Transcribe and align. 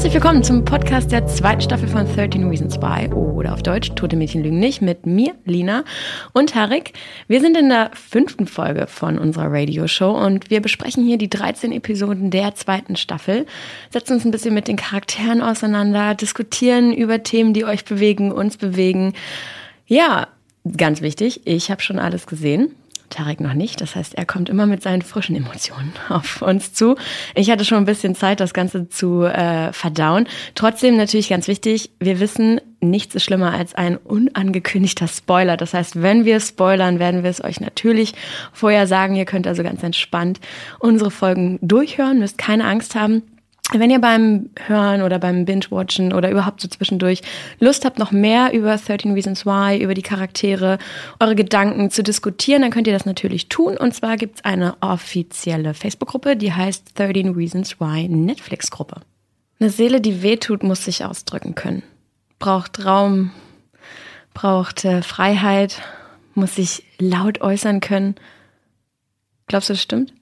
Herzlich 0.00 0.14
willkommen 0.14 0.42
zum 0.42 0.64
Podcast 0.64 1.12
der 1.12 1.26
zweiten 1.26 1.60
Staffel 1.60 1.86
von 1.86 2.06
13 2.06 2.48
Reasons 2.48 2.78
Why 2.78 3.12
oder 3.12 3.52
auf 3.52 3.62
Deutsch 3.62 3.90
Tote 3.96 4.16
Mädchen 4.16 4.42
lügen 4.42 4.58
nicht 4.58 4.80
mit 4.80 5.04
mir, 5.04 5.34
Lina 5.44 5.84
und 6.32 6.52
Tarek. 6.52 6.94
Wir 7.28 7.42
sind 7.42 7.54
in 7.54 7.68
der 7.68 7.90
fünften 7.92 8.46
Folge 8.46 8.86
von 8.86 9.18
unserer 9.18 9.52
Radioshow 9.52 10.12
und 10.12 10.48
wir 10.48 10.62
besprechen 10.62 11.04
hier 11.04 11.18
die 11.18 11.28
13 11.28 11.70
Episoden 11.72 12.30
der 12.30 12.54
zweiten 12.54 12.96
Staffel, 12.96 13.44
setzen 13.90 14.14
uns 14.14 14.24
ein 14.24 14.30
bisschen 14.30 14.54
mit 14.54 14.68
den 14.68 14.76
Charakteren 14.76 15.42
auseinander, 15.42 16.14
diskutieren 16.14 16.94
über 16.94 17.22
Themen, 17.22 17.52
die 17.52 17.66
euch 17.66 17.84
bewegen, 17.84 18.32
uns 18.32 18.56
bewegen. 18.56 19.12
Ja, 19.86 20.28
ganz 20.78 21.02
wichtig, 21.02 21.42
ich 21.44 21.70
habe 21.70 21.82
schon 21.82 21.98
alles 21.98 22.26
gesehen. 22.26 22.74
Tarek 23.10 23.40
noch 23.40 23.54
nicht. 23.54 23.80
Das 23.80 23.96
heißt, 23.96 24.14
er 24.14 24.24
kommt 24.24 24.48
immer 24.48 24.66
mit 24.66 24.82
seinen 24.82 25.02
frischen 25.02 25.36
Emotionen 25.36 25.92
auf 26.08 26.42
uns 26.42 26.72
zu. 26.72 26.96
Ich 27.34 27.50
hatte 27.50 27.64
schon 27.64 27.78
ein 27.78 27.84
bisschen 27.84 28.14
Zeit, 28.14 28.40
das 28.40 28.54
Ganze 28.54 28.88
zu 28.88 29.24
äh, 29.24 29.72
verdauen. 29.72 30.26
Trotzdem 30.54 30.96
natürlich 30.96 31.28
ganz 31.28 31.48
wichtig, 31.48 31.90
wir 32.00 32.20
wissen, 32.20 32.60
nichts 32.80 33.14
ist 33.14 33.24
schlimmer 33.24 33.52
als 33.52 33.74
ein 33.74 33.96
unangekündigter 33.96 35.08
Spoiler. 35.08 35.56
Das 35.56 35.74
heißt, 35.74 36.02
wenn 36.02 36.24
wir 36.24 36.40
spoilern, 36.40 36.98
werden 36.98 37.22
wir 37.22 37.30
es 37.30 37.44
euch 37.44 37.60
natürlich 37.60 38.14
vorher 38.52 38.86
sagen. 38.86 39.16
Ihr 39.16 39.26
könnt 39.26 39.46
also 39.46 39.62
ganz 39.62 39.82
entspannt 39.82 40.40
unsere 40.78 41.10
Folgen 41.10 41.58
durchhören, 41.60 42.18
müsst 42.18 42.38
keine 42.38 42.64
Angst 42.64 42.94
haben. 42.94 43.22
Wenn 43.72 43.90
ihr 43.90 44.00
beim 44.00 44.50
Hören 44.66 45.02
oder 45.02 45.20
beim 45.20 45.44
Binge-Watchen 45.44 46.12
oder 46.12 46.30
überhaupt 46.30 46.60
so 46.60 46.66
zwischendurch 46.66 47.22
Lust 47.60 47.84
habt, 47.84 48.00
noch 48.00 48.10
mehr 48.10 48.52
über 48.52 48.76
13 48.76 49.12
Reasons 49.12 49.46
Why, 49.46 49.80
über 49.80 49.94
die 49.94 50.02
Charaktere, 50.02 50.78
eure 51.20 51.36
Gedanken 51.36 51.90
zu 51.90 52.02
diskutieren, 52.02 52.62
dann 52.62 52.72
könnt 52.72 52.88
ihr 52.88 52.92
das 52.92 53.06
natürlich 53.06 53.48
tun. 53.48 53.76
Und 53.76 53.94
zwar 53.94 54.16
gibt's 54.16 54.44
eine 54.44 54.74
offizielle 54.80 55.74
Facebook-Gruppe, 55.74 56.36
die 56.36 56.52
heißt 56.52 56.98
13 56.98 57.34
Reasons 57.34 57.78
Why 57.78 58.08
Netflix-Gruppe. 58.08 59.02
Eine 59.60 59.70
Seele, 59.70 60.00
die 60.00 60.22
wehtut, 60.22 60.62
muss 60.62 60.84
sich 60.84 61.04
ausdrücken 61.04 61.54
können. 61.54 61.82
Braucht 62.40 62.84
Raum, 62.84 63.30
braucht 64.34 64.84
äh, 64.84 65.02
Freiheit, 65.02 65.82
muss 66.34 66.56
sich 66.56 66.82
laut 66.98 67.40
äußern 67.40 67.80
können. 67.80 68.16
Glaubst 69.46 69.68
du, 69.68 69.74
das 69.74 69.82
stimmt? 69.82 70.12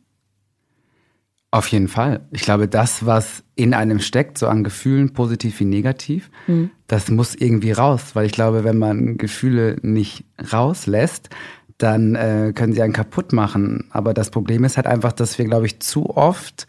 Auf 1.50 1.68
jeden 1.68 1.88
Fall. 1.88 2.20
Ich 2.30 2.42
glaube, 2.42 2.68
das, 2.68 3.06
was 3.06 3.42
in 3.54 3.72
einem 3.72 4.00
steckt, 4.00 4.36
so 4.36 4.48
an 4.48 4.64
Gefühlen, 4.64 5.14
positiv 5.14 5.58
wie 5.60 5.64
negativ, 5.64 6.30
mhm. 6.46 6.70
das 6.86 7.10
muss 7.10 7.34
irgendwie 7.34 7.72
raus. 7.72 8.10
Weil 8.14 8.26
ich 8.26 8.32
glaube, 8.32 8.64
wenn 8.64 8.76
man 8.76 9.16
Gefühle 9.16 9.76
nicht 9.80 10.26
rauslässt, 10.52 11.30
dann 11.78 12.16
äh, 12.16 12.52
können 12.54 12.74
sie 12.74 12.82
einen 12.82 12.92
kaputt 12.92 13.32
machen. 13.32 13.86
Aber 13.90 14.12
das 14.12 14.30
Problem 14.30 14.64
ist 14.64 14.76
halt 14.76 14.86
einfach, 14.86 15.12
dass 15.12 15.38
wir, 15.38 15.46
glaube 15.46 15.66
ich, 15.66 15.80
zu 15.80 16.10
oft 16.10 16.66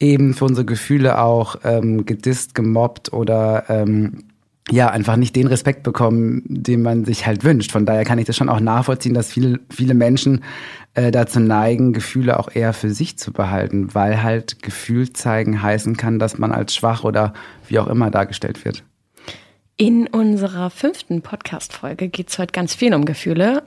eben 0.00 0.34
für 0.34 0.46
unsere 0.46 0.64
Gefühle 0.64 1.20
auch 1.20 1.56
ähm, 1.62 2.04
gedisst, 2.04 2.56
gemobbt 2.56 3.12
oder 3.12 3.66
ähm, 3.68 4.24
ja, 4.70 4.90
einfach 4.90 5.16
nicht 5.16 5.34
den 5.34 5.48
Respekt 5.48 5.82
bekommen, 5.82 6.42
den 6.46 6.82
man 6.82 7.04
sich 7.04 7.26
halt 7.26 7.42
wünscht. 7.42 7.72
Von 7.72 7.84
daher 7.84 8.04
kann 8.04 8.18
ich 8.18 8.26
das 8.26 8.36
schon 8.36 8.48
auch 8.48 8.60
nachvollziehen, 8.60 9.14
dass 9.14 9.32
viele, 9.32 9.60
viele 9.70 9.94
Menschen 9.94 10.44
äh, 10.94 11.10
dazu 11.10 11.40
neigen, 11.40 11.92
Gefühle 11.92 12.38
auch 12.38 12.54
eher 12.54 12.72
für 12.72 12.90
sich 12.90 13.18
zu 13.18 13.32
behalten, 13.32 13.94
weil 13.94 14.22
halt 14.22 14.62
Gefühl 14.62 15.12
zeigen 15.12 15.62
heißen 15.62 15.96
kann, 15.96 16.18
dass 16.18 16.38
man 16.38 16.52
als 16.52 16.74
schwach 16.74 17.02
oder 17.02 17.34
wie 17.68 17.78
auch 17.78 17.88
immer 17.88 18.10
dargestellt 18.10 18.64
wird. 18.64 18.84
In 19.76 20.06
unserer 20.06 20.70
fünften 20.70 21.22
Podcast-Folge 21.22 22.08
geht 22.08 22.28
es 22.28 22.38
heute 22.38 22.52
ganz 22.52 22.74
viel 22.74 22.94
um 22.94 23.04
Gefühle. 23.04 23.64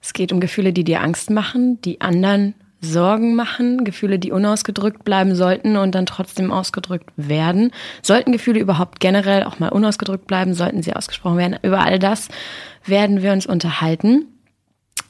Es 0.00 0.12
geht 0.12 0.30
um 0.30 0.38
Gefühle, 0.38 0.72
die 0.72 0.84
dir 0.84 1.00
Angst 1.00 1.30
machen, 1.30 1.80
die 1.80 2.00
anderen 2.00 2.54
Sorgen 2.92 3.34
machen, 3.34 3.84
Gefühle, 3.84 4.18
die 4.18 4.32
unausgedrückt 4.32 5.04
bleiben 5.04 5.34
sollten 5.34 5.76
und 5.76 5.94
dann 5.94 6.06
trotzdem 6.06 6.52
ausgedrückt 6.52 7.10
werden. 7.16 7.72
Sollten 8.02 8.32
Gefühle 8.32 8.60
überhaupt 8.60 9.00
generell 9.00 9.44
auch 9.44 9.58
mal 9.58 9.68
unausgedrückt 9.68 10.26
bleiben, 10.26 10.54
sollten 10.54 10.82
sie 10.82 10.94
ausgesprochen 10.94 11.38
werden. 11.38 11.58
Über 11.62 11.80
all 11.80 11.98
das 11.98 12.28
werden 12.84 13.22
wir 13.22 13.32
uns 13.32 13.46
unterhalten. 13.46 14.26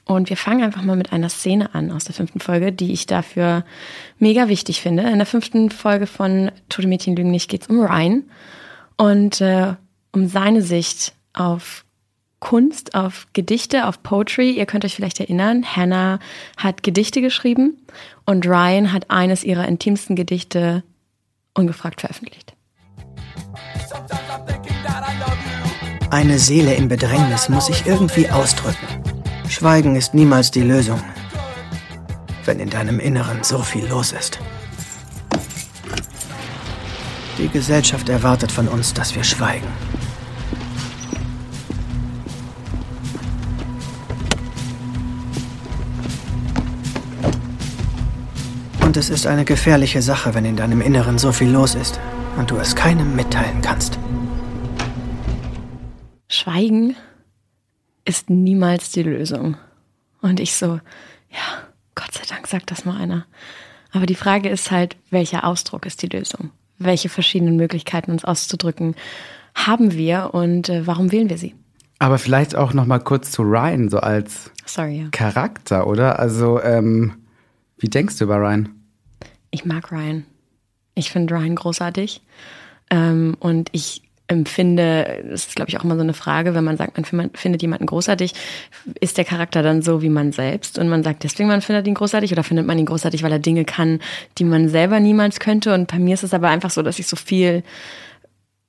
Und 0.05 0.31
wir 0.31 0.37
fangen 0.37 0.63
einfach 0.63 0.83
mal 0.83 0.97
mit 0.97 1.13
einer 1.13 1.29
Szene 1.29 1.75
an 1.75 1.91
aus 1.91 2.05
der 2.05 2.15
fünften 2.15 2.39
Folge, 2.39 2.73
die 2.73 2.93
ich 2.93 3.07
dafür 3.07 3.65
mega 4.19 4.49
wichtig 4.49 4.81
finde. 4.81 5.03
In 5.03 5.19
der 5.19 5.27
fünften 5.27 5.71
Folge 5.71 6.07
von 6.07 6.53
Tote 6.69 6.87
Mädchen 6.87 7.17
lügen 7.17 7.33
nicht 7.33 7.51
geht 7.51 7.63
es 7.63 7.69
um 7.69 7.81
Ryan 7.81 8.23
und 8.97 9.41
äh, 9.41 9.75
um 10.13 10.29
seine 10.29 10.63
Sicht 10.63 11.13
auf 11.33 11.86
Kunst, 12.41 12.95
auf 12.95 13.27
Gedichte, 13.33 13.87
auf 13.87 14.03
Poetry. 14.03 14.51
Ihr 14.51 14.67
könnt 14.67 14.85
euch 14.85 14.95
vielleicht 14.95 15.21
erinnern, 15.21 15.65
Hannah 15.65 16.19
hat 16.57 16.83
Gedichte 16.83 17.21
geschrieben 17.21 17.79
und 18.25 18.47
Ryan 18.47 18.93
hat 18.93 19.11
eines 19.11 19.43
ihrer 19.43 19.67
intimsten 19.67 20.17
Gedichte 20.17 20.83
ungefragt 21.55 22.03
veröffentlicht. 22.03 22.55
Eine 26.11 26.39
Seele 26.39 26.75
in 26.75 26.89
Bedrängnis 26.89 27.49
muss 27.49 27.67
sich 27.67 27.87
irgendwie 27.87 28.29
ausdrücken. 28.31 28.87
Schweigen 29.49 29.97
ist 29.97 30.15
niemals 30.15 30.51
die 30.51 30.63
Lösung, 30.63 31.03
wenn 32.45 32.61
in 32.61 32.71
deinem 32.71 33.01
Inneren 33.01 33.43
so 33.43 33.59
viel 33.59 33.87
los 33.87 34.13
ist. 34.13 34.39
Die 37.39 37.49
Gesellschaft 37.49 38.09
erwartet 38.09 38.51
von 38.51 38.69
uns, 38.69 38.95
dass 38.95 39.15
wir 39.15 39.25
schweigen. 39.25 39.86
Und 48.97 49.01
es 49.01 49.11
ist 49.11 49.27
eine 49.27 49.45
gefährliche 49.45 50.01
Sache, 50.01 50.33
wenn 50.33 50.47
in 50.47 50.57
deinem 50.57 50.81
Inneren 50.81 51.19
so 51.19 51.31
viel 51.31 51.51
los 51.51 51.75
ist 51.75 52.01
und 52.39 52.51
du 52.51 52.57
es 52.57 52.75
keinem 52.75 53.15
mitteilen 53.15 53.61
kannst. 53.61 53.99
Schweigen 56.31 56.97
ist 58.07 58.31
niemals 58.31 58.93
die 58.93 59.03
Lösung. 59.03 59.59
Und 60.23 60.41
ich 60.41 60.55
so, 60.55 60.81
ja, 61.29 61.67
Gott 61.95 62.15
sei 62.15 62.23
Dank 62.27 62.47
sagt 62.47 62.71
das 62.71 62.87
mal 62.87 62.97
einer. 62.97 63.27
Aber 63.93 64.07
die 64.07 64.15
Frage 64.15 64.49
ist 64.49 64.71
halt, 64.71 64.97
welcher 65.11 65.45
Ausdruck 65.45 65.85
ist 65.85 66.01
die 66.01 66.09
Lösung? 66.09 66.49
Welche 66.79 67.11
verschiedenen 67.11 67.57
Möglichkeiten, 67.57 68.13
uns 68.13 68.25
auszudrücken, 68.25 68.95
haben 69.55 69.93
wir 69.93 70.31
und 70.33 70.71
äh, 70.71 70.87
warum 70.87 71.13
wählen 71.13 71.29
wir 71.29 71.37
sie? 71.37 71.55
Aber 71.99 72.17
vielleicht 72.17 72.57
auch 72.57 72.73
noch 72.73 72.87
mal 72.87 73.01
kurz 73.01 73.31
zu 73.31 73.43
Ryan 73.43 73.91
so 73.91 73.99
als 73.99 74.51
Sorry, 74.65 75.03
ja. 75.03 75.09
Charakter, 75.11 75.87
oder? 75.87 76.19
Also 76.19 76.63
ähm, 76.63 77.13
wie 77.77 77.91
denkst 77.91 78.17
du 78.17 78.25
über 78.25 78.39
Ryan? 78.39 78.71
Ich 79.57 79.65
mag 79.65 79.91
Ryan. 79.91 80.27
Ich 80.95 81.11
finde 81.11 81.35
Ryan 81.35 81.55
großartig. 81.55 82.21
Ähm, 82.91 83.39
und 83.41 83.71
ich 83.73 84.03
empfinde, 84.29 85.25
das 85.31 85.47
ist 85.47 85.57
glaube 85.57 85.71
ich 85.71 85.79
auch 85.79 85.85
immer 85.85 85.95
so 85.95 86.03
eine 86.03 86.13
Frage, 86.13 86.55
wenn 86.55 86.65
man 86.65 86.77
sagt, 86.77 86.99
man 87.13 87.31
findet 87.33 87.63
jemanden 87.63 87.87
großartig, 87.87 88.35
ist 89.01 89.17
der 89.17 89.25
Charakter 89.25 89.63
dann 89.63 89.81
so 89.81 90.03
wie 90.03 90.11
man 90.11 90.33
selbst 90.33 90.79
und 90.79 90.91
man 90.91 91.03
sagt 91.03 91.25
deswegen, 91.25 91.49
man 91.49 91.63
findet 91.63 91.87
ihn 91.87 91.95
großartig 91.95 92.33
oder 92.33 92.45
findet 92.45 92.67
man 92.67 92.79
ihn 92.79 92.85
großartig, 92.85 93.23
weil 93.23 93.33
er 93.33 93.39
Dinge 93.39 93.65
kann, 93.65 94.01
die 94.37 94.45
man 94.45 94.69
selber 94.69 95.01
niemals 95.01 95.41
könnte 95.41 95.73
und 95.73 95.91
bei 95.91 95.99
mir 95.99 96.13
ist 96.13 96.25
es 96.25 96.35
aber 96.35 96.49
einfach 96.49 96.71
so, 96.71 96.83
dass 96.83 96.99
ich 96.99 97.07
so 97.07 97.17
viel, 97.17 97.63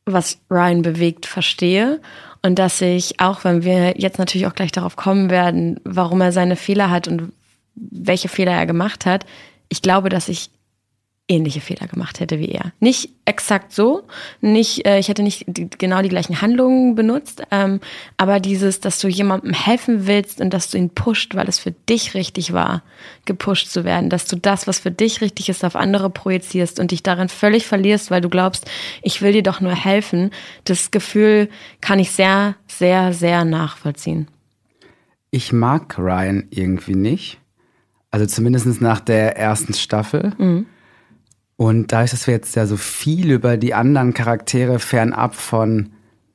was 0.06 0.40
Ryan 0.50 0.84
bewegt, 0.84 1.26
verstehe 1.26 2.00
und 2.44 2.59
dass 2.59 2.80
ich, 2.80 3.20
auch 3.20 3.44
wenn 3.44 3.64
wir 3.66 4.00
jetzt 4.00 4.20
natürlich 4.20 4.47
auch 4.47 4.56
gleich 4.56 4.72
darauf 4.72 4.96
kommen 4.96 5.30
werden, 5.30 5.81
warum 5.84 6.22
er 6.22 6.31
seine 6.31 6.56
Fehler 6.56 6.90
hat 6.90 7.09
und 7.09 7.34
welche 7.76 8.30
Fehler 8.30 8.53
er 8.53 8.68
gemacht 8.68 9.06
hat, 9.06 9.26
ich 9.70 9.81
glaube, 9.81 10.09
dass 10.09 10.30
ich 10.30 10.50
ähnliche 11.30 11.60
Fehler 11.60 11.88
gemacht 11.88 12.20
hätte 12.20 12.40
wie 12.40 12.50
er. 12.50 12.72
Nicht 12.80 13.10
exakt 13.26 13.74
so, 13.74 14.04
nicht, 14.40 14.86
äh, 14.86 14.98
ich 15.00 15.10
hätte 15.10 15.24
nicht 15.24 15.44
die, 15.48 15.70
genau 15.70 16.02
die 16.02 16.10
gleichen 16.10 16.42
Handlungen 16.42 16.96
benutzt, 16.96 17.44
ähm, 17.52 17.82
aber 18.16 18.40
dieses, 18.40 18.80
dass 18.80 19.00
du 19.00 19.10
jemandem 19.10 19.52
helfen 19.54 20.08
willst 20.08 20.40
und 20.40 20.54
dass 20.54 20.70
du 20.70 20.78
ihn 20.78 20.90
pusht, 20.90 21.36
weil 21.36 21.50
es 21.50 21.60
für 21.60 21.72
dich 21.72 22.14
richtig 22.14 22.54
war, 22.54 22.82
gepusht 23.26 23.70
zu 23.70 23.84
werden, 23.84 24.09
dass 24.09 24.26
du 24.26 24.38
das, 24.38 24.68
was 24.68 24.79
für 24.79 24.91
dich 24.91 25.20
richtig 25.20 25.50
ist, 25.50 25.66
auf 25.66 25.76
andere 25.76 26.09
projizierst 26.09 26.79
und 26.79 26.91
dich 26.91 27.03
darin 27.03 27.28
völlig 27.28 27.68
verlierst, 27.68 28.09
weil 28.09 28.22
du 28.22 28.30
glaubst, 28.30 28.70
ich 29.02 29.22
will 29.22 29.34
dir 29.34 29.44
doch 29.44 29.59
nur 29.59 29.76
helfen, 29.76 30.32
das 30.64 30.91
Gefühl 30.91 31.50
kann 31.82 32.00
ich 32.00 32.12
sehr, 32.12 32.56
sehr, 32.68 33.12
sehr 33.12 33.44
nachvollziehen. 33.44 34.28
Ich 35.30 35.52
mag 35.52 35.97
Ryan 35.97 36.47
irgendwie 36.52 36.96
nicht. 36.96 37.40
Also 38.12 38.26
zumindest 38.26 38.82
nach 38.82 39.02
der 39.02 39.38
ersten 39.38 39.73
Staffel. 39.73 40.32
Mhm 40.38 40.68
und 41.58 41.92
dadurch, 41.92 42.12
dass 42.12 42.28
wir 42.28 42.36
jetzt 42.36 42.56
ja 42.56 42.66
so 42.68 42.78
viel 42.78 43.32
über 43.32 43.58
die 43.58 43.74
anderen 43.74 44.14
Charaktere 44.14 44.80
fernab 44.80 45.36
von 45.36 45.90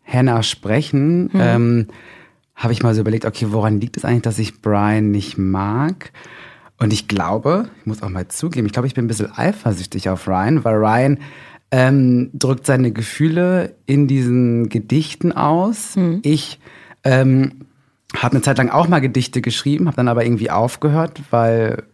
Hannah 0.04 0.42
sprechen, 0.42 1.24
mhm. 1.24 1.30
ähm, 1.34 1.86
habe 2.56 2.72
ich 2.72 2.82
mal 2.82 2.94
so 2.94 3.00
überlegt, 3.00 3.24
okay, 3.24 3.46
woran 3.50 3.80
liegt 3.80 3.96
es 3.96 4.04
eigentlich, 4.04 4.22
dass 4.22 4.38
ich 4.38 4.60
Brian 4.60 5.10
nicht 5.10 5.38
mag? 5.38 6.12
Und 6.78 6.92
ich 6.92 7.06
glaube, 7.06 7.68
ich 7.78 7.86
muss 7.86 8.02
auch 8.02 8.08
mal 8.08 8.26
zugeben, 8.28 8.66
ich 8.66 8.72
glaube, 8.72 8.88
ich 8.88 8.94
bin 8.94 9.04
ein 9.04 9.08
bisschen 9.08 9.32
eifersüchtig 9.32 10.08
auf 10.08 10.26
Ryan, 10.26 10.64
weil 10.64 10.74
Ryan 10.74 11.18
ähm, 11.70 12.30
drückt 12.34 12.66
seine 12.66 12.90
Gefühle 12.90 13.76
in 13.86 14.08
diesen 14.08 14.68
Gedichten 14.68 15.32
aus. 15.32 15.94
Mhm. 15.94 16.18
Ich 16.22 16.58
ähm, 17.04 17.66
habe 18.16 18.34
eine 18.34 18.42
Zeit 18.42 18.58
lang 18.58 18.70
auch 18.70 18.88
mal 18.88 19.00
Gedichte 19.00 19.40
geschrieben, 19.40 19.86
habe 19.86 19.96
dann 19.96 20.08
aber 20.08 20.24
irgendwie 20.24 20.50
aufgehört, 20.50 21.22
weil 21.30 21.84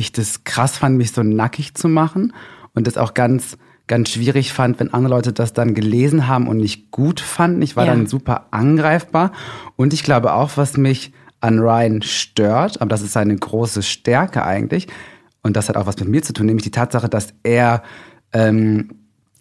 ich 0.00 0.12
das 0.12 0.44
krass 0.44 0.78
fand, 0.78 0.96
mich 0.96 1.12
so 1.12 1.22
nackig 1.22 1.74
zu 1.74 1.88
machen 1.88 2.32
und 2.74 2.86
das 2.86 2.96
auch 2.96 3.14
ganz 3.14 3.56
ganz 3.86 4.10
schwierig 4.10 4.52
fand, 4.52 4.78
wenn 4.78 4.94
andere 4.94 5.14
Leute 5.16 5.32
das 5.32 5.52
dann 5.52 5.74
gelesen 5.74 6.28
haben 6.28 6.46
und 6.46 6.58
nicht 6.58 6.92
gut 6.92 7.18
fanden. 7.18 7.60
Ich 7.60 7.74
war 7.74 7.86
ja. 7.86 7.90
dann 7.90 8.06
super 8.06 8.46
angreifbar. 8.52 9.32
Und 9.74 9.92
ich 9.92 10.04
glaube 10.04 10.32
auch, 10.32 10.52
was 10.56 10.76
mich 10.76 11.12
an 11.40 11.58
Ryan 11.58 12.00
stört, 12.00 12.80
aber 12.80 12.88
das 12.88 13.02
ist 13.02 13.14
seine 13.14 13.34
große 13.34 13.82
Stärke 13.82 14.44
eigentlich, 14.44 14.86
und 15.42 15.56
das 15.56 15.68
hat 15.68 15.76
auch 15.76 15.86
was 15.86 15.98
mit 15.98 16.08
mir 16.08 16.22
zu 16.22 16.32
tun, 16.32 16.46
nämlich 16.46 16.64
die 16.64 16.70
Tatsache, 16.70 17.08
dass 17.08 17.34
er 17.42 17.82
ähm, 18.32 18.90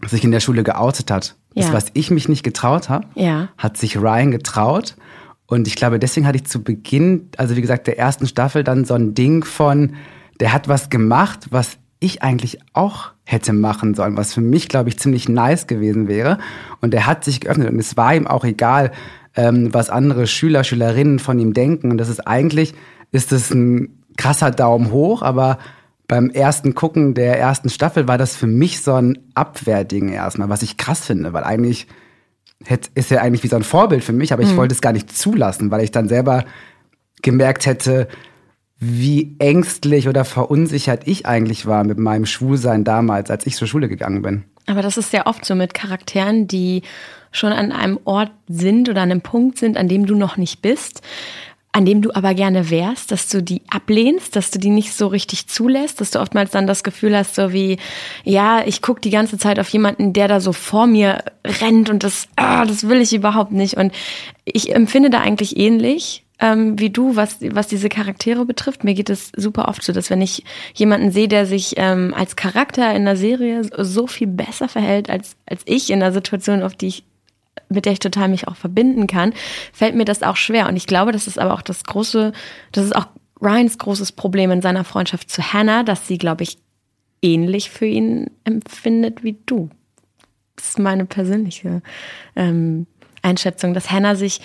sich 0.07 0.23
in 0.23 0.31
der 0.31 0.39
Schule 0.39 0.63
geoutet 0.63 1.12
hat. 1.12 1.35
Ja. 1.53 1.63
Das, 1.63 1.73
was 1.73 1.85
ich 1.94 2.09
mich 2.09 2.29
nicht 2.29 2.44
getraut 2.44 2.89
habe, 2.89 3.05
ja. 3.15 3.50
hat 3.57 3.77
sich 3.77 3.97
Ryan 3.97 4.31
getraut. 4.31 4.95
Und 5.45 5.67
ich 5.67 5.75
glaube, 5.75 6.00
deswegen 6.00 6.25
hatte 6.25 6.38
ich 6.38 6.45
zu 6.45 6.63
Beginn, 6.63 7.29
also 7.38 7.55
wie 7.55 7.62
gesagt, 7.62 7.88
der 7.88 7.97
ersten 7.97 8.27
Staffel 8.27 8.63
dann 8.63 8.85
so 8.85 8.94
ein 8.94 9.13
Ding 9.13 9.44
von, 9.44 9.95
der 10.39 10.53
hat 10.53 10.68
was 10.68 10.89
gemacht, 10.89 11.47
was 11.51 11.77
ich 12.00 12.24
eigentlich 12.24 12.59
auch 12.74 13.12
hätte 13.25 13.53
machen 13.53 13.94
sollen, 13.94 14.18
was 14.18 14.33
für 14.33 14.41
mich, 14.41 14.69
glaube 14.69 14.89
ich, 14.89 14.97
ziemlich 14.97 15.27
nice 15.27 15.68
gewesen 15.68 16.07
wäre. 16.07 16.39
Und 16.81 16.94
er 16.94 17.06
hat 17.06 17.24
sich 17.24 17.41
geöffnet 17.41 17.69
und 17.69 17.80
es 17.80 17.97
war 17.97 18.15
ihm 18.15 18.25
auch 18.25 18.45
egal, 18.45 18.91
ähm, 19.36 19.74
was 19.74 19.89
andere 19.89 20.25
Schüler, 20.25 20.63
Schülerinnen 20.63 21.19
von 21.19 21.38
ihm 21.39 21.53
denken. 21.53 21.91
Und 21.91 21.97
das 21.97 22.09
ist 22.09 22.25
eigentlich, 22.25 22.74
ist 23.12 23.31
es 23.31 23.51
ein 23.51 24.03
krasser 24.18 24.51
Daumen 24.51 24.91
hoch, 24.91 25.21
aber 25.21 25.59
beim 26.07 26.30
ersten 26.30 26.74
Gucken 26.74 27.13
der 27.13 27.39
ersten 27.39 27.69
Staffel 27.69 28.07
war 28.07 28.18
das 28.18 28.36
für 28.36 28.47
mich 28.47 28.81
so 28.81 28.94
ein 28.95 29.19
Abwehrding 29.36 30.09
erstmal, 30.09 30.50
was 30.50 30.63
ich 30.63 30.77
krass 30.77 31.06
finde, 31.06 31.33
weil 31.33 31.44
eigentlich 31.44 31.88
ist 32.95 33.12
er 33.12 33.21
eigentlich 33.21 33.44
wie 33.44 33.47
so 33.47 33.56
ein 33.56 33.63
Vorbild 33.63 34.03
für 34.03 34.12
mich, 34.12 34.33
aber 34.33 34.41
ich 34.41 34.51
mhm. 34.51 34.57
wollte 34.57 34.74
es 34.74 34.81
gar 34.81 34.91
nicht 34.91 35.15
zulassen, 35.15 35.71
weil 35.71 35.83
ich 35.83 35.91
dann 35.91 36.09
selber 36.09 36.45
gemerkt 37.21 37.65
hätte, 37.65 38.07
wie 38.79 39.35
ängstlich 39.39 40.07
oder 40.07 40.23
verunsichert 40.23 41.01
ich 41.05 41.25
eigentlich 41.25 41.65
war 41.65 41.83
mit 41.83 41.97
meinem 41.97 42.25
Schwulsein 42.25 42.85
damals, 42.85 43.29
als 43.29 43.45
ich 43.45 43.55
zur 43.55 43.67
Schule 43.67 43.89
gegangen 43.89 44.21
bin. 44.21 44.45
Aber 44.67 44.81
das 44.81 44.97
ist 44.97 45.11
ja 45.11 45.25
oft 45.25 45.43
so 45.43 45.55
mit 45.55 45.73
Charakteren, 45.73 46.47
die 46.47 46.83
schon 47.31 47.51
an 47.51 47.71
einem 47.71 47.99
Ort 48.05 48.31
sind 48.47 48.87
oder 48.87 49.01
an 49.01 49.11
einem 49.11 49.21
Punkt 49.21 49.57
sind, 49.57 49.77
an 49.77 49.87
dem 49.87 50.05
du 50.05 50.15
noch 50.15 50.37
nicht 50.37 50.61
bist, 50.61 51.01
an 51.71 51.85
dem 51.85 52.01
du 52.01 52.11
aber 52.15 52.33
gerne 52.33 52.69
wärst, 52.69 53.11
dass 53.11 53.27
du 53.27 53.43
die 53.43 53.61
ablehnst, 53.69 54.35
dass 54.35 54.49
du 54.49 54.59
die 54.59 54.69
nicht 54.69 54.93
so 54.93 55.07
richtig 55.07 55.47
zulässt, 55.47 56.01
dass 56.01 56.11
du 56.11 56.19
oftmals 56.19 56.51
dann 56.51 56.65
das 56.65 56.83
Gefühl 56.83 57.15
hast, 57.15 57.35
so 57.35 57.53
wie, 57.53 57.77
ja, 58.23 58.63
ich 58.65 58.81
gucke 58.81 59.01
die 59.01 59.11
ganze 59.11 59.37
Zeit 59.37 59.59
auf 59.59 59.69
jemanden, 59.69 60.13
der 60.13 60.27
da 60.27 60.39
so 60.39 60.53
vor 60.53 60.87
mir 60.87 61.23
rennt 61.45 61.89
und 61.89 62.03
das, 62.03 62.27
ah, 62.37 62.65
das 62.65 62.87
will 62.87 63.01
ich 63.01 63.13
überhaupt 63.13 63.51
nicht. 63.51 63.75
Und 63.75 63.93
ich 64.45 64.73
empfinde 64.73 65.09
da 65.09 65.19
eigentlich 65.19 65.57
ähnlich 65.57 66.25
ähm, 66.39 66.80
wie 66.80 66.89
du, 66.89 67.15
was, 67.15 67.38
was 67.41 67.68
diese 67.68 67.89
Charaktere 67.89 68.45
betrifft. 68.45 68.83
Mir 68.83 68.94
geht 68.94 69.09
es 69.09 69.31
super 69.36 69.68
oft 69.68 69.83
so, 69.83 69.91
dass 69.91 70.09
wenn 70.09 70.21
ich 70.21 70.44
jemanden 70.74 71.12
sehe, 71.12 71.27
der 71.27 71.45
sich 71.45 71.74
ähm, 71.77 72.13
als 72.15 72.36
Charakter 72.36 72.94
in 72.94 73.06
der 73.06 73.18
Serie 73.18 73.62
so 73.77 74.07
viel 74.07 74.27
besser 74.27 74.69
verhält 74.69 75.09
als, 75.09 75.36
als 75.45 75.62
ich 75.65 75.89
in 75.89 76.00
der 76.00 76.13
Situation, 76.13 76.63
auf 76.63 76.75
die 76.75 76.88
ich 76.88 77.03
mit 77.71 77.86
der 77.86 77.94
ich 77.94 78.00
total 78.00 78.30
mich 78.30 78.47
auch 78.47 78.56
verbinden 78.56 79.06
kann, 79.06 79.33
fällt 79.74 79.94
mir 79.94 80.06
das 80.06 80.24
auch 80.24 80.38
schwer. 80.38 80.68
Und 80.68 80.75
ich 80.75 80.88
glaube, 80.88 81.12
das 81.12 81.27
ist 81.27 81.38
aber 81.38 81.53
auch 81.53 81.62
das 81.62 81.83
große, 81.83 82.31
das 82.71 82.86
ist 82.86 82.95
auch 82.95 83.07
Ryans 83.41 83.77
großes 83.77 84.13
Problem 84.13 84.50
in 84.50 84.62
seiner 84.62 84.83
Freundschaft 84.83 85.30
zu 85.30 85.53
Hannah, 85.53 85.83
dass 85.83 86.07
sie, 86.07 86.18
glaube 86.18 86.44
ich, 86.44 86.57
ähnlich 87.21 87.69
für 87.69 87.86
ihn 87.86 88.31
empfindet 88.44 89.24
wie 89.24 89.38
du. 89.45 89.69
Das 90.56 90.69
ist 90.69 90.80
meine 90.80 91.06
persönliche 91.06 91.81
ähm, 92.36 92.88
Einschätzung, 93.21 93.74
dass 93.74 93.91
Hannah 93.91 94.15
sich 94.15 94.41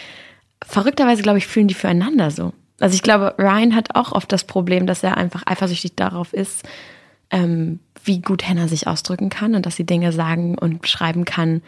verrückterweise, 0.63 1.23
glaube 1.23 1.39
ich, 1.39 1.47
fühlen 1.47 1.69
die 1.69 1.75
füreinander 1.75 2.31
so. 2.31 2.53
Also 2.81 2.95
ich 2.95 3.03
glaube, 3.03 3.35
Ryan 3.39 3.75
hat 3.75 3.95
auch 3.95 4.13
oft 4.13 4.31
das 4.33 4.45
Problem, 4.45 4.87
dass 4.87 5.03
er 5.03 5.17
einfach 5.17 5.43
eifersüchtig 5.47 5.95
darauf 5.95 6.33
ist, 6.33 6.65
ähm, 7.31 7.81
wie 8.05 8.21
gut 8.21 8.47
Hannah 8.49 8.69
sich 8.69 8.87
ausdrücken 8.87 9.31
kann 9.31 9.55
und 9.55 9.65
dass 9.65 9.77
sie 9.77 9.87
Dinge 9.87 10.13
sagen 10.13 10.59
und 10.59 10.87
schreiben 10.89 11.25
kann, 11.25 11.63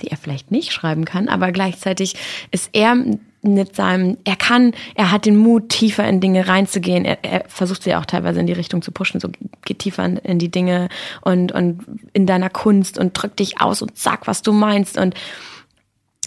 die 0.00 0.08
er 0.08 0.16
vielleicht 0.16 0.50
nicht 0.50 0.72
schreiben 0.72 1.04
kann, 1.04 1.28
aber 1.28 1.52
gleichzeitig 1.52 2.14
ist 2.50 2.70
er 2.72 2.96
mit 3.42 3.76
seinem, 3.76 4.16
er 4.24 4.36
kann, 4.36 4.72
er 4.94 5.10
hat 5.10 5.26
den 5.26 5.36
Mut, 5.36 5.68
tiefer 5.68 6.08
in 6.08 6.20
Dinge 6.20 6.48
reinzugehen. 6.48 7.04
Er, 7.04 7.22
er 7.22 7.44
versucht 7.46 7.82
sie 7.82 7.94
auch 7.94 8.06
teilweise 8.06 8.40
in 8.40 8.46
die 8.46 8.54
Richtung 8.54 8.80
zu 8.80 8.90
pushen, 8.90 9.20
so 9.20 9.28
geh 9.64 9.74
tiefer 9.74 10.04
in, 10.24 10.38
die 10.38 10.50
Dinge 10.50 10.88
und, 11.20 11.52
und 11.52 11.84
in 12.14 12.26
deiner 12.26 12.48
Kunst 12.48 12.98
und 12.98 13.12
drück 13.12 13.36
dich 13.36 13.60
aus 13.60 13.82
und 13.82 13.96
sag, 13.98 14.26
was 14.26 14.42
du 14.42 14.52
meinst 14.52 14.98
und 14.98 15.14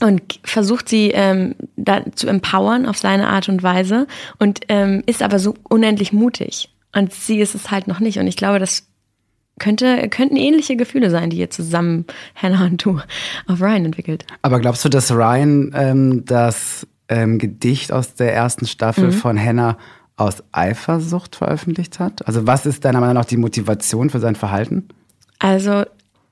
und 0.01 0.39
versucht 0.43 0.89
sie 0.89 1.11
ähm, 1.11 1.55
da 1.75 2.03
zu 2.13 2.27
empowern 2.27 2.85
auf 2.85 2.97
seine 2.97 3.27
Art 3.27 3.49
und 3.49 3.63
Weise 3.63 4.07
und 4.37 4.61
ähm, 4.69 5.03
ist 5.05 5.23
aber 5.23 5.39
so 5.39 5.55
unendlich 5.63 6.13
mutig. 6.13 6.69
Und 6.95 7.13
sie 7.13 7.39
ist 7.39 7.55
es 7.55 7.71
halt 7.71 7.87
noch 7.87 7.99
nicht. 7.99 8.19
Und 8.19 8.27
ich 8.27 8.37
glaube, 8.37 8.59
das 8.59 8.87
könnte, 9.59 10.07
könnten 10.09 10.35
ähnliche 10.35 10.75
Gefühle 10.75 11.09
sein, 11.09 11.29
die 11.29 11.37
ihr 11.37 11.49
zusammen 11.49 12.05
Hannah 12.35 12.65
und 12.65 12.83
du 12.83 12.99
auf 13.47 13.61
Ryan 13.61 13.85
entwickelt. 13.85 14.25
Aber 14.41 14.59
glaubst 14.59 14.85
du, 14.85 14.89
dass 14.89 15.11
Ryan 15.11 15.71
ähm, 15.75 16.25
das 16.25 16.87
ähm, 17.09 17.39
Gedicht 17.39 17.91
aus 17.91 18.13
der 18.15 18.33
ersten 18.33 18.67
Staffel 18.67 19.07
mhm. 19.07 19.13
von 19.13 19.39
Hannah 19.39 19.77
aus 20.15 20.43
Eifersucht 20.51 21.35
veröffentlicht 21.35 21.99
hat? 21.99 22.27
Also 22.27 22.47
was 22.47 22.65
ist 22.65 22.85
deiner 22.85 22.99
Meinung 22.99 23.15
nach 23.15 23.25
die 23.25 23.37
Motivation 23.37 24.09
für 24.09 24.19
sein 24.19 24.35
Verhalten? 24.35 24.87
Also 25.39 25.85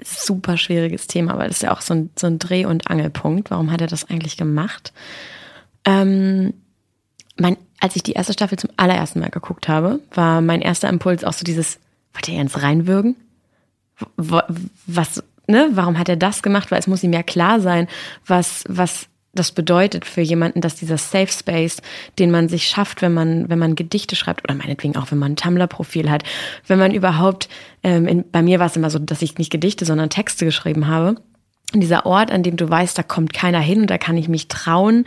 super 0.03 0.57
schwieriges 0.57 1.07
Thema, 1.07 1.37
weil 1.37 1.47
das 1.47 1.57
ist 1.57 1.63
ja 1.63 1.71
auch 1.71 1.81
so 1.81 1.93
ein, 1.93 2.09
so 2.17 2.27
ein 2.27 2.39
Dreh- 2.39 2.65
und 2.65 2.89
Angelpunkt. 2.89 3.51
Warum 3.51 3.71
hat 3.71 3.81
er 3.81 3.87
das 3.87 4.09
eigentlich 4.09 4.37
gemacht? 4.37 4.93
Ähm, 5.85 6.53
mein, 7.37 7.57
als 7.79 7.95
ich 7.95 8.03
die 8.03 8.13
erste 8.13 8.33
Staffel 8.33 8.57
zum 8.57 8.69
allerersten 8.77 9.19
Mal 9.19 9.29
geguckt 9.29 9.67
habe, 9.67 9.99
war 10.13 10.41
mein 10.41 10.61
erster 10.61 10.89
Impuls 10.89 11.23
auch 11.23 11.33
so 11.33 11.43
dieses, 11.43 11.79
wollte 12.13 12.31
er 12.31 12.41
ins 12.41 12.61
reinwürgen? 12.61 13.15
Was, 14.17 15.23
ne? 15.47 15.69
Warum 15.71 15.97
hat 15.97 16.09
er 16.09 16.17
das 16.17 16.43
gemacht? 16.43 16.71
Weil 16.71 16.79
es 16.79 16.87
muss 16.87 17.03
ihm 17.03 17.13
ja 17.13 17.23
klar 17.23 17.61
sein, 17.61 17.87
was, 18.25 18.63
was 18.67 19.07
das 19.35 19.51
bedeutet 19.51 20.05
für 20.05 20.21
jemanden, 20.21 20.61
dass 20.61 20.75
dieser 20.75 20.97
Safe 20.97 21.31
Space, 21.31 21.81
den 22.17 22.31
man 22.31 22.49
sich 22.49 22.67
schafft, 22.67 23.01
wenn 23.01 23.13
man, 23.13 23.49
wenn 23.49 23.59
man 23.59 23.75
Gedichte 23.75 24.15
schreibt 24.15 24.43
oder 24.43 24.55
meinetwegen 24.55 24.95
auch, 24.95 25.11
wenn 25.11 25.19
man 25.19 25.33
ein 25.33 25.35
Tumblr-Profil 25.35 26.09
hat, 26.09 26.23
wenn 26.67 26.79
man 26.79 26.93
überhaupt, 26.93 27.49
ähm, 27.83 28.07
in, 28.07 28.25
bei 28.31 28.41
mir 28.41 28.59
war 28.59 28.67
es 28.67 28.75
immer 28.75 28.89
so, 28.89 28.97
dass 28.97 29.21
ich 29.21 29.37
nicht 29.37 29.51
Gedichte, 29.51 29.85
sondern 29.85 30.09
Texte 30.09 30.45
geschrieben 30.45 30.87
habe. 30.87 31.15
Und 31.73 31.81
dieser 31.81 32.05
Ort, 32.05 32.31
an 32.31 32.43
dem 32.43 32.57
du 32.57 32.69
weißt, 32.69 32.97
da 32.97 33.03
kommt 33.03 33.33
keiner 33.33 33.59
hin 33.59 33.81
und 33.81 33.89
da 33.89 33.97
kann 33.97 34.17
ich 34.17 34.29
mich 34.29 34.47
trauen, 34.47 35.05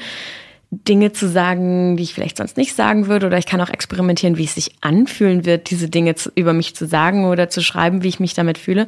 Dinge 0.71 1.13
zu 1.13 1.27
sagen, 1.27 1.97
die 1.97 2.03
ich 2.03 2.13
vielleicht 2.13 2.37
sonst 2.37 2.59
nicht 2.59 2.75
sagen 2.75 3.07
würde, 3.07 3.27
oder 3.27 3.39
ich 3.39 3.47
kann 3.47 3.61
auch 3.63 3.71
experimentieren, 3.71 4.37
wie 4.37 4.45
es 4.45 4.55
sich 4.55 4.73
anfühlen 4.83 5.47
wird, 5.47 5.71
diese 5.71 5.89
Dinge 5.89 6.15
zu, 6.15 6.31
über 6.35 6.53
mich 6.53 6.77
zu 6.77 6.87
sagen 6.87 7.25
oder 7.25 7.49
zu 7.49 7.63
schreiben, 7.63 8.03
wie 8.03 8.09
ich 8.09 8.21
mich 8.21 8.35
damit 8.35 8.59
fühle 8.59 8.87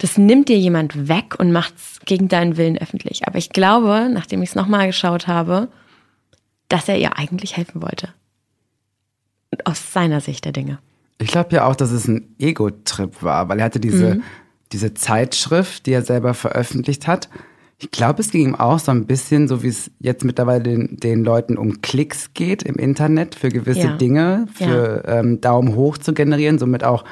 das 0.00 0.16
nimmt 0.16 0.48
dir 0.48 0.58
jemand 0.58 1.08
weg 1.08 1.38
und 1.38 1.52
macht 1.52 1.74
es 1.76 2.00
gegen 2.06 2.28
deinen 2.28 2.56
Willen 2.56 2.78
öffentlich. 2.78 3.26
Aber 3.26 3.36
ich 3.36 3.50
glaube, 3.50 4.08
nachdem 4.10 4.42
ich 4.42 4.50
es 4.50 4.54
nochmal 4.54 4.86
geschaut 4.86 5.26
habe, 5.26 5.68
dass 6.68 6.88
er 6.88 6.96
ihr 6.96 7.18
eigentlich 7.18 7.58
helfen 7.58 7.82
wollte. 7.82 8.08
Aus 9.64 9.92
seiner 9.92 10.20
Sicht 10.20 10.46
der 10.46 10.52
Dinge. 10.52 10.78
Ich 11.18 11.28
glaube 11.28 11.54
ja 11.54 11.66
auch, 11.66 11.76
dass 11.76 11.90
es 11.90 12.08
ein 12.08 12.34
Ego-Trip 12.38 13.22
war, 13.22 13.50
weil 13.50 13.58
er 13.58 13.66
hatte 13.66 13.80
diese, 13.80 14.14
mhm. 14.14 14.22
diese 14.72 14.94
Zeitschrift, 14.94 15.84
die 15.84 15.92
er 15.92 16.02
selber 16.02 16.32
veröffentlicht 16.32 17.06
hat. 17.06 17.28
Ich 17.76 17.90
glaube, 17.90 18.22
es 18.22 18.30
ging 18.30 18.48
ihm 18.48 18.54
auch 18.54 18.78
so 18.78 18.92
ein 18.92 19.06
bisschen, 19.06 19.48
so 19.48 19.62
wie 19.62 19.68
es 19.68 19.90
jetzt 20.00 20.24
mittlerweile 20.24 20.62
den, 20.62 20.96
den 20.96 21.24
Leuten 21.24 21.58
um 21.58 21.82
Klicks 21.82 22.32
geht 22.32 22.62
im 22.62 22.76
Internet 22.76 23.34
für 23.34 23.50
gewisse 23.50 23.80
ja. 23.80 23.96
Dinge, 23.96 24.46
für 24.54 25.02
ja. 25.06 25.18
ähm, 25.18 25.42
Daumen 25.42 25.74
hoch 25.74 25.98
zu 25.98 26.14
generieren, 26.14 26.58
somit 26.58 26.84
auch 26.84 27.04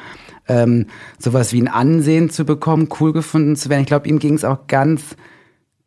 ähm, 0.49 0.87
sowas 1.19 1.53
wie 1.53 1.63
ein 1.63 1.69
Ansehen 1.69 2.31
zu 2.31 2.45
bekommen, 2.45 2.89
cool 3.01 3.13
gefunden 3.13 3.57
zu 3.57 3.69
werden. 3.69 3.83
Ich 3.83 3.87
glaube, 3.87 4.09
ihm 4.09 4.19
ging 4.19 4.35
es 4.35 4.45
auch 4.45 4.67
ganz 4.67 5.17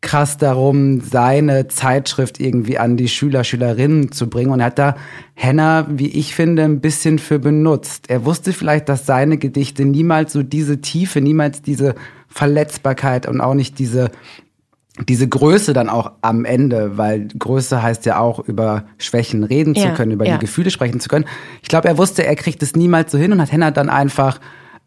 krass 0.02 0.38
darum, 0.38 1.00
seine 1.00 1.68
Zeitschrift 1.68 2.40
irgendwie 2.40 2.80
an 2.80 2.98
die 2.98 3.08
Schüler, 3.08 3.44
Schülerinnen 3.44 4.12
zu 4.12 4.30
bringen. 4.30 4.52
Und 4.52 4.60
er 4.60 4.68
hat 4.68 4.80
da 4.80 4.96
Henna, 5.36 5.86
wie 5.90 6.10
ich 6.10 6.34
finde, 6.34 6.64
ein 6.64 6.82
bisschen 6.82 7.20
für 7.20 7.38
benutzt. 7.38 8.10
Er 8.10 8.26
wusste 8.26 8.52
vielleicht, 8.52 8.90
dass 8.90 9.06
seine 9.06 9.38
Gedichte 9.38 9.86
niemals 9.86 10.34
so 10.34 10.42
diese 10.42 10.82
Tiefe, 10.82 11.22
niemals 11.22 11.62
diese 11.62 11.94
Verletzbarkeit 12.28 13.28
und 13.28 13.42
auch 13.42 13.54
nicht 13.54 13.78
diese 13.78 14.10
diese 15.00 15.28
Größe 15.28 15.74
dann 15.74 15.90
auch 15.90 16.12
am 16.22 16.44
Ende, 16.44 16.98
weil 16.98 17.28
Größe 17.28 17.82
heißt 17.82 18.06
ja 18.06 18.20
auch 18.20 18.40
über 18.40 18.84
Schwächen 18.98 19.44
reden 19.44 19.74
ja, 19.74 19.84
zu 19.84 19.94
können, 19.94 20.12
über 20.12 20.26
ja. 20.26 20.34
die 20.34 20.40
Gefühle 20.40 20.70
sprechen 20.70 21.00
zu 21.00 21.08
können. 21.08 21.26
Ich 21.62 21.70
glaube, 21.70 21.88
er 21.88 21.98
wusste, 21.98 22.26
er 22.26 22.36
kriegt 22.36 22.62
es 22.62 22.76
niemals 22.76 23.12
so 23.12 23.18
hin 23.18 23.32
und 23.32 23.42
hat 23.42 23.52
Henna 23.52 23.72
dann 23.72 23.90
einfach, 23.90 24.40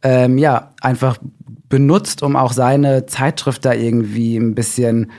ähm, 0.02 0.36
ja, 0.36 0.72
einfach 0.80 1.16
benutzt, 1.68 2.22
um 2.22 2.36
auch 2.36 2.52
seine 2.52 3.06
Zeitschrift 3.06 3.64
da 3.64 3.72
irgendwie 3.72 4.36
ein 4.36 4.54
bisschen, 4.54 5.10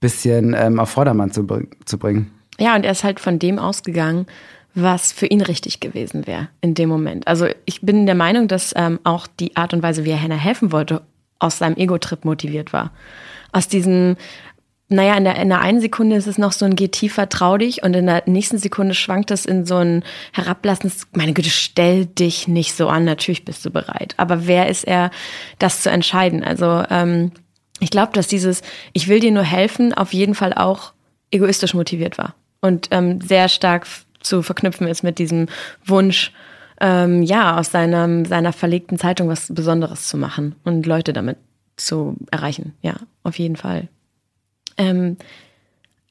bisschen 0.00 0.54
ähm, 0.56 0.78
auf 0.78 0.90
Vordermann 0.90 1.32
zu, 1.32 1.46
zu 1.84 1.98
bringen. 1.98 2.30
Ja, 2.58 2.76
und 2.76 2.84
er 2.84 2.92
ist 2.92 3.04
halt 3.04 3.20
von 3.20 3.38
dem 3.38 3.58
ausgegangen, 3.58 4.26
was 4.74 5.12
für 5.12 5.26
ihn 5.26 5.40
richtig 5.40 5.80
gewesen 5.80 6.26
wäre 6.26 6.48
in 6.60 6.74
dem 6.74 6.88
Moment. 6.88 7.26
Also 7.26 7.46
ich 7.64 7.80
bin 7.80 8.06
der 8.06 8.14
Meinung, 8.14 8.46
dass 8.46 8.72
ähm, 8.76 9.00
auch 9.02 9.26
die 9.26 9.56
Art 9.56 9.74
und 9.74 9.82
Weise, 9.82 10.04
wie 10.04 10.10
er 10.10 10.22
Hannah 10.22 10.36
helfen 10.36 10.70
wollte, 10.70 11.02
aus 11.38 11.58
seinem 11.58 11.76
Ego-Trip 11.76 12.24
motiviert 12.24 12.72
war 12.72 12.92
aus 13.52 13.68
diesem, 13.68 14.16
naja, 14.88 15.16
in 15.16 15.24
der, 15.24 15.36
in 15.36 15.48
der 15.48 15.60
einen 15.60 15.80
Sekunde 15.80 16.16
ist 16.16 16.26
es 16.26 16.38
noch 16.38 16.52
so 16.52 16.64
ein 16.64 16.76
Geh 16.76 16.88
tiefer, 16.88 17.28
trau 17.28 17.58
dich 17.58 17.82
und 17.82 17.94
in 17.94 18.06
der 18.06 18.22
nächsten 18.26 18.58
Sekunde 18.58 18.94
schwankt 18.94 19.30
es 19.30 19.44
in 19.44 19.66
so 19.66 19.76
ein 19.76 20.02
herablassendes, 20.32 21.06
meine 21.12 21.34
Güte, 21.34 21.50
stell 21.50 22.06
dich 22.06 22.48
nicht 22.48 22.74
so 22.74 22.88
an, 22.88 23.04
natürlich 23.04 23.44
bist 23.44 23.64
du 23.64 23.70
bereit. 23.70 24.14
Aber 24.16 24.46
wer 24.46 24.68
ist 24.68 24.84
er, 24.84 25.10
das 25.58 25.82
zu 25.82 25.90
entscheiden? 25.90 26.42
Also 26.42 26.84
ähm, 26.90 27.32
ich 27.80 27.90
glaube, 27.90 28.12
dass 28.12 28.28
dieses 28.28 28.62
Ich 28.92 29.08
will 29.08 29.20
dir 29.20 29.30
nur 29.30 29.44
helfen 29.44 29.92
auf 29.92 30.12
jeden 30.12 30.34
Fall 30.34 30.54
auch 30.54 30.92
egoistisch 31.30 31.74
motiviert 31.74 32.16
war 32.16 32.34
und 32.60 32.88
ähm, 32.90 33.20
sehr 33.20 33.48
stark 33.48 33.86
zu 34.20 34.42
verknüpfen 34.42 34.88
ist 34.88 35.02
mit 35.02 35.18
diesem 35.18 35.46
Wunsch, 35.84 36.32
ähm, 36.80 37.22
ja, 37.22 37.58
aus 37.58 37.70
seiner, 37.70 38.24
seiner 38.24 38.52
verlegten 38.52 38.98
Zeitung 38.98 39.28
was 39.28 39.52
Besonderes 39.52 40.08
zu 40.08 40.16
machen 40.16 40.54
und 40.64 40.86
Leute 40.86 41.12
damit 41.12 41.36
zu 41.76 42.16
erreichen. 42.30 42.74
Ja, 42.82 42.96
auf 43.22 43.38
jeden 43.38 43.56
Fall. 43.56 43.88
Ähm, 44.76 45.16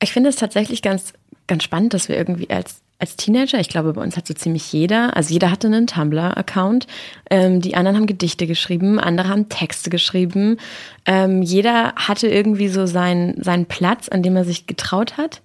ich 0.01 0.11
finde 0.11 0.29
es 0.29 0.35
tatsächlich 0.35 0.81
ganz, 0.81 1.13
ganz 1.47 1.63
spannend, 1.63 1.93
dass 1.93 2.09
wir 2.09 2.17
irgendwie 2.17 2.49
als 2.49 2.81
als 2.99 3.15
Teenager, 3.15 3.59
ich 3.59 3.69
glaube, 3.69 3.93
bei 3.93 4.01
uns 4.01 4.17
hat 4.17 4.25
so 4.25 4.33
ziemlich 4.33 4.73
jeder, 4.73 5.15
also 5.15 5.31
jeder 5.31 5.51
hatte 5.51 5.67
einen 5.67 5.85
Tumblr-Account. 5.85 6.87
Ähm, 7.29 7.61
die 7.61 7.75
anderen 7.75 7.95
haben 7.95 8.07
Gedichte 8.07 8.47
geschrieben, 8.47 8.99
andere 8.99 9.27
haben 9.29 9.49
Texte 9.49 9.91
geschrieben. 9.91 10.57
Ähm, 11.05 11.43
jeder 11.43 11.93
hatte 11.95 12.27
irgendwie 12.27 12.69
so 12.69 12.87
seinen, 12.87 13.39
seinen 13.43 13.67
Platz, 13.67 14.09
an 14.09 14.23
dem 14.23 14.35
er 14.35 14.45
sich 14.45 14.65
getraut 14.65 15.17
hat 15.17 15.41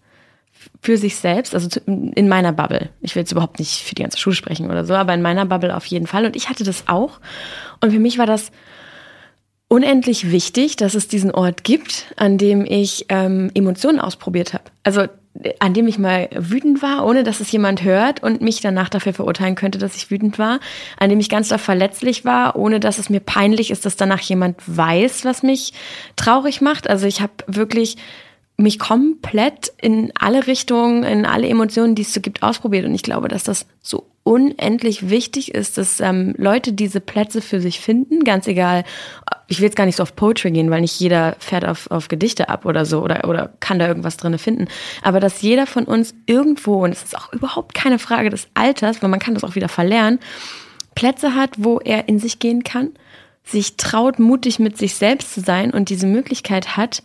für 0.80 0.96
sich 0.96 1.16
selbst, 1.16 1.54
also 1.54 1.80
in 1.86 2.28
meiner 2.28 2.52
Bubble. 2.52 2.90
Ich 3.00 3.14
will 3.14 3.22
jetzt 3.22 3.32
überhaupt 3.32 3.58
nicht 3.58 3.82
für 3.82 3.94
die 3.94 4.02
ganze 4.02 4.18
Schule 4.18 4.36
sprechen 4.36 4.70
oder 4.70 4.84
so, 4.84 4.94
aber 4.94 5.14
in 5.14 5.22
meiner 5.22 5.46
Bubble 5.46 5.76
auf 5.76 5.86
jeden 5.86 6.06
Fall. 6.06 6.26
Und 6.26 6.36
ich 6.36 6.48
hatte 6.48 6.64
das 6.64 6.88
auch. 6.88 7.20
Und 7.80 7.92
für 7.92 7.98
mich 7.98 8.18
war 8.18 8.26
das 8.26 8.50
unendlich 9.68 10.30
wichtig, 10.30 10.76
dass 10.76 10.94
es 10.94 11.08
diesen 11.08 11.30
Ort 11.30 11.64
gibt, 11.64 12.12
an 12.16 12.36
dem 12.36 12.66
ich 12.66 13.06
ähm, 13.08 13.50
Emotionen 13.54 14.00
ausprobiert 14.00 14.52
habe. 14.52 14.64
Also 14.82 15.06
an 15.60 15.72
dem 15.72 15.88
ich 15.88 15.98
mal 15.98 16.28
wütend 16.34 16.82
war, 16.82 17.06
ohne 17.06 17.24
dass 17.24 17.40
es 17.40 17.50
jemand 17.50 17.82
hört 17.82 18.22
und 18.22 18.42
mich 18.42 18.60
danach 18.60 18.90
dafür 18.90 19.14
verurteilen 19.14 19.54
könnte, 19.54 19.78
dass 19.78 19.96
ich 19.96 20.10
wütend 20.10 20.38
war, 20.38 20.60
an 20.98 21.08
dem 21.08 21.20
ich 21.20 21.30
ganz 21.30 21.48
doll 21.48 21.58
verletzlich 21.58 22.24
war, 22.24 22.56
ohne 22.56 22.80
dass 22.80 22.98
es 22.98 23.08
mir 23.08 23.20
peinlich 23.20 23.70
ist, 23.70 23.86
dass 23.86 23.96
danach 23.96 24.20
jemand 24.20 24.58
weiß, 24.66 25.24
was 25.24 25.42
mich 25.42 25.72
traurig 26.16 26.60
macht. 26.60 26.88
Also 26.88 27.06
ich 27.06 27.22
habe 27.22 27.32
wirklich 27.46 27.96
mich 28.56 28.78
komplett 28.78 29.72
in 29.80 30.12
alle 30.18 30.46
Richtungen, 30.46 31.04
in 31.04 31.26
alle 31.26 31.48
Emotionen, 31.48 31.94
die 31.94 32.02
es 32.02 32.14
so 32.14 32.20
gibt, 32.20 32.42
ausprobiert. 32.42 32.84
Und 32.84 32.94
ich 32.94 33.02
glaube, 33.02 33.28
dass 33.28 33.44
das 33.44 33.66
so 33.80 34.06
unendlich 34.24 35.10
wichtig 35.10 35.54
ist, 35.54 35.78
dass 35.78 36.00
ähm, 36.00 36.34
Leute 36.36 36.72
diese 36.72 37.00
Plätze 37.00 37.42
für 37.42 37.60
sich 37.60 37.80
finden, 37.80 38.22
ganz 38.22 38.46
egal, 38.46 38.84
ich 39.48 39.58
will 39.58 39.64
jetzt 39.64 39.76
gar 39.76 39.84
nicht 39.84 39.96
so 39.96 40.04
auf 40.04 40.14
Poetry 40.14 40.52
gehen, 40.52 40.70
weil 40.70 40.80
nicht 40.80 40.98
jeder 41.00 41.34
fährt 41.40 41.64
auf, 41.64 41.90
auf 41.90 42.06
Gedichte 42.08 42.48
ab 42.48 42.64
oder 42.64 42.86
so 42.86 43.02
oder, 43.02 43.28
oder 43.28 43.52
kann 43.58 43.80
da 43.80 43.88
irgendwas 43.88 44.16
drinne 44.16 44.38
finden, 44.38 44.68
aber 45.02 45.18
dass 45.18 45.42
jeder 45.42 45.66
von 45.66 45.84
uns 45.84 46.14
irgendwo, 46.26 46.84
und 46.84 46.92
es 46.92 47.02
ist 47.02 47.18
auch 47.18 47.32
überhaupt 47.32 47.74
keine 47.74 47.98
Frage 47.98 48.30
des 48.30 48.46
Alters, 48.54 49.02
weil 49.02 49.10
man 49.10 49.18
kann 49.18 49.34
das 49.34 49.42
auch 49.42 49.56
wieder 49.56 49.68
verlernen, 49.68 50.20
Plätze 50.94 51.34
hat, 51.34 51.50
wo 51.56 51.80
er 51.80 52.08
in 52.08 52.20
sich 52.20 52.38
gehen 52.38 52.62
kann, 52.62 52.92
sich 53.44 53.76
traut, 53.76 54.20
mutig 54.20 54.60
mit 54.60 54.78
sich 54.78 54.94
selbst 54.94 55.34
zu 55.34 55.40
sein 55.40 55.72
und 55.72 55.88
diese 55.88 56.06
Möglichkeit 56.06 56.76
hat, 56.76 57.02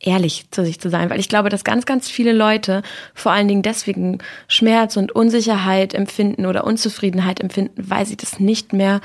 ehrlich 0.00 0.46
zu 0.50 0.64
sich 0.64 0.80
zu 0.80 0.90
sein, 0.90 1.10
weil 1.10 1.20
ich 1.20 1.28
glaube, 1.28 1.48
dass 1.48 1.64
ganz, 1.64 1.86
ganz 1.86 2.08
viele 2.08 2.32
Leute 2.32 2.82
vor 3.14 3.32
allen 3.32 3.48
Dingen 3.48 3.62
deswegen 3.62 4.18
Schmerz 4.46 4.96
und 4.96 5.12
Unsicherheit 5.12 5.94
empfinden 5.94 6.46
oder 6.46 6.64
Unzufriedenheit 6.64 7.40
empfinden, 7.40 7.82
weil 7.88 8.06
sie 8.06 8.16
das 8.16 8.38
nicht 8.38 8.72
mehr 8.72 9.00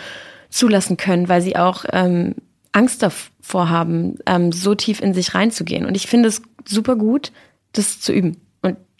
zulassen 0.49 0.97
können, 0.97 1.29
weil 1.29 1.41
sie 1.41 1.55
auch 1.55 1.85
ähm, 1.91 2.35
Angst 2.71 3.01
davor 3.01 3.69
haben, 3.69 4.17
ähm, 4.27 4.51
so 4.51 4.75
tief 4.75 5.01
in 5.01 5.13
sich 5.13 5.33
reinzugehen. 5.33 5.85
Und 5.85 5.95
ich 5.95 6.07
finde 6.07 6.29
es 6.29 6.41
super 6.65 6.95
gut, 6.95 7.31
das 7.71 7.99
zu 7.99 8.13
üben 8.13 8.42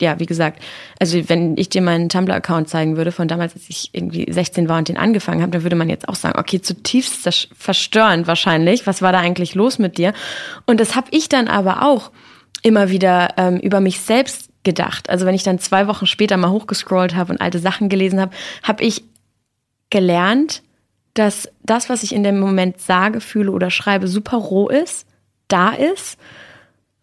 ja, 0.01 0.19
wie 0.19 0.25
gesagt, 0.25 0.61
also 0.99 1.29
wenn 1.29 1.55
ich 1.57 1.69
dir 1.69 1.81
meinen 1.81 2.09
Tumblr-Account 2.09 2.67
zeigen 2.67 2.97
würde, 2.97 3.11
von 3.11 3.27
damals, 3.27 3.53
als 3.53 3.69
ich 3.69 3.89
irgendwie 3.93 4.25
16 4.31 4.67
war 4.67 4.77
und 4.79 4.89
den 4.89 4.97
angefangen 4.97 5.41
habe, 5.41 5.51
dann 5.51 5.63
würde 5.63 5.75
man 5.75 5.89
jetzt 5.89 6.09
auch 6.09 6.15
sagen, 6.15 6.39
okay, 6.39 6.61
zutiefst 6.61 7.49
verstörend 7.55 8.27
wahrscheinlich, 8.27 8.87
was 8.87 9.01
war 9.01 9.11
da 9.11 9.19
eigentlich 9.19 9.55
los 9.55 9.79
mit 9.79 9.97
dir? 9.97 10.13
Und 10.65 10.79
das 10.79 10.95
habe 10.95 11.07
ich 11.11 11.29
dann 11.29 11.47
aber 11.47 11.83
auch 11.83 12.11
immer 12.63 12.89
wieder 12.89 13.29
ähm, 13.37 13.57
über 13.57 13.79
mich 13.79 13.99
selbst 13.99 14.49
gedacht. 14.63 15.09
Also 15.09 15.25
wenn 15.25 15.35
ich 15.35 15.43
dann 15.43 15.59
zwei 15.59 15.87
Wochen 15.87 16.07
später 16.07 16.37
mal 16.37 16.49
hochgescrollt 16.49 17.15
habe 17.15 17.33
und 17.33 17.41
alte 17.41 17.59
Sachen 17.59 17.89
gelesen 17.89 18.19
habe, 18.19 18.35
habe 18.63 18.83
ich 18.83 19.03
gelernt, 19.89 20.63
dass 21.13 21.49
das, 21.61 21.89
was 21.89 22.01
ich 22.03 22.13
in 22.13 22.23
dem 22.23 22.39
Moment 22.39 22.81
sage, 22.81 23.21
fühle 23.21 23.51
oder 23.51 23.69
schreibe, 23.69 24.07
super 24.07 24.37
roh 24.37 24.69
ist, 24.69 25.05
da 25.47 25.69
ist 25.69 26.17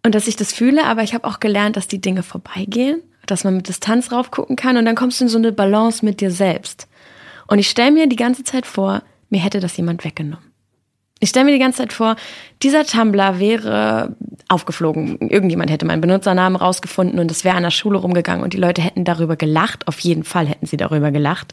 und 0.02 0.14
dass 0.14 0.28
ich 0.28 0.36
das 0.36 0.52
fühle, 0.52 0.84
aber 0.84 1.02
ich 1.02 1.14
habe 1.14 1.26
auch 1.26 1.40
gelernt, 1.40 1.76
dass 1.76 1.88
die 1.88 2.00
Dinge 2.00 2.22
vorbeigehen, 2.22 3.02
dass 3.26 3.44
man 3.44 3.56
mit 3.56 3.68
Distanz 3.68 4.12
raufgucken 4.12 4.56
kann 4.56 4.76
und 4.76 4.84
dann 4.84 4.96
kommst 4.96 5.20
du 5.20 5.24
in 5.24 5.28
so 5.28 5.38
eine 5.38 5.52
Balance 5.52 6.04
mit 6.04 6.20
dir 6.20 6.30
selbst. 6.30 6.88
Und 7.46 7.58
ich 7.58 7.68
stelle 7.68 7.90
mir 7.90 8.08
die 8.08 8.16
ganze 8.16 8.44
Zeit 8.44 8.66
vor, 8.66 9.02
mir 9.28 9.40
hätte 9.40 9.60
das 9.60 9.76
jemand 9.76 10.04
weggenommen. 10.04 10.50
Ich 11.22 11.28
stelle 11.28 11.44
mir 11.44 11.52
die 11.52 11.58
ganze 11.58 11.78
Zeit 11.78 11.92
vor, 11.92 12.16
dieser 12.62 12.86
Tumblr 12.86 13.38
wäre 13.38 14.16
aufgeflogen. 14.48 15.18
Irgendjemand 15.28 15.70
hätte 15.70 15.84
meinen 15.84 16.00
Benutzernamen 16.00 16.56
rausgefunden 16.56 17.20
und 17.20 17.30
es 17.30 17.44
wäre 17.44 17.56
an 17.56 17.62
der 17.62 17.70
Schule 17.70 17.98
rumgegangen 17.98 18.42
und 18.42 18.54
die 18.54 18.58
Leute 18.58 18.80
hätten 18.80 19.04
darüber 19.04 19.36
gelacht. 19.36 19.86
Auf 19.86 20.00
jeden 20.00 20.24
Fall 20.24 20.46
hätten 20.46 20.64
sie 20.64 20.78
darüber 20.78 21.10
gelacht. 21.10 21.52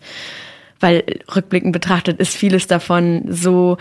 Weil 0.80 1.04
rückblickend 1.36 1.74
betrachtet 1.74 2.20
ist 2.20 2.36
vieles 2.36 2.68
davon 2.68 3.26
so 3.28 3.78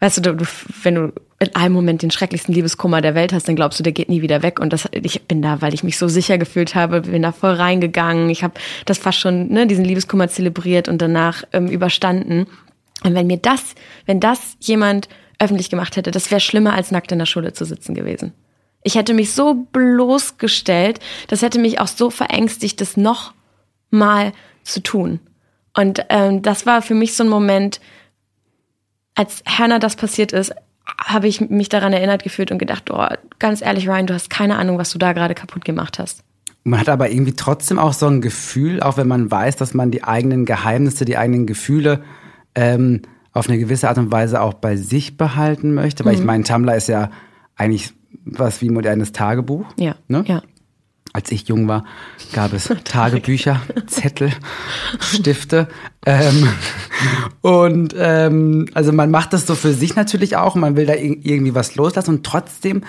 weißt 0.00 0.18
du, 0.18 0.34
du, 0.34 0.46
wenn 0.82 0.94
du 0.94 1.12
in 1.40 1.54
einem 1.54 1.74
Moment 1.74 2.02
den 2.02 2.10
schrecklichsten 2.10 2.54
Liebeskummer 2.54 3.00
der 3.00 3.14
Welt 3.14 3.32
hast, 3.32 3.46
dann 3.46 3.56
glaubst 3.56 3.78
du, 3.78 3.82
der 3.82 3.92
geht 3.92 4.08
nie 4.08 4.22
wieder 4.22 4.42
weg. 4.42 4.58
Und 4.58 4.72
das, 4.72 4.88
ich 4.92 5.22
bin 5.22 5.40
da, 5.40 5.60
weil 5.60 5.74
ich 5.74 5.84
mich 5.84 5.98
so 5.98 6.08
sicher 6.08 6.36
gefühlt 6.36 6.74
habe, 6.74 7.02
bin 7.02 7.22
da 7.22 7.32
voll 7.32 7.52
reingegangen. 7.52 8.28
Ich 8.30 8.42
habe 8.42 8.54
das 8.86 8.98
fast 8.98 9.18
schon, 9.18 9.48
ne, 9.48 9.66
diesen 9.66 9.84
Liebeskummer 9.84 10.28
zelebriert 10.28 10.88
und 10.88 11.00
danach 11.00 11.44
ähm, 11.52 11.68
überstanden. 11.68 12.46
Und 13.04 13.14
wenn 13.14 13.28
mir 13.28 13.36
das, 13.36 13.74
wenn 14.06 14.18
das 14.18 14.56
jemand 14.58 15.08
öffentlich 15.38 15.70
gemacht 15.70 15.96
hätte, 15.96 16.10
das 16.10 16.30
wäre 16.30 16.40
schlimmer 16.40 16.74
als 16.74 16.90
nackt 16.90 17.12
in 17.12 17.18
der 17.20 17.26
Schule 17.26 17.52
zu 17.52 17.64
sitzen 17.64 17.94
gewesen. 17.94 18.32
Ich 18.82 18.96
hätte 18.96 19.14
mich 19.14 19.32
so 19.32 19.54
bloßgestellt, 19.72 20.98
das 21.28 21.42
hätte 21.42 21.60
mich 21.60 21.80
auch 21.80 21.88
so 21.88 22.10
verängstigt, 22.10 22.80
das 22.80 22.96
noch 22.96 23.32
mal 23.90 24.32
zu 24.64 24.82
tun. 24.82 25.20
Und 25.76 26.04
ähm, 26.08 26.42
das 26.42 26.66
war 26.66 26.82
für 26.82 26.94
mich 26.94 27.14
so 27.14 27.22
ein 27.22 27.28
Moment, 27.28 27.80
als 29.18 29.42
Hannah 29.46 29.80
das 29.80 29.96
passiert 29.96 30.32
ist, 30.32 30.52
habe 30.96 31.26
ich 31.26 31.40
mich 31.40 31.68
daran 31.68 31.92
erinnert 31.92 32.22
gefühlt 32.22 32.50
und 32.52 32.58
gedacht, 32.58 32.90
oh, 32.90 33.04
ganz 33.38 33.60
ehrlich, 33.62 33.88
Ryan, 33.88 34.06
du 34.06 34.14
hast 34.14 34.30
keine 34.30 34.56
Ahnung, 34.56 34.78
was 34.78 34.90
du 34.90 34.98
da 34.98 35.12
gerade 35.12 35.34
kaputt 35.34 35.64
gemacht 35.64 35.98
hast. 35.98 36.22
Man 36.62 36.80
hat 36.80 36.88
aber 36.88 37.10
irgendwie 37.10 37.34
trotzdem 37.34 37.78
auch 37.78 37.92
so 37.92 38.06
ein 38.06 38.20
Gefühl, 38.20 38.80
auch 38.80 38.96
wenn 38.96 39.08
man 39.08 39.30
weiß, 39.30 39.56
dass 39.56 39.74
man 39.74 39.90
die 39.90 40.04
eigenen 40.04 40.44
Geheimnisse, 40.44 41.04
die 41.04 41.16
eigenen 41.16 41.46
Gefühle 41.46 42.02
ähm, 42.54 43.02
auf 43.32 43.48
eine 43.48 43.58
gewisse 43.58 43.88
Art 43.88 43.98
und 43.98 44.12
Weise 44.12 44.40
auch 44.40 44.54
bei 44.54 44.76
sich 44.76 45.16
behalten 45.16 45.74
möchte. 45.74 46.04
Weil 46.04 46.14
mhm. 46.14 46.20
ich 46.20 46.24
meine, 46.24 46.44
Tumblr 46.44 46.76
ist 46.76 46.88
ja 46.88 47.10
eigentlich 47.56 47.92
was 48.24 48.62
wie 48.62 48.68
ein 48.68 48.74
modernes 48.74 49.12
Tagebuch. 49.12 49.66
Ja. 49.78 49.96
Ne? 50.06 50.24
ja 50.26 50.42
als 51.12 51.30
ich 51.32 51.48
jung 51.48 51.68
war, 51.68 51.84
gab 52.32 52.52
es 52.52 52.72
Tagebücher, 52.84 53.60
Zettel, 53.86 54.30
Stifte. 55.00 55.68
Ähm, 56.06 56.48
und 57.40 57.94
ähm, 57.98 58.66
also 58.74 58.92
man 58.92 59.10
macht 59.10 59.32
das 59.32 59.46
so 59.46 59.54
für 59.54 59.72
sich 59.72 59.96
natürlich 59.96 60.36
auch, 60.36 60.54
man 60.54 60.76
will 60.76 60.86
da 60.86 60.94
irgendwie 60.94 61.54
was 61.54 61.74
loslassen 61.74 62.16
und 62.16 62.26
trotzdem 62.26 62.82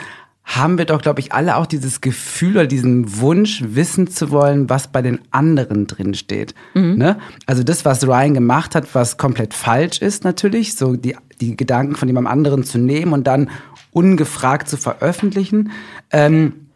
haben 0.50 0.80
wir 0.80 0.86
doch, 0.86 1.00
glaube 1.02 1.20
ich, 1.20 1.32
alle 1.32 1.58
auch 1.58 1.68
dieses 1.68 2.02
Gefühl 2.02 2.58
oder 2.58 2.66
diesen 2.66 3.20
Wunsch, 3.20 3.64
wissen 3.68 4.08
zu 4.08 4.32
wollen, 4.32 4.68
was 4.68 4.88
bei 4.88 5.04
den 5.04 5.20
anderen 5.30 5.86
drin 5.86 6.16
steht. 6.16 6.56
Mhm. 6.74 6.96
Ne? 6.98 7.20
Also 7.46 7.62
das, 7.62 7.86
was 7.86 8.08
Ryan 8.08 8.34
gemacht 8.34 8.74
hat, 8.74 8.96
was 8.96 9.18
komplett 9.18 9.54
falsch 9.54 10.02
ist 10.02 10.24
natürlich, 10.24 10.76
so 10.76 10.96
die, 10.96 11.16
die 11.40 11.56
Gedanken 11.56 11.96
von 11.96 12.08
jemandem 12.08 12.32
anderen 12.32 12.64
zu 12.64 12.80
nehmen 12.80 13.14
und 13.14 13.28
dann 13.28 13.52
ungefragt 13.92 14.68
zu 14.70 14.78
veröffentlichen. 14.78 15.72
Ähm, 16.12 16.69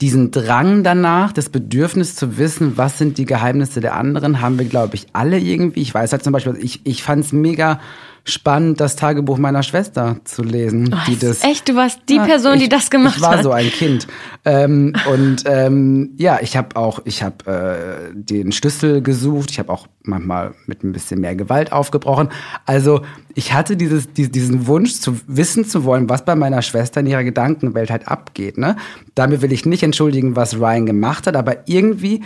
diesen 0.00 0.30
Drang 0.30 0.84
danach, 0.84 1.32
das 1.32 1.48
Bedürfnis 1.48 2.14
zu 2.14 2.38
wissen, 2.38 2.76
was 2.76 2.98
sind 2.98 3.18
die 3.18 3.24
Geheimnisse 3.24 3.80
der 3.80 3.96
anderen, 3.96 4.40
haben 4.40 4.58
wir, 4.58 4.66
glaube 4.66 4.94
ich, 4.94 5.08
alle 5.12 5.38
irgendwie. 5.38 5.80
Ich 5.80 5.92
weiß 5.92 6.12
halt 6.12 6.22
zum 6.22 6.32
Beispiel, 6.32 6.56
ich, 6.60 6.80
ich 6.84 7.02
fand 7.02 7.24
es 7.24 7.32
mega 7.32 7.80
spannend, 8.24 8.80
das 8.80 8.96
Tagebuch 8.96 9.38
meiner 9.38 9.62
Schwester 9.62 10.16
zu 10.24 10.42
lesen. 10.42 10.94
Oh, 10.94 11.10
die 11.10 11.18
das, 11.18 11.42
echt, 11.42 11.68
du 11.68 11.74
warst 11.74 12.00
die 12.08 12.18
Person, 12.18 12.54
ich, 12.54 12.64
die 12.64 12.68
das 12.68 12.90
gemacht 12.90 13.14
hat. 13.14 13.18
Ich 13.18 13.22
war 13.22 13.36
hat. 13.36 13.42
so 13.42 13.50
ein 13.52 13.68
Kind. 13.70 14.06
Ähm, 14.44 14.94
und 15.12 15.44
ähm, 15.46 16.10
ja, 16.16 16.38
ich 16.40 16.56
habe 16.56 16.76
auch, 16.76 17.00
ich 17.04 17.22
habe 17.22 18.10
äh, 18.12 18.14
den 18.14 18.52
Schlüssel 18.52 19.02
gesucht. 19.02 19.50
Ich 19.50 19.58
habe 19.58 19.72
auch 19.72 19.86
manchmal 20.04 20.54
mit 20.66 20.84
ein 20.84 20.92
bisschen 20.92 21.20
mehr 21.20 21.34
Gewalt 21.34 21.72
aufgebrochen. 21.72 22.28
Also 22.66 23.02
ich 23.34 23.52
hatte 23.52 23.76
dieses, 23.76 24.12
diesen 24.12 24.66
Wunsch 24.66 24.94
zu 24.94 25.18
wissen 25.26 25.64
zu 25.64 25.84
wollen, 25.84 26.08
was 26.08 26.24
bei 26.24 26.34
meiner 26.34 26.62
Schwester 26.62 27.00
in 27.00 27.06
ihrer 27.06 27.24
Gedankenwelt 27.24 27.90
halt 27.90 28.08
abgeht. 28.08 28.58
Ne? 28.58 28.76
Damit 29.14 29.42
will 29.42 29.52
ich 29.52 29.66
nicht 29.66 29.82
entschuldigen, 29.82 30.36
was 30.36 30.58
Ryan 30.58 30.86
gemacht 30.86 31.26
hat, 31.26 31.36
aber 31.36 31.68
irgendwie 31.68 32.22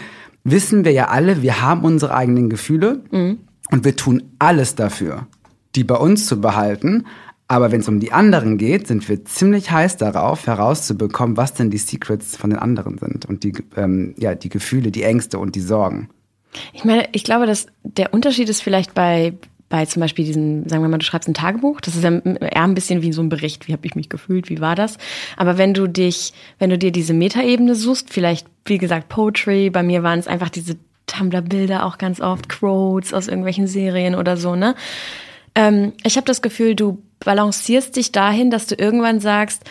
wissen 0.47 0.85
wir 0.85 0.93
ja 0.93 1.09
alle, 1.09 1.43
wir 1.43 1.61
haben 1.61 1.83
unsere 1.83 2.15
eigenen 2.15 2.49
Gefühle 2.49 3.03
mhm. 3.11 3.39
und 3.71 3.85
wir 3.85 3.97
tun 3.97 4.23
alles 4.39 4.77
dafür, 4.77 5.27
die 5.77 5.85
bei 5.85 5.97
uns 5.97 6.27
zu 6.27 6.41
behalten. 6.41 7.07
Aber 7.49 7.71
wenn 7.71 7.81
es 7.81 7.89
um 7.89 8.01
die 8.01 8.13
anderen 8.13 8.59
geht, 8.59 8.89
sind 8.89 9.09
wir 9.09 9.25
ziemlich 9.25 9.71
heiß 9.71 9.99
darauf, 9.99 10.47
herauszubekommen, 10.49 11.37
was 11.37 11.55
denn 11.55 11.71
die 11.71 11.79
Secrets 11.79 12.37
von 12.37 12.51
den 12.51 12.59
anderen 12.59 12.99
sind 12.99 13.25
und 13.27 13.45
die, 13.45 13.53
ähm, 13.77 14.15
ja, 14.19 14.35
die 14.35 14.49
Gefühle, 14.49 14.91
die 14.91 15.05
Ängste 15.05 15.39
und 15.39 15.55
die 15.55 15.61
Sorgen. 15.61 16.09
Ich 16.73 16.85
meine, 16.85 17.09
ich 17.13 17.23
glaube, 17.23 17.47
dass 17.47 17.67
der 17.85 18.13
Unterschied 18.13 18.49
ist 18.49 18.63
vielleicht 18.63 18.95
bei, 18.95 19.35
bei 19.69 19.85
zum 19.87 20.01
Beispiel 20.01 20.25
diesen, 20.25 20.69
sagen 20.69 20.83
wir 20.83 20.89
mal, 20.89 20.99
du 20.99 21.05
schreibst 21.05 21.29
ein 21.29 21.35
Tagebuch, 21.35 21.81
das 21.81 21.95
ist 21.95 22.03
ja 22.03 22.11
eher 22.11 22.65
ein 22.65 22.75
bisschen 22.75 23.03
wie 23.03 23.13
so 23.13 23.23
ein 23.23 23.29
Bericht, 23.29 23.69
wie 23.69 23.73
habe 23.73 23.87
ich 23.87 23.95
mich 23.95 24.09
gefühlt, 24.09 24.49
wie 24.49 24.61
war 24.61 24.75
das? 24.75 24.99
Aber 25.37 25.57
wenn 25.57 25.73
du 25.73 25.87
dich, 25.87 26.33
wenn 26.59 26.71
du 26.71 26.79
dir 26.79 26.91
diese 26.91 27.15
Metaebene 27.15 27.77
suchst, 27.77 28.13
vielleicht, 28.13 28.49
wie 28.65 28.79
gesagt, 28.79 29.09
Poetry, 29.09 29.71
bei 29.71 29.85
mir 29.85 30.03
waren 30.03 30.19
es 30.19 30.27
einfach 30.27 30.49
diese 30.49 30.77
Tumblr-Bilder 31.07 31.87
auch 31.87 31.99
ganz 31.99 32.21
oft, 32.21 32.49
Quotes 32.49 33.15
aus 33.15 33.29
irgendwelchen 33.29 33.69
Serien 33.69 34.17
oder 34.17 34.37
so, 34.37 34.57
ne? 34.57 34.75
Ähm, 35.57 35.95
ich 36.05 36.17
habe 36.17 36.27
das 36.27 36.43
Gefühl, 36.43 36.77
du 36.77 37.03
balancierst 37.19 37.97
dich 37.97 38.13
dahin, 38.13 38.51
dass 38.53 38.67
du 38.67 38.77
irgendwann 38.77 39.19
sagst, 39.19 39.65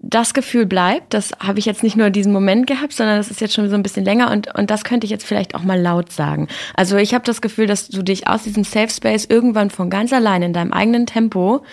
das 0.00 0.32
Gefühl 0.32 0.64
bleibt, 0.64 1.12
das 1.12 1.32
habe 1.40 1.58
ich 1.58 1.64
jetzt 1.64 1.82
nicht 1.82 1.96
nur 1.96 2.10
diesen 2.10 2.32
Moment 2.32 2.68
gehabt, 2.68 2.92
sondern 2.92 3.16
das 3.16 3.32
ist 3.32 3.40
jetzt 3.40 3.54
schon 3.54 3.68
so 3.68 3.74
ein 3.74 3.82
bisschen 3.82 4.04
länger 4.04 4.30
und, 4.30 4.54
und 4.54 4.70
das 4.70 4.84
könnte 4.84 5.04
ich 5.04 5.10
jetzt 5.10 5.26
vielleicht 5.26 5.56
auch 5.56 5.64
mal 5.64 5.80
laut 5.80 6.12
sagen. 6.12 6.46
Also 6.74 6.96
ich 6.96 7.14
habe 7.14 7.24
das 7.24 7.40
Gefühl, 7.40 7.66
dass 7.66 7.88
du 7.88 8.02
dich 8.02 8.28
aus 8.28 8.44
diesem 8.44 8.62
Safe 8.62 8.90
Space 8.90 9.26
irgendwann 9.28 9.70
von 9.70 9.90
ganz 9.90 10.12
allein 10.12 10.42
in 10.42 10.52
deinem 10.52 10.72
eigenen 10.72 11.06
Tempo 11.06 11.64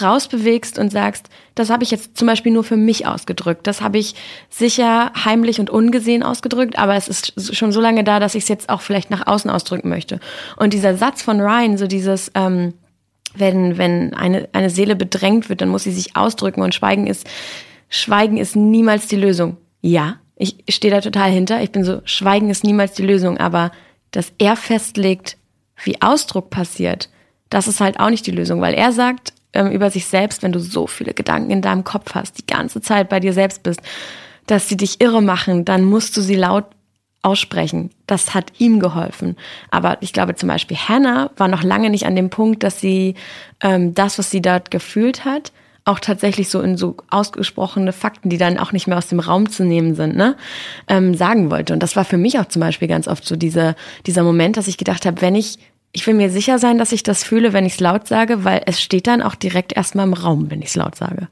rausbewegst 0.00 0.78
und 0.78 0.92
sagst, 0.92 1.28
das 1.54 1.70
habe 1.70 1.82
ich 1.82 1.90
jetzt 1.90 2.16
zum 2.16 2.26
Beispiel 2.26 2.52
nur 2.52 2.64
für 2.64 2.76
mich 2.76 3.06
ausgedrückt. 3.06 3.66
Das 3.66 3.80
habe 3.80 3.98
ich 3.98 4.14
sicher 4.50 5.10
heimlich 5.24 5.58
und 5.58 5.70
ungesehen 5.70 6.22
ausgedrückt, 6.22 6.78
aber 6.78 6.94
es 6.96 7.08
ist 7.08 7.56
schon 7.56 7.72
so 7.72 7.80
lange 7.80 8.04
da, 8.04 8.20
dass 8.20 8.34
ich 8.34 8.42
es 8.42 8.48
jetzt 8.48 8.68
auch 8.68 8.82
vielleicht 8.82 9.10
nach 9.10 9.26
außen 9.26 9.50
ausdrücken 9.50 9.88
möchte. 9.88 10.20
Und 10.56 10.74
dieser 10.74 10.96
Satz 10.96 11.22
von 11.22 11.40
Ryan, 11.40 11.78
so 11.78 11.86
dieses, 11.86 12.30
ähm, 12.34 12.74
wenn, 13.34 13.78
wenn 13.78 14.14
eine, 14.14 14.48
eine 14.52 14.70
Seele 14.70 14.96
bedrängt 14.96 15.48
wird, 15.48 15.60
dann 15.60 15.68
muss 15.68 15.84
sie 15.84 15.92
sich 15.92 16.16
ausdrücken 16.16 16.62
und 16.62 16.74
Schweigen 16.74 17.06
ist, 17.06 17.26
Schweigen 17.88 18.36
ist 18.36 18.56
niemals 18.56 19.06
die 19.06 19.16
Lösung. 19.16 19.56
Ja, 19.80 20.16
ich 20.36 20.56
stehe 20.68 20.92
da 20.92 21.00
total 21.00 21.30
hinter. 21.30 21.62
Ich 21.62 21.72
bin 21.72 21.84
so, 21.84 22.00
Schweigen 22.04 22.50
ist 22.50 22.64
niemals 22.64 22.94
die 22.94 23.06
Lösung, 23.06 23.38
aber 23.38 23.70
dass 24.10 24.32
er 24.38 24.56
festlegt, 24.56 25.36
wie 25.84 26.00
Ausdruck 26.00 26.50
passiert, 26.50 27.08
das 27.50 27.68
ist 27.68 27.80
halt 27.80 28.00
auch 28.00 28.10
nicht 28.10 28.26
die 28.26 28.32
Lösung, 28.32 28.60
weil 28.60 28.74
er 28.74 28.92
sagt 28.92 29.32
ähm, 29.52 29.70
über 29.70 29.90
sich 29.90 30.06
selbst, 30.06 30.42
wenn 30.42 30.52
du 30.52 30.58
so 30.58 30.86
viele 30.86 31.14
Gedanken 31.14 31.50
in 31.50 31.62
deinem 31.62 31.84
Kopf 31.84 32.14
hast, 32.14 32.38
die 32.38 32.46
ganze 32.46 32.80
Zeit 32.80 33.08
bei 33.08 33.20
dir 33.20 33.32
selbst 33.32 33.62
bist, 33.62 33.80
dass 34.46 34.68
sie 34.68 34.76
dich 34.76 35.00
irre 35.00 35.22
machen, 35.22 35.64
dann 35.64 35.84
musst 35.84 36.16
du 36.16 36.20
sie 36.20 36.34
laut 36.34 36.64
aussprechen. 37.22 37.90
Das 38.06 38.34
hat 38.34 38.52
ihm 38.58 38.80
geholfen. 38.80 39.36
Aber 39.70 39.98
ich 40.00 40.12
glaube 40.12 40.34
zum 40.34 40.48
Beispiel 40.48 40.76
Hannah 40.76 41.30
war 41.36 41.48
noch 41.48 41.62
lange 41.62 41.88
nicht 41.88 42.06
an 42.06 42.16
dem 42.16 42.30
Punkt, 42.30 42.62
dass 42.62 42.80
sie 42.80 43.14
ähm, 43.60 43.94
das, 43.94 44.18
was 44.18 44.30
sie 44.30 44.42
dort 44.42 44.70
gefühlt 44.70 45.24
hat, 45.24 45.52
auch 45.84 45.98
tatsächlich 45.98 46.48
so 46.48 46.60
in 46.60 46.76
so 46.76 46.96
ausgesprochene 47.10 47.92
Fakten, 47.92 48.28
die 48.28 48.38
dann 48.38 48.58
auch 48.58 48.72
nicht 48.72 48.86
mehr 48.86 48.98
aus 48.98 49.08
dem 49.08 49.20
Raum 49.20 49.50
zu 49.50 49.64
nehmen 49.64 49.94
sind, 49.94 50.16
ne, 50.16 50.36
ähm, 50.88 51.14
sagen 51.14 51.50
wollte. 51.50 51.72
Und 51.72 51.82
das 51.82 51.96
war 51.96 52.04
für 52.04 52.18
mich 52.18 52.38
auch 52.38 52.46
zum 52.46 52.60
Beispiel 52.60 52.88
ganz 52.88 53.08
oft 53.08 53.24
so 53.24 53.36
diese, 53.36 53.74
dieser 54.06 54.22
Moment, 54.22 54.56
dass 54.56 54.68
ich 54.68 54.78
gedacht 54.78 55.06
habe, 55.06 55.20
wenn 55.20 55.34
ich, 55.34 55.58
ich 55.92 56.06
will 56.06 56.14
mir 56.14 56.30
sicher 56.30 56.58
sein, 56.58 56.78
dass 56.78 56.92
ich 56.92 57.02
das 57.02 57.24
fühle, 57.24 57.52
wenn 57.52 57.66
ich 57.66 57.74
es 57.74 57.80
laut 57.80 58.06
sage, 58.06 58.44
weil 58.44 58.62
es 58.66 58.80
steht 58.80 59.06
dann 59.06 59.22
auch 59.22 59.34
direkt 59.34 59.76
erstmal 59.76 60.06
im 60.06 60.14
Raum, 60.14 60.50
wenn 60.50 60.62
ich 60.62 60.68
es 60.68 60.76
laut 60.76 60.94
sage. 60.94 61.28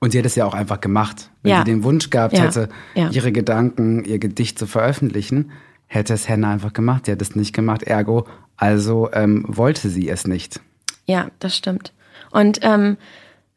Und 0.00 0.12
sie 0.12 0.18
hat 0.18 0.26
es 0.26 0.34
ja 0.36 0.44
auch 0.46 0.54
einfach 0.54 0.80
gemacht. 0.80 1.30
Wenn 1.42 1.50
Ja. 1.52 1.58
sie 1.58 1.64
den 1.64 1.82
Wunsch 1.82 2.10
gehabt 2.10 2.34
Ja. 2.36 2.44
hätte, 2.44 2.68
Ja. 2.94 3.10
ihre 3.10 3.32
Gedanken, 3.32 4.04
ihr 4.04 4.18
Gedicht 4.18 4.58
zu 4.58 4.66
veröffentlichen, 4.66 5.50
hätte 5.86 6.14
es 6.14 6.28
Hannah 6.28 6.52
einfach 6.52 6.72
gemacht. 6.72 7.06
Sie 7.06 7.12
hat 7.12 7.22
es 7.22 7.34
nicht 7.34 7.52
gemacht, 7.54 7.82
ergo, 7.82 8.26
also 8.56 9.08
ähm, 9.12 9.44
wollte 9.48 9.88
sie 9.88 10.08
es 10.08 10.26
nicht. 10.26 10.60
Ja, 11.06 11.28
das 11.40 11.56
stimmt. 11.56 11.92
Und 12.30 12.60
ähm, 12.62 12.96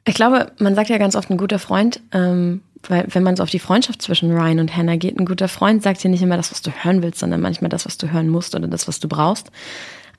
ich 0.05 0.15
glaube, 0.15 0.51
man 0.59 0.73
sagt 0.73 0.89
ja 0.89 0.97
ganz 0.97 1.15
oft 1.15 1.29
ein 1.29 1.37
guter 1.37 1.59
Freund, 1.59 2.01
ähm, 2.11 2.61
weil 2.87 3.05
wenn 3.09 3.21
man 3.21 3.35
so 3.35 3.43
auf 3.43 3.49
die 3.51 3.59
Freundschaft 3.59 4.01
zwischen 4.01 4.31
Ryan 4.31 4.59
und 4.59 4.75
Hannah 4.75 4.95
geht, 4.95 5.19
ein 5.19 5.25
guter 5.25 5.47
Freund 5.47 5.83
sagt 5.83 6.03
dir 6.03 6.09
nicht 6.09 6.23
immer 6.23 6.37
das, 6.37 6.49
was 6.51 6.63
du 6.63 6.71
hören 6.71 7.03
willst, 7.03 7.19
sondern 7.19 7.41
manchmal 7.41 7.69
das, 7.69 7.85
was 7.85 7.97
du 7.99 8.11
hören 8.11 8.29
musst 8.29 8.55
oder 8.55 8.67
das, 8.67 8.87
was 8.87 8.99
du 8.99 9.07
brauchst. 9.07 9.51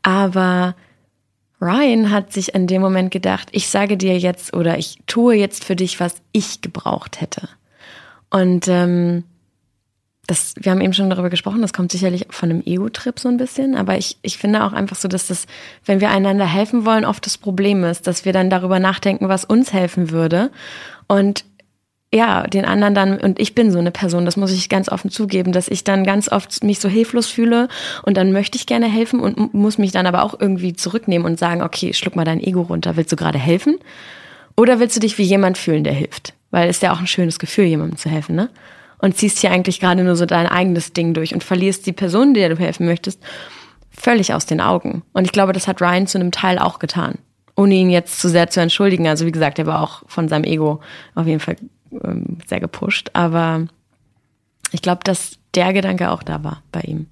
Aber 0.02 0.76
Ryan 1.62 2.10
hat 2.10 2.32
sich 2.32 2.54
in 2.54 2.66
dem 2.66 2.82
Moment 2.82 3.12
gedacht, 3.12 3.48
ich 3.52 3.68
sage 3.68 3.96
dir 3.96 4.18
jetzt 4.18 4.52
oder 4.52 4.78
ich 4.78 4.98
tue 5.06 5.36
jetzt 5.36 5.64
für 5.64 5.76
dich, 5.76 6.00
was 6.00 6.16
ich 6.32 6.60
gebraucht 6.60 7.20
hätte. 7.20 7.48
Und 8.30 8.66
ähm, 8.66 9.22
das, 10.26 10.54
wir 10.58 10.72
haben 10.72 10.80
eben 10.80 10.92
schon 10.92 11.08
darüber 11.08 11.30
gesprochen, 11.30 11.62
das 11.62 11.72
kommt 11.72 11.92
sicherlich 11.92 12.26
von 12.30 12.50
einem 12.50 12.62
Ego-Trip 12.64 13.18
so 13.18 13.28
ein 13.28 13.36
bisschen, 13.36 13.76
aber 13.76 13.96
ich, 13.96 14.18
ich 14.22 14.38
finde 14.38 14.64
auch 14.64 14.72
einfach 14.72 14.96
so, 14.96 15.06
dass 15.06 15.28
das, 15.28 15.46
wenn 15.84 16.00
wir 16.00 16.10
einander 16.10 16.46
helfen 16.46 16.84
wollen, 16.84 17.04
oft 17.04 17.24
das 17.26 17.38
Problem 17.38 17.84
ist, 17.84 18.08
dass 18.08 18.24
wir 18.24 18.32
dann 18.32 18.50
darüber 18.50 18.80
nachdenken, 18.80 19.28
was 19.28 19.44
uns 19.44 19.72
helfen 19.72 20.10
würde. 20.10 20.50
Und 21.06 21.44
ja, 22.14 22.46
den 22.46 22.66
anderen 22.66 22.94
dann, 22.94 23.18
und 23.18 23.40
ich 23.40 23.54
bin 23.54 23.70
so 23.70 23.78
eine 23.78 23.90
Person, 23.90 24.26
das 24.26 24.36
muss 24.36 24.52
ich 24.52 24.68
ganz 24.68 24.90
offen 24.90 25.10
zugeben, 25.10 25.52
dass 25.52 25.68
ich 25.68 25.82
dann 25.82 26.04
ganz 26.04 26.30
oft 26.30 26.62
mich 26.62 26.78
so 26.78 26.88
hilflos 26.88 27.28
fühle 27.28 27.68
und 28.02 28.18
dann 28.18 28.32
möchte 28.32 28.58
ich 28.58 28.66
gerne 28.66 28.86
helfen 28.86 29.18
und 29.18 29.54
muss 29.54 29.78
mich 29.78 29.92
dann 29.92 30.06
aber 30.06 30.22
auch 30.22 30.38
irgendwie 30.38 30.74
zurücknehmen 30.74 31.26
und 31.26 31.38
sagen, 31.38 31.62
okay, 31.62 31.94
schluck 31.94 32.14
mal 32.14 32.26
dein 32.26 32.40
Ego 32.40 32.62
runter, 32.62 32.96
willst 32.96 33.12
du 33.12 33.16
gerade 33.16 33.38
helfen? 33.38 33.78
Oder 34.56 34.78
willst 34.78 34.94
du 34.96 35.00
dich 35.00 35.16
wie 35.16 35.22
jemand 35.22 35.56
fühlen, 35.56 35.84
der 35.84 35.94
hilft? 35.94 36.34
Weil 36.50 36.68
es 36.68 36.76
ist 36.76 36.82
ja 36.82 36.92
auch 36.92 37.00
ein 37.00 37.06
schönes 37.06 37.38
Gefühl, 37.38 37.64
jemandem 37.64 37.96
zu 37.96 38.10
helfen, 38.10 38.36
ne? 38.36 38.50
Und 38.98 39.16
ziehst 39.16 39.38
hier 39.38 39.50
eigentlich 39.50 39.80
gerade 39.80 40.04
nur 40.04 40.14
so 40.14 40.26
dein 40.26 40.46
eigenes 40.46 40.92
Ding 40.92 41.14
durch 41.14 41.34
und 41.34 41.42
verlierst 41.42 41.86
die 41.86 41.92
Person, 41.92 42.34
der 42.34 42.50
du 42.50 42.56
helfen 42.56 42.86
möchtest, 42.86 43.20
völlig 43.90 44.34
aus 44.34 44.46
den 44.46 44.60
Augen. 44.60 45.02
Und 45.12 45.24
ich 45.24 45.32
glaube, 45.32 45.52
das 45.52 45.66
hat 45.66 45.80
Ryan 45.80 46.06
zu 46.06 46.18
einem 46.18 46.30
Teil 46.30 46.58
auch 46.58 46.78
getan. 46.78 47.18
Ohne 47.56 47.74
ihn 47.74 47.90
jetzt 47.90 48.20
zu 48.20 48.28
sehr 48.28 48.48
zu 48.50 48.60
entschuldigen. 48.60 49.08
Also 49.08 49.26
wie 49.26 49.32
gesagt, 49.32 49.58
er 49.58 49.66
war 49.66 49.82
auch 49.82 50.02
von 50.06 50.28
seinem 50.28 50.44
Ego 50.44 50.80
auf 51.14 51.26
jeden 51.26 51.40
Fall 51.40 51.56
ähm, 52.02 52.38
sehr 52.46 52.60
gepusht. 52.60 53.10
Aber 53.12 53.66
ich 54.72 54.82
glaube, 54.82 55.00
dass 55.04 55.38
der 55.54 55.72
Gedanke 55.72 56.10
auch 56.10 56.22
da 56.22 56.42
war 56.44 56.62
bei 56.72 56.80
ihm. 56.82 57.06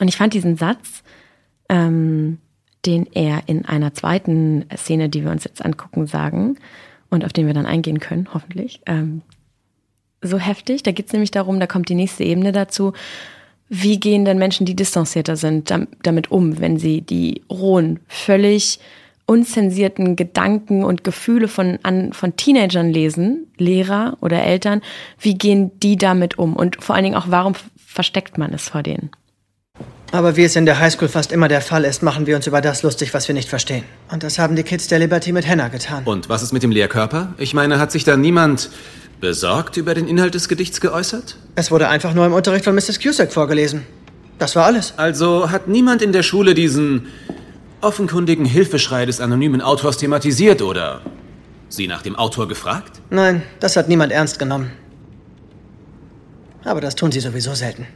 Und 0.00 0.08
ich 0.08 0.16
fand 0.16 0.34
diesen 0.34 0.56
Satz, 0.56 1.02
ähm, 1.68 2.38
den 2.86 3.06
er 3.12 3.42
in 3.46 3.64
einer 3.64 3.92
zweiten 3.92 4.64
Szene, 4.76 5.08
die 5.08 5.24
wir 5.24 5.30
uns 5.30 5.44
jetzt 5.44 5.64
angucken, 5.64 6.06
sagen 6.06 6.56
und 7.10 7.24
auf 7.24 7.32
den 7.32 7.46
wir 7.46 7.54
dann 7.54 7.66
eingehen 7.66 8.00
können, 8.00 8.28
hoffentlich, 8.32 8.80
ähm, 8.86 9.22
so 10.22 10.38
heftig. 10.38 10.82
Da 10.82 10.92
geht 10.92 11.06
es 11.06 11.12
nämlich 11.12 11.30
darum, 11.30 11.60
da 11.60 11.66
kommt 11.66 11.88
die 11.88 11.94
nächste 11.94 12.24
Ebene 12.24 12.52
dazu. 12.52 12.92
Wie 13.68 14.00
gehen 14.00 14.24
denn 14.24 14.38
Menschen, 14.38 14.66
die 14.66 14.76
distanzierter 14.76 15.36
sind, 15.36 15.70
dam- 15.70 15.88
damit 16.02 16.30
um, 16.30 16.58
wenn 16.58 16.78
sie 16.78 17.02
die 17.02 17.42
rohen, 17.50 18.00
völlig 18.08 18.80
unzensierten 19.28 20.16
Gedanken 20.16 20.84
und 20.84 21.04
Gefühle 21.04 21.48
von, 21.48 21.78
an, 21.82 22.14
von 22.14 22.36
Teenagern 22.36 22.88
lesen, 22.88 23.46
Lehrer 23.58 24.16
oder 24.22 24.42
Eltern, 24.42 24.80
wie 25.20 25.36
gehen 25.36 25.70
die 25.80 25.96
damit 25.96 26.38
um? 26.38 26.56
Und 26.56 26.82
vor 26.82 26.94
allen 26.94 27.04
Dingen 27.04 27.16
auch, 27.16 27.26
warum 27.28 27.52
versteckt 27.76 28.38
man 28.38 28.54
es 28.54 28.70
vor 28.70 28.82
denen? 28.82 29.10
Aber 30.12 30.36
wie 30.36 30.44
es 30.44 30.56
in 30.56 30.64
der 30.64 30.80
Highschool 30.80 31.08
fast 31.08 31.30
immer 31.30 31.48
der 31.48 31.60
Fall 31.60 31.84
ist, 31.84 32.02
machen 32.02 32.26
wir 32.26 32.36
uns 32.36 32.46
über 32.46 32.62
das 32.62 32.82
lustig, 32.82 33.12
was 33.12 33.28
wir 33.28 33.34
nicht 33.34 33.50
verstehen. 33.50 33.84
Und 34.10 34.22
das 34.22 34.38
haben 34.38 34.56
die 34.56 34.62
Kids 34.62 34.88
der 34.88 34.98
Liberty 34.98 35.32
mit 35.32 35.46
Hannah 35.46 35.68
getan. 35.68 36.04
Und 36.06 36.30
was 36.30 36.42
ist 36.42 36.54
mit 36.54 36.62
dem 36.62 36.70
Lehrkörper? 36.70 37.34
Ich 37.36 37.52
meine, 37.52 37.78
hat 37.78 37.92
sich 37.92 38.04
da 38.04 38.16
niemand 38.16 38.70
besorgt 39.20 39.76
über 39.76 39.92
den 39.92 40.08
Inhalt 40.08 40.32
des 40.32 40.48
Gedichts 40.48 40.80
geäußert? 40.80 41.36
Es 41.54 41.70
wurde 41.70 41.88
einfach 41.88 42.14
nur 42.14 42.24
im 42.24 42.32
Unterricht 42.32 42.64
von 42.64 42.74
Mrs. 42.74 42.98
Cusack 42.98 43.30
vorgelesen. 43.30 43.82
Das 44.38 44.56
war 44.56 44.64
alles. 44.64 44.94
Also 44.96 45.50
hat 45.50 45.68
niemand 45.68 46.00
in 46.00 46.12
der 46.12 46.22
Schule 46.22 46.54
diesen 46.54 47.08
offenkundigen 47.80 48.44
Hilfeschrei 48.44 49.06
des 49.06 49.20
anonymen 49.20 49.60
Autors 49.60 49.98
thematisiert 49.98 50.62
oder 50.62 51.02
sie 51.68 51.86
nach 51.86 52.02
dem 52.02 52.16
Autor 52.16 52.48
gefragt? 52.48 53.00
Nein, 53.10 53.42
das 53.60 53.76
hat 53.76 53.88
niemand 53.88 54.12
ernst 54.12 54.38
genommen. 54.38 54.70
Aber 56.64 56.80
das 56.80 56.94
tun 56.94 57.12
sie 57.12 57.20
sowieso 57.20 57.54
selten. 57.54 57.86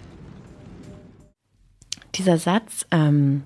Dieser 2.14 2.38
Satz, 2.38 2.86
ähm, 2.90 3.44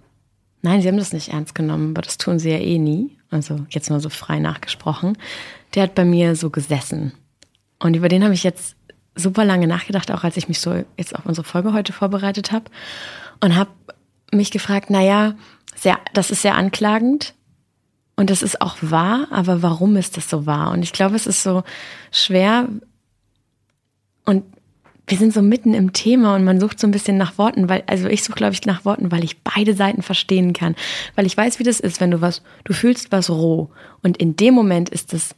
nein, 0.63 0.83
sie 0.83 0.89
haben 0.89 0.99
das 0.99 1.13
nicht 1.13 1.29
ernst 1.29 1.55
genommen, 1.55 1.91
aber 1.91 2.03
das 2.03 2.19
tun 2.19 2.39
sie 2.39 2.51
ja 2.51 2.59
eh 2.59 2.79
nie. 2.79 3.17
Also 3.31 3.65
jetzt 3.71 3.91
mal 3.91 4.01
so 4.01 4.09
frei 4.09 4.39
nachgesprochen. 4.39 5.17
Der 5.75 5.85
hat 5.85 5.95
bei 5.95 6.05
mir 6.05 6.37
so 6.37 6.51
gesessen. 6.51 7.13
Und 7.79 7.95
über 7.95 8.09
den 8.09 8.25
habe 8.25 8.35
ich 8.35 8.45
jetzt 8.45 8.77
super 9.15 9.45
lange 9.45 9.67
nachgedacht, 9.67 10.11
auch 10.11 10.25
als 10.25 10.37
ich 10.37 10.49
mich 10.49 10.61
so 10.61 10.85
jetzt 10.97 11.15
auf 11.15 11.27
unsere 11.27 11.47
Folge 11.47 11.73
heute 11.73 11.93
vorbereitet 11.93 12.53
habe. 12.53 12.71
Und 13.41 13.57
habe 13.57 13.71
mich 14.33 14.51
gefragt, 14.51 14.91
naja, 14.91 15.35
sehr, 15.77 15.99
das 16.13 16.31
ist 16.31 16.43
sehr 16.43 16.57
anklagend. 16.57 17.35
Und 18.17 18.31
das 18.31 18.43
ist 18.43 18.63
auch 18.63 18.77
wahr, 18.81 19.29
aber 19.31 19.63
warum 19.63 19.97
ist 19.97 20.17
das 20.17 20.31
so 20.31 20.47
wahr? 20.47 20.73
Und 20.73 20.83
ich 20.83 20.93
glaube, 20.93 21.17
es 21.17 21.27
ist 21.27 21.43
so 21.43 21.63
schwer. 22.11 22.67
Und 24.25 24.43
wir 25.07 25.19
sind 25.19 25.33
so 25.33 25.43
mitten 25.43 25.75
im 25.75 25.93
Thema 25.93 26.35
und 26.35 26.45
man 26.45 26.59
sucht 26.59 26.81
so 26.81 26.87
ein 26.87 26.91
bisschen 26.91 27.17
nach 27.17 27.39
Worten, 27.39 27.69
weil, 27.69 27.85
also 27.87 28.09
ich 28.09 28.25
suche, 28.25 28.37
glaube 28.37 28.55
ich, 28.55 28.65
nach 28.65 28.85
Worten, 28.85 29.13
weil 29.13 29.23
ich 29.23 29.43
beide 29.43 29.75
Seiten 29.75 30.03
verstehen 30.03 30.53
kann. 30.53 30.75
Weil 31.15 31.27
ich 31.27 31.37
weiß, 31.37 31.59
wie 31.59 31.65
das 31.65 31.79
ist, 31.79 32.01
wenn 32.01 32.11
du 32.11 32.21
was, 32.21 32.43
du 32.65 32.73
fühlst 32.73 33.13
was 33.13 33.31
roh 33.31 33.71
und 34.03 34.17
in 34.17 34.35
dem 34.35 34.55
Moment 34.55 34.89
ist 34.89 35.13
es 35.13 35.35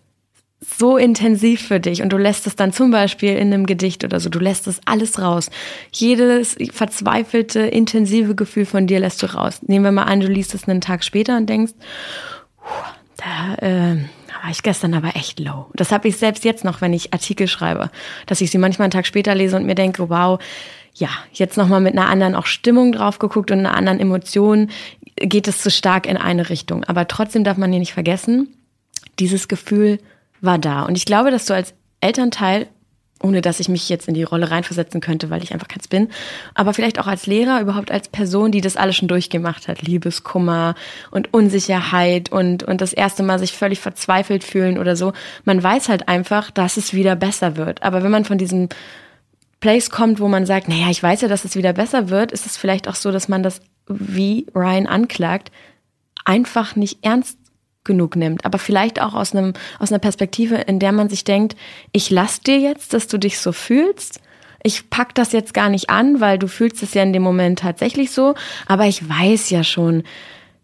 so 0.77 0.97
intensiv 0.97 1.67
für 1.67 1.81
dich 1.81 2.03
und 2.03 2.13
du 2.13 2.19
lässt 2.19 2.47
es 2.47 2.57
dann 2.57 2.73
zum 2.73 2.91
Beispiel 2.91 3.35
in 3.37 3.53
einem 3.53 3.67
Gedicht 3.67 4.05
oder 4.05 4.21
so, 4.21 4.29
du 4.29 4.39
lässt 4.39 4.67
es 4.67 4.81
alles 4.85 5.21
raus. 5.21 5.51
Jedes 5.93 6.57
verzweifelte, 6.73 7.61
intensive 7.61 8.35
Gefühl 8.35 8.67
von 8.67 8.87
dir 8.87 9.01
lässt 9.01 9.23
du 9.23 9.35
raus. 9.35 9.61
Nehmen 9.67 9.85
wir 9.85 9.93
mal 9.93 10.05
an, 10.05 10.21
du 10.21 10.29
liest 10.29 10.55
es 10.55 10.69
einen 10.69 10.81
Tag 10.81 11.05
später 11.05 11.37
und 11.37 11.47
denkst, 11.49 11.73
"Puh, 12.59 12.67
da 13.17 13.55
äh, 13.67 13.97
war 14.43 14.51
ich 14.51 14.63
gestern 14.63 14.95
aber 14.95 15.17
echt 15.17 15.41
low. 15.41 15.67
Das 15.75 15.91
habe 15.91 16.09
ich 16.09 16.17
selbst 16.17 16.45
jetzt 16.45 16.65
noch, 16.65 16.81
wenn 16.81 16.93
ich 16.93 17.13
Artikel 17.13 17.49
schreibe, 17.49 17.91
dass 18.27 18.41
ich 18.41 18.51
sie 18.51 18.59
manchmal 18.59 18.85
einen 18.85 18.93
Tag 18.93 19.07
später 19.07 19.35
lese 19.35 19.57
und 19.57 19.67
mir 19.67 19.75
denke, 19.75 20.09
wow, 20.09 20.41
ja, 20.95 21.09
jetzt 21.33 21.57
nochmal 21.57 21.81
mit 21.81 21.93
einer 21.93 22.09
anderen 22.09 22.35
auch 22.35 22.47
Stimmung 22.47 22.93
drauf 22.93 23.19
geguckt 23.19 23.51
und 23.51 23.59
einer 23.61 23.75
anderen 23.75 24.01
Emotion 24.01 24.71
geht 25.17 25.49
es 25.49 25.63
zu 25.63 25.71
stark 25.71 26.07
in 26.07 26.17
eine 26.17 26.51
Richtung. 26.51 26.85
Aber 26.85 27.09
trotzdem 27.09 27.45
darf 27.45 27.57
man 27.57 27.71
hier 27.71 27.81
nicht 27.81 27.95
vergessen, 27.95 28.49
dieses 29.19 29.49
Gefühl 29.49 29.99
war 30.41 30.59
da. 30.59 30.83
Und 30.83 30.97
ich 30.97 31.05
glaube, 31.05 31.31
dass 31.31 31.47
du 31.47 31.55
als 31.55 31.75
Elternteil 32.01 32.69
ohne 33.23 33.41
dass 33.41 33.61
ich 33.61 33.69
mich 33.69 33.89
jetzt 33.89 34.09
in 34.09 34.15
die 34.15 34.23
Rolle 34.23 34.51
reinversetzen 34.51 35.01
könnte, 35.01 35.31
weil 35.31 35.43
ich 35.43 35.53
einfach 35.53 35.69
keins 35.69 35.89
bin. 35.89 36.09
Aber 36.55 36.73
vielleicht 36.75 36.99
auch 36.99 37.07
als 37.07 37.27
Lehrer, 37.27 37.61
überhaupt 37.61 37.91
als 37.91 38.09
Person, 38.09 38.53
die 38.53 38.61
das 38.61 38.77
alles 38.77 38.97
schon 38.97 39.09
durchgemacht 39.09 39.69
hat. 39.69 39.83
Liebeskummer 39.83 40.75
und 41.11 41.33
Unsicherheit 41.35 42.31
und, 42.31 42.63
und 42.63 42.81
das 42.81 42.93
erste 42.93 43.23
Mal 43.23 43.39
sich 43.39 43.53
völlig 43.53 43.81
verzweifelt 43.81 44.45
fühlen 44.45 44.79
oder 44.79 44.95
so. 44.95 45.13
Man 45.45 45.63
weiß 45.63 45.89
halt 45.89 46.09
einfach, 46.09 46.51
dass 46.51 46.77
es 46.77 46.95
wieder 46.95 47.17
besser 47.17 47.57
wird. 47.57 47.83
Aber 47.83 48.03
wenn 48.03 48.13
man 48.13 48.25
von 48.25 48.39
diesem 48.39 48.69
Place 49.61 49.91
kommt, 49.91 50.21
wo 50.21 50.29
man 50.29 50.47
sagt, 50.47 50.69
naja, 50.69 50.89
ich 50.91 51.03
weiß 51.03 51.23
ja, 51.23 51.29
dass 51.29 51.45
es 51.45 51.57
wieder 51.57 51.73
besser 51.73 52.11
wird, 52.11 52.31
ist 52.31 52.47
es 52.47 52.57
vielleicht 52.57 52.87
auch 52.87 52.95
so, 52.95 53.11
dass 53.11 53.29
man 53.29 53.43
das, 53.43 53.61
wie 53.89 54.47
Ryan 54.55 54.87
anklagt, 54.87 55.51
einfach 56.25 56.77
nicht 56.77 57.05
ernst 57.05 57.39
genug 57.89 58.15
nimmt. 58.15 58.45
Aber 58.45 58.59
vielleicht 58.59 59.03
auch 59.03 59.15
aus, 59.15 59.35
einem, 59.35 59.55
aus 59.81 59.91
einer 59.91 59.99
Perspektive, 59.99 60.55
in 60.55 60.79
der 60.79 60.93
man 60.93 61.09
sich 61.09 61.25
denkt, 61.25 61.57
ich 61.91 62.11
lass 62.11 62.41
dir 62.41 62.61
jetzt, 62.61 62.93
dass 62.93 63.09
du 63.09 63.19
dich 63.19 63.41
so 63.41 63.51
fühlst. 63.51 64.21
Ich 64.63 64.91
pack 64.91 65.17
das 65.17 65.33
jetzt 65.33 65.55
gar 65.55 65.69
nicht 65.69 65.91
an, 65.91 66.21
weil 66.21 66.39
du 66.39 66.47
fühlst 66.47 66.83
es 66.85 66.95
ja 66.95 67.03
in 67.03 67.13
dem 67.13 67.23
Moment 67.23 67.59
tatsächlich 67.59 68.13
so. 68.13 68.37
Aber 68.67 68.87
ich 68.87 69.09
weiß 69.09 69.51
ja 69.51 69.65
schon, 69.65 70.05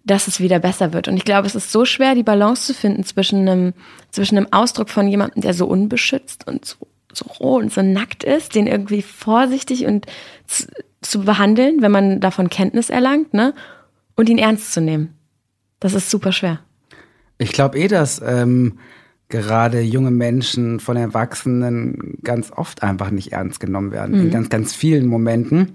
dass 0.05 0.29
es 0.29 0.41
wieder 0.41 0.59
besser 0.59 0.93
wird. 0.93 1.09
Und 1.09 1.17
ich 1.17 1.25
glaube, 1.25 1.47
es 1.47 1.55
ist 1.55 1.73
so 1.73 1.85
schwer, 1.85 2.15
die 2.15 2.23
Balance 2.23 2.67
zu 2.67 2.75
finden 2.75 3.05
zwischen 3.05 3.49
einem, 3.49 3.73
zwischen 4.11 4.37
einem 4.37 4.53
Ausdruck 4.53 4.91
von 4.91 5.09
jemandem, 5.09 5.43
der 5.43 5.55
so 5.55 5.67
unbeschützt 5.67 6.47
und 6.47 6.65
so, 6.65 6.77
so 7.13 7.25
roh 7.41 7.57
und 7.57 7.73
so 7.73 7.83
nackt 7.83 8.23
ist, 8.23 8.55
den 8.55 8.67
irgendwie 8.67 9.03
vorsichtig 9.03 9.87
und 9.87 10.07
zu, 10.47 10.67
zu 11.01 11.21
behandeln, 11.23 11.81
wenn 11.81 11.93
man 11.93 12.21
davon 12.21 12.51
Kenntnis 12.51 12.91
erlangt, 12.91 13.33
ne? 13.35 13.55
Und 14.17 14.29
ihn 14.29 14.39
ernst 14.39 14.73
zu 14.73 14.81
nehmen. 14.81 15.17
Das 15.81 15.95
ist 15.95 16.11
super 16.11 16.33
schwer. 16.33 16.61
Ich 17.39 17.53
glaube 17.53 17.79
eh, 17.79 17.89
dass 17.89 18.23
ähm, 18.25 18.79
gerade 19.29 19.81
junge 19.81 20.11
Menschen 20.11 20.81
von 20.81 20.97
Erwachsenen 20.97 22.19
ganz 22.23 22.53
oft 22.53 22.83
einfach 22.83 23.11
nicht 23.11 23.33
ernst 23.33 23.61
genommen 23.61 23.91
werden. 23.91 24.17
Mhm. 24.17 24.25
In 24.27 24.31
ganz, 24.31 24.49
ganz 24.49 24.75
vielen 24.75 25.07
Momenten. 25.07 25.75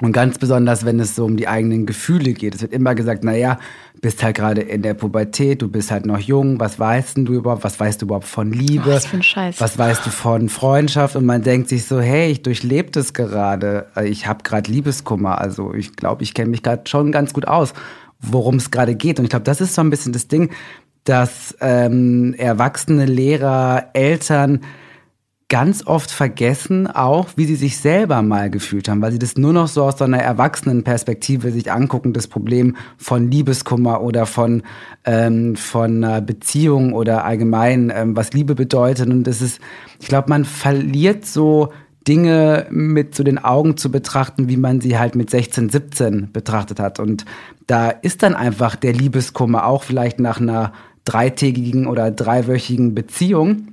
Und 0.00 0.12
ganz 0.12 0.38
besonders, 0.38 0.84
wenn 0.84 1.00
es 1.00 1.16
so 1.16 1.24
um 1.24 1.36
die 1.36 1.48
eigenen 1.48 1.84
Gefühle 1.84 2.32
geht. 2.32 2.54
Es 2.54 2.62
wird 2.62 2.72
immer 2.72 2.94
gesagt, 2.94 3.24
naja, 3.24 3.58
bist 4.00 4.22
halt 4.22 4.36
gerade 4.36 4.60
in 4.60 4.82
der 4.82 4.94
Pubertät, 4.94 5.60
du 5.60 5.68
bist 5.68 5.90
halt 5.90 6.06
noch 6.06 6.20
jung, 6.20 6.60
was 6.60 6.78
weißt 6.78 7.18
du 7.18 7.32
überhaupt, 7.32 7.64
was 7.64 7.80
weißt 7.80 8.00
du 8.00 8.06
überhaupt 8.06 8.26
von 8.26 8.52
Liebe? 8.52 8.86
Was 8.86 9.06
für 9.06 9.16
ein 9.16 9.24
Scheiß. 9.24 9.60
Was 9.60 9.76
weißt 9.76 10.06
du 10.06 10.10
von 10.10 10.48
Freundschaft? 10.48 11.16
Und 11.16 11.26
man 11.26 11.42
denkt 11.42 11.68
sich 11.68 11.84
so, 11.84 12.00
hey, 12.00 12.30
ich 12.30 12.42
durchlebe 12.42 12.92
das 12.92 13.12
gerade, 13.12 13.86
ich 14.04 14.28
habe 14.28 14.44
gerade 14.44 14.70
Liebeskummer, 14.70 15.40
also 15.40 15.74
ich 15.74 15.96
glaube, 15.96 16.22
ich 16.22 16.32
kenne 16.32 16.50
mich 16.50 16.62
gerade 16.62 16.82
schon 16.88 17.10
ganz 17.10 17.32
gut 17.32 17.48
aus, 17.48 17.74
worum 18.20 18.56
es 18.56 18.70
gerade 18.70 18.94
geht. 18.94 19.18
Und 19.18 19.24
ich 19.24 19.30
glaube, 19.30 19.44
das 19.44 19.60
ist 19.60 19.74
so 19.74 19.80
ein 19.80 19.90
bisschen 19.90 20.12
das 20.12 20.28
Ding, 20.28 20.50
dass 21.04 21.56
ähm, 21.60 22.34
erwachsene 22.34 23.06
Lehrer, 23.06 23.90
Eltern 23.94 24.60
ganz 25.48 25.86
oft 25.86 26.10
vergessen 26.10 26.86
auch, 26.86 27.28
wie 27.36 27.46
sie 27.46 27.56
sich 27.56 27.78
selber 27.78 28.20
mal 28.20 28.50
gefühlt 28.50 28.86
haben, 28.88 29.00
weil 29.00 29.12
sie 29.12 29.18
das 29.18 29.38
nur 29.38 29.54
noch 29.54 29.66
so 29.66 29.84
aus 29.84 29.96
so 29.96 30.04
einer 30.04 30.18
erwachsenen 30.18 30.84
Perspektive 30.84 31.50
sich 31.52 31.72
angucken, 31.72 32.12
das 32.12 32.28
Problem 32.28 32.76
von 32.98 33.30
Liebeskummer 33.30 34.02
oder 34.02 34.26
von, 34.26 34.62
ähm, 35.06 35.56
von 35.56 36.04
einer 36.04 36.20
Beziehung 36.20 36.92
oder 36.92 37.24
allgemein, 37.24 37.90
ähm, 37.94 38.14
was 38.14 38.34
Liebe 38.34 38.54
bedeutet. 38.54 39.08
Und 39.08 39.24
das 39.24 39.40
ist, 39.40 39.58
ich 40.00 40.08
glaube, 40.08 40.28
man 40.28 40.44
verliert 40.44 41.24
so 41.24 41.72
Dinge 42.06 42.66
mit 42.70 43.14
zu 43.14 43.24
den 43.24 43.38
Augen 43.38 43.78
zu 43.78 43.90
betrachten, 43.90 44.48
wie 44.48 44.56
man 44.58 44.82
sie 44.82 44.98
halt 44.98 45.14
mit 45.14 45.30
16, 45.30 45.70
17 45.70 46.30
betrachtet 46.32 46.78
hat. 46.78 47.00
Und 47.00 47.24
da 47.66 47.88
ist 47.88 48.22
dann 48.22 48.34
einfach 48.34 48.76
der 48.76 48.92
Liebeskummer 48.92 49.66
auch 49.66 49.82
vielleicht 49.82 50.20
nach 50.20 50.40
einer 50.40 50.72
dreitägigen 51.08 51.86
oder 51.86 52.10
dreiwöchigen 52.10 52.94
Beziehung, 52.94 53.68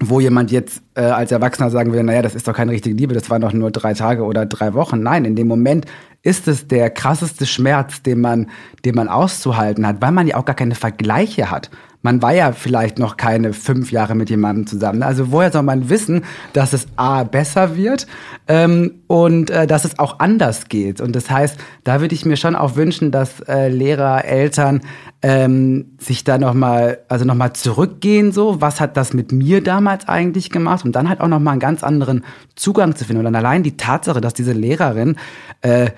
wo 0.00 0.18
jemand 0.18 0.50
jetzt 0.50 0.82
äh, 0.94 1.02
als 1.02 1.30
Erwachsener 1.30 1.70
sagen 1.70 1.92
will, 1.92 2.02
naja, 2.02 2.22
das 2.22 2.34
ist 2.34 2.48
doch 2.48 2.54
keine 2.54 2.72
richtige 2.72 2.96
Liebe, 2.96 3.12
das 3.12 3.28
waren 3.28 3.42
doch 3.42 3.52
nur 3.52 3.70
drei 3.70 3.92
Tage 3.92 4.24
oder 4.24 4.46
drei 4.46 4.72
Wochen. 4.72 5.02
Nein, 5.02 5.26
in 5.26 5.36
dem 5.36 5.46
Moment 5.46 5.84
ist 6.22 6.48
es 6.48 6.68
der 6.68 6.88
krasseste 6.88 7.44
Schmerz, 7.44 8.02
den 8.02 8.20
man, 8.20 8.48
den 8.84 8.94
man 8.94 9.08
auszuhalten 9.08 9.86
hat, 9.86 10.00
weil 10.00 10.12
man 10.12 10.26
ja 10.26 10.36
auch 10.36 10.44
gar 10.46 10.56
keine 10.56 10.74
Vergleiche 10.74 11.50
hat 11.50 11.70
man 12.02 12.22
war 12.22 12.32
ja 12.32 12.52
vielleicht 12.52 12.98
noch 12.98 13.16
keine 13.16 13.52
fünf 13.52 13.92
Jahre 13.92 14.14
mit 14.14 14.30
jemandem 14.30 14.66
zusammen. 14.66 15.02
Also 15.02 15.32
woher 15.32 15.52
soll 15.52 15.62
man 15.62 15.90
wissen, 15.90 16.24
dass 16.52 16.72
es 16.72 16.86
A 16.96 17.24
besser 17.24 17.76
wird 17.76 18.06
ähm, 18.48 19.02
und 19.06 19.50
äh, 19.50 19.66
dass 19.66 19.84
es 19.84 19.98
auch 19.98 20.18
anders 20.18 20.68
geht? 20.68 21.00
Und 21.00 21.14
das 21.14 21.30
heißt, 21.30 21.58
da 21.84 22.00
würde 22.00 22.14
ich 22.14 22.24
mir 22.24 22.36
schon 22.36 22.56
auch 22.56 22.76
wünschen, 22.76 23.10
dass 23.10 23.40
äh, 23.40 23.68
Lehrer, 23.68 24.24
Eltern 24.24 24.80
ähm, 25.22 25.96
sich 25.98 26.24
da 26.24 26.38
nochmal, 26.38 26.98
also 27.08 27.24
nochmal 27.24 27.52
zurückgehen, 27.52 28.32
so, 28.32 28.60
was 28.60 28.80
hat 28.80 28.96
das 28.96 29.12
mit 29.12 29.32
mir 29.32 29.62
damals 29.62 30.08
eigentlich 30.08 30.50
gemacht? 30.50 30.84
Und 30.84 30.92
dann 30.96 31.08
halt 31.08 31.20
auch 31.20 31.28
nochmal 31.28 31.52
einen 31.52 31.60
ganz 31.60 31.84
anderen 31.84 32.24
Zugang 32.56 32.96
zu 32.96 33.04
finden. 33.04 33.18
Und 33.20 33.24
dann 33.24 33.36
allein 33.36 33.62
die 33.62 33.76
Tatsache, 33.76 34.20
dass 34.20 34.34
diese 34.34 34.52
Lehrerin 34.52 35.16
äh, 35.60 35.90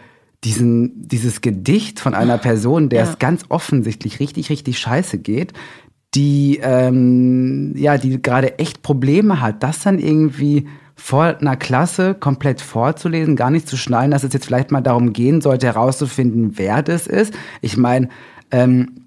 diesen, 0.45 1.07
dieses 1.09 1.41
Gedicht 1.41 2.01
von 2.01 2.15
einer 2.15 2.37
Person, 2.37 2.89
der 2.89 3.05
ja. 3.05 3.11
es 3.11 3.19
ganz 3.19 3.45
offensichtlich 3.49 4.19
richtig, 4.19 4.51
richtig 4.51 4.79
scheiße 4.79 5.19
geht, 5.19 5.53
die 6.15 6.61
ähm, 6.63 7.75
ja, 7.77 7.97
die 7.97 8.21
gerade 8.21 8.59
echt 8.59 8.83
Probleme 8.83 9.41
hat, 9.41 9.63
das 9.63 9.81
dann 9.81 9.99
irgendwie 9.99 10.67
vor 10.95 11.25
einer 11.25 11.57
Klasse 11.57 12.15
komplett 12.15 12.61
vorzulesen, 12.61 13.35
gar 13.35 13.51
nicht 13.51 13.69
zu 13.69 13.77
schnallen, 13.77 14.11
dass 14.11 14.25
es 14.25 14.33
jetzt 14.33 14.45
vielleicht 14.45 14.73
mal 14.73 14.83
darum 14.83 15.13
gehen 15.13 15.41
sollte, 15.41 15.67
herauszufinden, 15.67 16.53
wer 16.57 16.83
das 16.83 17.07
ist. 17.07 17.33
Ich 17.61 17.77
meine, 17.77 18.09
ähm, 18.51 19.03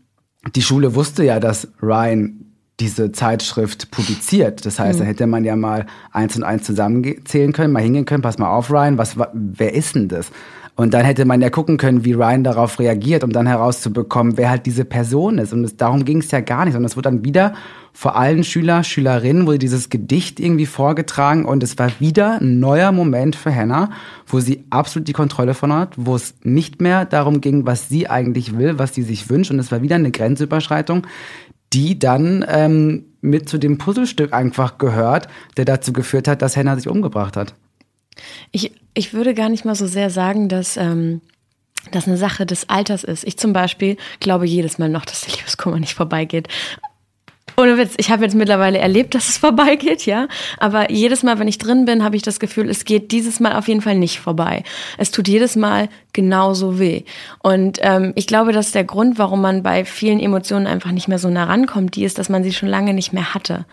die 0.53 0.61
Schule 0.61 0.95
wusste 0.95 1.23
ja, 1.23 1.39
dass 1.39 1.67
Ryan 1.81 2.45
diese 2.79 3.11
Zeitschrift 3.11 3.89
publiziert. 3.91 4.65
Das 4.65 4.79
heißt, 4.79 4.99
mhm. 4.99 5.03
da 5.03 5.07
hätte 5.07 5.27
man 5.27 5.43
ja 5.45 5.55
mal 5.55 5.85
eins 6.11 6.35
und 6.35 6.43
eins 6.43 6.63
zusammenzählen 6.63 7.53
können, 7.53 7.71
mal 7.71 7.81
hingehen 7.81 8.05
können, 8.05 8.21
pass 8.21 8.37
mal 8.37 8.49
auf, 8.49 8.69
Ryan, 8.69 8.97
was, 8.97 9.15
wer 9.33 9.73
ist 9.73 9.95
denn 9.95 10.09
das? 10.09 10.31
Und 10.75 10.93
dann 10.93 11.05
hätte 11.05 11.23
man 11.23 11.41
ja 11.41 11.49
gucken 11.49 11.77
können, 11.77 12.03
wie 12.03 12.11
Ryan 12.11 12.43
darauf 12.43 12.79
reagiert, 12.79 13.23
um 13.23 13.31
dann 13.31 13.47
herauszubekommen, 13.47 14.37
wer 14.37 14.49
halt 14.49 14.65
diese 14.65 14.83
Person 14.83 15.37
ist. 15.37 15.53
Und 15.53 15.63
es, 15.63 15.77
darum 15.77 16.03
ging 16.03 16.19
es 16.19 16.31
ja 16.31 16.41
gar 16.41 16.65
nicht. 16.65 16.75
Und 16.75 16.83
es 16.83 16.97
wurde 16.97 17.09
dann 17.09 17.23
wieder 17.23 17.53
vor 17.93 18.17
allen 18.17 18.43
Schüler, 18.43 18.83
Schülerinnen 18.83 19.47
wurde 19.47 19.57
dieses 19.57 19.89
Gedicht 19.89 20.37
irgendwie 20.41 20.65
vorgetragen 20.65 21.45
und 21.45 21.63
es 21.63 21.79
war 21.79 21.89
wieder 21.99 22.41
ein 22.41 22.59
neuer 22.59 22.91
Moment 22.91 23.37
für 23.37 23.55
Hannah, 23.55 23.89
wo 24.27 24.41
sie 24.41 24.65
absolut 24.69 25.07
die 25.07 25.13
Kontrolle 25.13 25.53
von 25.53 25.71
hat, 25.71 25.93
wo 25.95 26.13
es 26.13 26.35
nicht 26.43 26.81
mehr 26.81 27.05
darum 27.05 27.39
ging, 27.39 27.65
was 27.65 27.87
sie 27.87 28.09
eigentlich 28.09 28.57
will, 28.57 28.77
was 28.77 28.93
sie 28.93 29.03
sich 29.03 29.29
wünscht. 29.29 29.51
Und 29.51 29.59
es 29.59 29.71
war 29.71 29.81
wieder 29.81 29.95
eine 29.95 30.11
Grenzüberschreitung, 30.11 31.07
die 31.71 31.97
dann 31.97 32.43
ähm, 32.49 33.05
mit 33.21 33.47
zu 33.47 33.57
dem 33.57 33.77
Puzzlestück 33.77 34.33
einfach 34.33 34.77
gehört, 34.77 35.29
der 35.55 35.63
dazu 35.63 35.93
geführt 35.93 36.27
hat, 36.27 36.41
dass 36.41 36.57
Hannah 36.57 36.75
sich 36.75 36.89
umgebracht 36.89 37.37
hat. 37.37 37.55
Ich, 38.51 38.71
ich 38.93 39.13
würde 39.13 39.33
gar 39.33 39.49
nicht 39.49 39.65
mal 39.65 39.75
so 39.75 39.87
sehr 39.87 40.09
sagen, 40.09 40.49
dass 40.49 40.77
ähm, 40.77 41.21
das 41.91 42.07
eine 42.07 42.17
Sache 42.17 42.45
des 42.45 42.69
Alters 42.69 43.03
ist. 43.03 43.23
Ich 43.23 43.37
zum 43.37 43.53
Beispiel 43.53 43.97
glaube 44.19 44.45
jedes 44.45 44.77
Mal 44.77 44.89
noch, 44.89 45.05
dass 45.05 45.21
der 45.21 45.35
Liebeskummer 45.35 45.79
nicht 45.79 45.93
vorbeigeht. 45.93 46.47
Ohne 47.57 47.77
Witz, 47.77 47.93
ich 47.97 48.11
habe 48.11 48.23
jetzt 48.23 48.35
mittlerweile 48.35 48.79
erlebt, 48.79 49.15
dass 49.15 49.29
es 49.29 49.37
vorbeigeht, 49.39 50.05
ja. 50.05 50.27
Aber 50.57 50.91
jedes 50.91 51.23
Mal, 51.23 51.39
wenn 51.39 51.47
ich 51.47 51.57
drin 51.57 51.85
bin, 51.85 52.03
habe 52.03 52.15
ich 52.15 52.21
das 52.21 52.39
Gefühl, 52.39 52.69
es 52.69 52.85
geht 52.85 53.11
dieses 53.11 53.39
Mal 53.39 53.55
auf 53.55 53.67
jeden 53.67 53.81
Fall 53.81 53.95
nicht 53.95 54.19
vorbei. 54.19 54.63
Es 54.97 55.11
tut 55.11 55.27
jedes 55.27 55.55
Mal 55.55 55.89
genauso 56.11 56.79
weh. 56.79 57.03
Und 57.39 57.79
ähm, 57.81 58.11
ich 58.15 58.27
glaube, 58.27 58.51
dass 58.51 58.71
der 58.71 58.83
Grund, 58.83 59.17
warum 59.17 59.41
man 59.41 59.63
bei 59.63 59.85
vielen 59.85 60.19
Emotionen 60.19 60.67
einfach 60.67 60.91
nicht 60.91 61.07
mehr 61.07 61.19
so 61.19 61.29
nah 61.29 61.45
rankommt, 61.45 61.95
die 61.95 62.03
ist, 62.03 62.17
dass 62.17 62.29
man 62.29 62.43
sie 62.43 62.53
schon 62.53 62.69
lange 62.69 62.93
nicht 62.93 63.13
mehr 63.13 63.33
hatte 63.33 63.65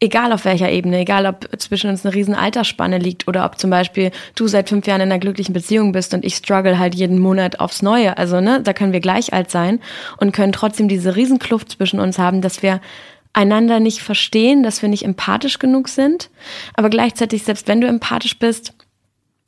egal 0.00 0.32
auf 0.32 0.46
welcher 0.46 0.70
Ebene, 0.70 1.00
egal 1.00 1.26
ob 1.26 1.48
zwischen 1.60 1.90
uns 1.90 2.04
eine 2.04 2.14
riesen 2.14 2.34
Altersspanne 2.34 2.98
liegt 2.98 3.28
oder 3.28 3.44
ob 3.44 3.58
zum 3.58 3.70
Beispiel 3.70 4.10
du 4.34 4.48
seit 4.48 4.70
fünf 4.70 4.86
Jahren 4.86 5.02
in 5.02 5.12
einer 5.12 5.20
glücklichen 5.20 5.52
Beziehung 5.52 5.92
bist 5.92 6.14
und 6.14 6.24
ich 6.24 6.34
struggle 6.34 6.78
halt 6.78 6.94
jeden 6.94 7.18
Monat 7.18 7.60
aufs 7.60 7.82
Neue. 7.82 8.16
Also, 8.16 8.40
ne, 8.40 8.62
da 8.62 8.72
können 8.72 8.94
wir 8.94 9.00
gleich 9.00 9.32
alt 9.34 9.50
sein 9.50 9.78
und 10.16 10.32
können 10.32 10.52
trotzdem 10.52 10.88
diese 10.88 11.16
Riesenkluft 11.16 11.70
zwischen 11.72 12.00
uns 12.00 12.18
haben, 12.18 12.40
dass 12.40 12.62
wir 12.62 12.80
einander 13.32 13.78
nicht 13.78 14.00
verstehen, 14.00 14.62
dass 14.62 14.82
wir 14.82 14.88
nicht 14.88 15.04
empathisch 15.04 15.58
genug 15.58 15.88
sind. 15.88 16.30
Aber 16.74 16.88
gleichzeitig, 16.88 17.44
selbst 17.44 17.68
wenn 17.68 17.80
du 17.80 17.86
empathisch 17.86 18.38
bist, 18.38 18.72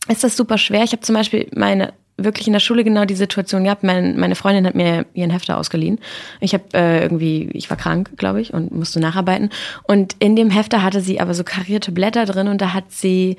ist 0.08 0.22
das 0.22 0.36
super 0.36 0.58
schwer. 0.58 0.84
Ich 0.84 0.92
habe 0.92 1.02
zum 1.02 1.14
Beispiel 1.14 1.48
meine 1.54 1.94
wirklich 2.16 2.46
in 2.46 2.52
der 2.52 2.60
Schule 2.60 2.84
genau 2.84 3.04
die 3.04 3.14
Situation 3.14 3.64
gehabt. 3.64 3.82
Mein, 3.82 4.18
meine 4.18 4.34
Freundin 4.34 4.66
hat 4.66 4.74
mir 4.74 5.06
ihren 5.14 5.30
Hefter 5.30 5.58
ausgeliehen. 5.58 5.98
Ich 6.40 6.54
habe 6.54 6.64
äh, 6.74 7.02
irgendwie, 7.02 7.50
ich 7.52 7.70
war 7.70 7.76
krank, 7.76 8.12
glaube 8.16 8.40
ich, 8.40 8.52
und 8.52 8.72
musste 8.72 9.00
nacharbeiten. 9.00 9.50
Und 9.84 10.16
in 10.18 10.36
dem 10.36 10.50
Hefter 10.50 10.82
hatte 10.82 11.00
sie 11.00 11.20
aber 11.20 11.34
so 11.34 11.44
karierte 11.44 11.92
Blätter 11.92 12.26
drin 12.26 12.48
und 12.48 12.60
da 12.60 12.74
hat 12.74 12.92
sie 12.92 13.36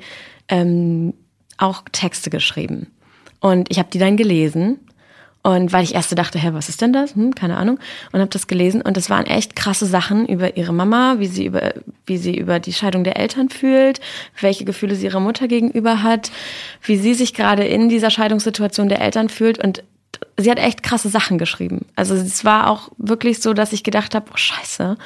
ähm, 0.48 1.14
auch 1.56 1.84
Texte 1.92 2.30
geschrieben. 2.30 2.88
Und 3.40 3.70
ich 3.70 3.78
habe 3.78 3.90
die 3.92 3.98
dann 3.98 4.16
gelesen 4.16 4.80
Und 5.46 5.74
weil 5.74 5.84
ich 5.84 5.94
erst 5.94 6.08
so 6.08 6.16
dachte, 6.16 6.38
hä, 6.38 6.50
was 6.52 6.70
ist 6.70 6.80
denn 6.80 6.94
das? 6.94 7.14
Hm, 7.14 7.34
keine 7.34 7.58
Ahnung. 7.58 7.78
Und 8.12 8.20
habe 8.20 8.30
das 8.30 8.46
gelesen 8.46 8.80
und 8.80 8.96
es 8.96 9.10
waren 9.10 9.26
echt 9.26 9.54
krasse 9.54 9.84
Sachen 9.84 10.26
über 10.26 10.56
ihre 10.56 10.72
Mama, 10.72 11.16
wie 11.18 11.26
sie 11.26 11.44
über 11.44 11.74
wie 12.06 12.16
sie 12.16 12.34
über 12.34 12.60
die 12.60 12.72
Scheidung 12.72 13.04
der 13.04 13.18
Eltern 13.18 13.50
fühlt, 13.50 14.00
welche 14.40 14.64
Gefühle 14.64 14.94
sie 14.94 15.04
ihrer 15.04 15.20
Mutter 15.20 15.46
gegenüber 15.46 16.02
hat, 16.02 16.30
wie 16.82 16.96
sie 16.96 17.12
sich 17.12 17.34
gerade 17.34 17.64
in 17.64 17.90
dieser 17.90 18.08
Scheidungssituation 18.10 18.88
der 18.88 19.02
Eltern 19.02 19.28
fühlt 19.28 19.62
und 19.62 19.84
sie 20.38 20.50
hat 20.50 20.58
echt 20.58 20.82
krasse 20.82 21.10
Sachen 21.10 21.36
geschrieben. 21.36 21.84
Also 21.94 22.14
es 22.14 22.44
war 22.46 22.70
auch 22.70 22.90
wirklich 22.96 23.42
so, 23.42 23.52
dass 23.52 23.74
ich 23.74 23.84
gedacht 23.84 24.14
habe, 24.14 24.26
oh 24.32 24.36
Scheiße, 24.36 24.96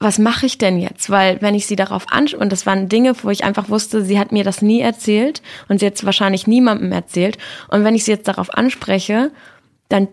was 0.00 0.18
mache 0.18 0.46
ich 0.46 0.58
denn 0.58 0.78
jetzt? 0.78 1.10
Weil 1.10 1.42
wenn 1.42 1.54
ich 1.54 1.66
sie 1.66 1.76
darauf 1.76 2.06
anschaue, 2.10 2.40
und 2.40 2.52
das 2.52 2.66
waren 2.66 2.88
Dinge, 2.88 3.14
wo 3.22 3.30
ich 3.30 3.44
einfach 3.44 3.68
wusste, 3.68 4.04
sie 4.04 4.18
hat 4.18 4.30
mir 4.30 4.44
das 4.44 4.62
nie 4.62 4.80
erzählt 4.80 5.42
und 5.68 5.80
sie 5.80 5.86
hat 5.86 5.94
es 5.94 6.04
wahrscheinlich 6.04 6.46
niemandem 6.46 6.92
erzählt. 6.92 7.36
Und 7.68 7.84
wenn 7.84 7.94
ich 7.94 8.04
sie 8.04 8.12
jetzt 8.12 8.28
darauf 8.28 8.52
anspreche, 8.54 9.32
dann 9.88 10.08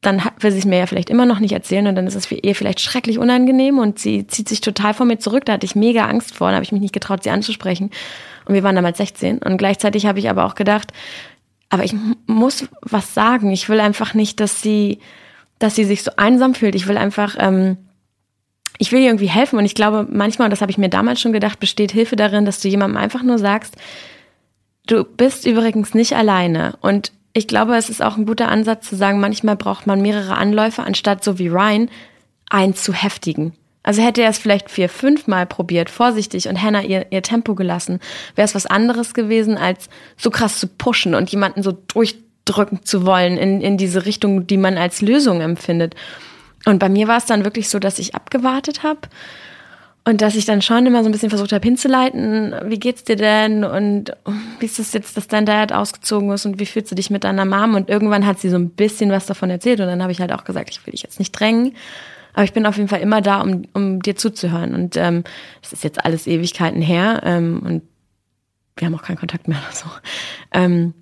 dann 0.00 0.22
will 0.38 0.52
sie 0.52 0.60
es 0.60 0.64
mir 0.64 0.78
ja 0.78 0.86
vielleicht 0.86 1.10
immer 1.10 1.26
noch 1.26 1.40
nicht 1.40 1.52
erzählen 1.52 1.88
und 1.88 1.96
dann 1.96 2.06
ist 2.06 2.14
es 2.14 2.26
für 2.26 2.36
ihr 2.36 2.54
vielleicht 2.54 2.80
schrecklich 2.80 3.18
unangenehm 3.18 3.80
und 3.80 3.98
sie 3.98 4.28
zieht 4.28 4.48
sich 4.48 4.60
total 4.60 4.94
von 4.94 5.08
mir 5.08 5.18
zurück. 5.18 5.44
Da 5.44 5.54
hatte 5.54 5.66
ich 5.66 5.74
mega 5.74 6.06
Angst 6.06 6.36
vor, 6.36 6.48
da 6.48 6.54
habe 6.54 6.64
ich 6.64 6.70
mich 6.70 6.80
nicht 6.80 6.94
getraut, 6.94 7.24
sie 7.24 7.30
anzusprechen. 7.30 7.90
Und 8.44 8.54
wir 8.54 8.62
waren 8.62 8.76
damals 8.76 8.98
16 8.98 9.38
und 9.38 9.58
gleichzeitig 9.58 10.06
habe 10.06 10.20
ich 10.20 10.30
aber 10.30 10.44
auch 10.44 10.54
gedacht, 10.54 10.92
aber 11.68 11.84
ich 11.84 11.94
muss 12.26 12.68
was 12.80 13.12
sagen. 13.12 13.50
Ich 13.50 13.68
will 13.68 13.80
einfach 13.80 14.14
nicht, 14.14 14.38
dass 14.40 14.62
sie, 14.62 15.00
dass 15.58 15.74
sie 15.74 15.84
sich 15.84 16.04
so 16.04 16.12
einsam 16.16 16.54
fühlt. 16.54 16.76
Ich 16.76 16.86
will 16.86 16.96
einfach, 16.96 17.36
ähm, 17.38 17.76
ich 18.78 18.92
will 18.92 19.00
ihr 19.00 19.06
irgendwie 19.06 19.26
helfen 19.26 19.58
und 19.58 19.64
ich 19.64 19.74
glaube 19.74 20.06
manchmal, 20.10 20.46
und 20.46 20.50
das 20.50 20.60
habe 20.60 20.70
ich 20.70 20.78
mir 20.78 20.88
damals 20.88 21.20
schon 21.20 21.32
gedacht, 21.32 21.60
besteht 21.60 21.92
Hilfe 21.92 22.16
darin, 22.16 22.44
dass 22.44 22.60
du 22.60 22.68
jemandem 22.68 22.96
einfach 22.96 23.22
nur 23.22 23.38
sagst, 23.38 23.76
du 24.86 25.04
bist 25.04 25.46
übrigens 25.46 25.94
nicht 25.94 26.14
alleine 26.14 26.76
und 26.80 27.12
ich 27.34 27.46
glaube, 27.46 27.76
es 27.76 27.90
ist 27.90 28.02
auch 28.02 28.16
ein 28.16 28.26
guter 28.26 28.48
Ansatz 28.48 28.88
zu 28.88 28.96
sagen, 28.96 29.20
manchmal 29.20 29.56
braucht 29.56 29.86
man 29.86 30.00
mehrere 30.00 30.36
Anläufe, 30.36 30.82
anstatt 30.82 31.22
so 31.22 31.38
wie 31.38 31.48
Ryan 31.48 31.90
einen 32.48 32.74
zu 32.74 32.92
heftigen. 32.92 33.52
Also 33.82 34.02
hätte 34.02 34.22
er 34.22 34.30
es 34.30 34.38
vielleicht 34.38 34.70
vier, 34.70 34.88
fünf 34.88 35.26
Mal 35.26 35.46
probiert, 35.46 35.88
vorsichtig 35.88 36.48
und 36.48 36.60
Hannah 36.60 36.82
ihr, 36.82 37.06
ihr 37.10 37.22
Tempo 37.22 37.54
gelassen, 37.54 38.00
wäre 38.34 38.44
es 38.44 38.54
was 38.54 38.66
anderes 38.66 39.14
gewesen, 39.14 39.56
als 39.56 39.88
so 40.16 40.30
krass 40.30 40.58
zu 40.58 40.66
pushen 40.66 41.14
und 41.14 41.30
jemanden 41.30 41.62
so 41.62 41.72
durchdrücken 41.72 42.84
zu 42.84 43.06
wollen 43.06 43.38
in, 43.38 43.60
in 43.60 43.78
diese 43.78 44.04
Richtung, 44.04 44.46
die 44.46 44.56
man 44.56 44.76
als 44.76 45.00
Lösung 45.00 45.40
empfindet. 45.40 45.94
Und 46.64 46.78
bei 46.78 46.88
mir 46.88 47.08
war 47.08 47.18
es 47.18 47.26
dann 47.26 47.44
wirklich 47.44 47.68
so, 47.68 47.78
dass 47.78 47.98
ich 47.98 48.14
abgewartet 48.14 48.82
habe 48.82 49.00
und 50.04 50.22
dass 50.22 50.34
ich 50.34 50.44
dann 50.46 50.62
schon 50.62 50.86
immer 50.86 51.02
so 51.02 51.08
ein 51.08 51.12
bisschen 51.12 51.28
versucht 51.28 51.52
habe 51.52 51.64
hinzuleiten, 51.64 52.54
wie 52.64 52.78
geht's 52.78 53.04
dir 53.04 53.16
denn 53.16 53.62
und 53.62 54.12
wie 54.58 54.64
ist 54.64 54.78
es 54.78 54.92
jetzt, 54.92 55.16
dass 55.16 55.28
dein 55.28 55.44
Dad 55.44 55.72
ausgezogen 55.72 56.30
ist 56.30 56.46
und 56.46 56.58
wie 56.58 56.66
fühlst 56.66 56.90
du 56.90 56.94
dich 56.94 57.10
mit 57.10 57.24
deiner 57.24 57.44
Mom? 57.44 57.74
Und 57.74 57.90
irgendwann 57.90 58.26
hat 58.26 58.38
sie 58.40 58.48
so 58.48 58.56
ein 58.56 58.70
bisschen 58.70 59.10
was 59.10 59.26
davon 59.26 59.50
erzählt 59.50 59.80
und 59.80 59.86
dann 59.86 60.02
habe 60.02 60.12
ich 60.12 60.20
halt 60.20 60.32
auch 60.32 60.44
gesagt, 60.44 60.70
ich 60.70 60.86
will 60.86 60.92
dich 60.92 61.02
jetzt 61.02 61.18
nicht 61.18 61.32
drängen, 61.32 61.76
aber 62.32 62.44
ich 62.44 62.52
bin 62.52 62.64
auf 62.64 62.76
jeden 62.76 62.88
Fall 62.88 63.00
immer 63.00 63.20
da, 63.20 63.40
um, 63.42 63.64
um 63.74 64.00
dir 64.00 64.16
zuzuhören. 64.16 64.74
Und 64.74 64.96
ähm, 64.96 65.24
es 65.62 65.72
ist 65.72 65.84
jetzt 65.84 66.04
alles 66.04 66.26
Ewigkeiten 66.26 66.80
her 66.80 67.20
ähm, 67.24 67.60
und 67.64 67.82
wir 68.76 68.86
haben 68.86 68.94
auch 68.94 69.02
keinen 69.02 69.18
Kontakt 69.18 69.46
mehr 69.46 69.58
oder 69.58 69.76
so. 69.76 69.86
Ähm, 70.52 70.94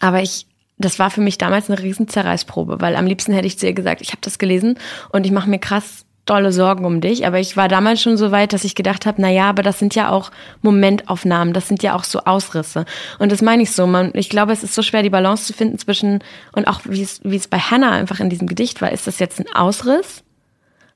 aber 0.00 0.22
ich 0.22 0.46
das 0.78 0.98
war 0.98 1.10
für 1.10 1.20
mich 1.20 1.38
damals 1.38 1.70
eine 1.70 1.80
riesen 1.80 2.08
Zerreißprobe, 2.08 2.80
weil 2.80 2.96
am 2.96 3.06
liebsten 3.06 3.32
hätte 3.32 3.46
ich 3.46 3.58
zu 3.58 3.66
ihr 3.66 3.72
gesagt, 3.72 4.00
ich 4.00 4.10
habe 4.10 4.20
das 4.20 4.38
gelesen 4.38 4.78
und 5.10 5.24
ich 5.24 5.32
mache 5.32 5.48
mir 5.48 5.58
krass 5.58 6.04
dolle 6.26 6.52
Sorgen 6.52 6.84
um 6.84 7.00
dich. 7.00 7.26
Aber 7.26 7.38
ich 7.38 7.56
war 7.56 7.68
damals 7.68 8.02
schon 8.02 8.16
so 8.16 8.32
weit, 8.32 8.52
dass 8.52 8.64
ich 8.64 8.74
gedacht 8.74 9.06
habe, 9.06 9.22
na 9.22 9.30
ja, 9.30 9.48
aber 9.48 9.62
das 9.62 9.78
sind 9.78 9.94
ja 9.94 10.10
auch 10.10 10.30
Momentaufnahmen, 10.60 11.54
das 11.54 11.68
sind 11.68 11.82
ja 11.82 11.94
auch 11.94 12.04
so 12.04 12.20
Ausrisse. 12.20 12.84
Und 13.18 13.32
das 13.32 13.40
meine 13.40 13.62
ich 13.62 13.70
so. 13.70 13.86
Man, 13.86 14.10
ich 14.14 14.28
glaube, 14.28 14.52
es 14.52 14.62
ist 14.62 14.74
so 14.74 14.82
schwer, 14.82 15.02
die 15.02 15.10
Balance 15.10 15.44
zu 15.44 15.52
finden 15.52 15.78
zwischen, 15.78 16.22
und 16.52 16.66
auch 16.66 16.80
wie 16.84 17.02
es, 17.02 17.20
wie 17.22 17.36
es 17.36 17.48
bei 17.48 17.58
Hannah 17.58 17.92
einfach 17.92 18.20
in 18.20 18.28
diesem 18.28 18.48
Gedicht 18.48 18.82
war, 18.82 18.92
ist 18.92 19.06
das 19.06 19.18
jetzt 19.18 19.40
ein 19.40 19.54
Ausriss? 19.54 20.24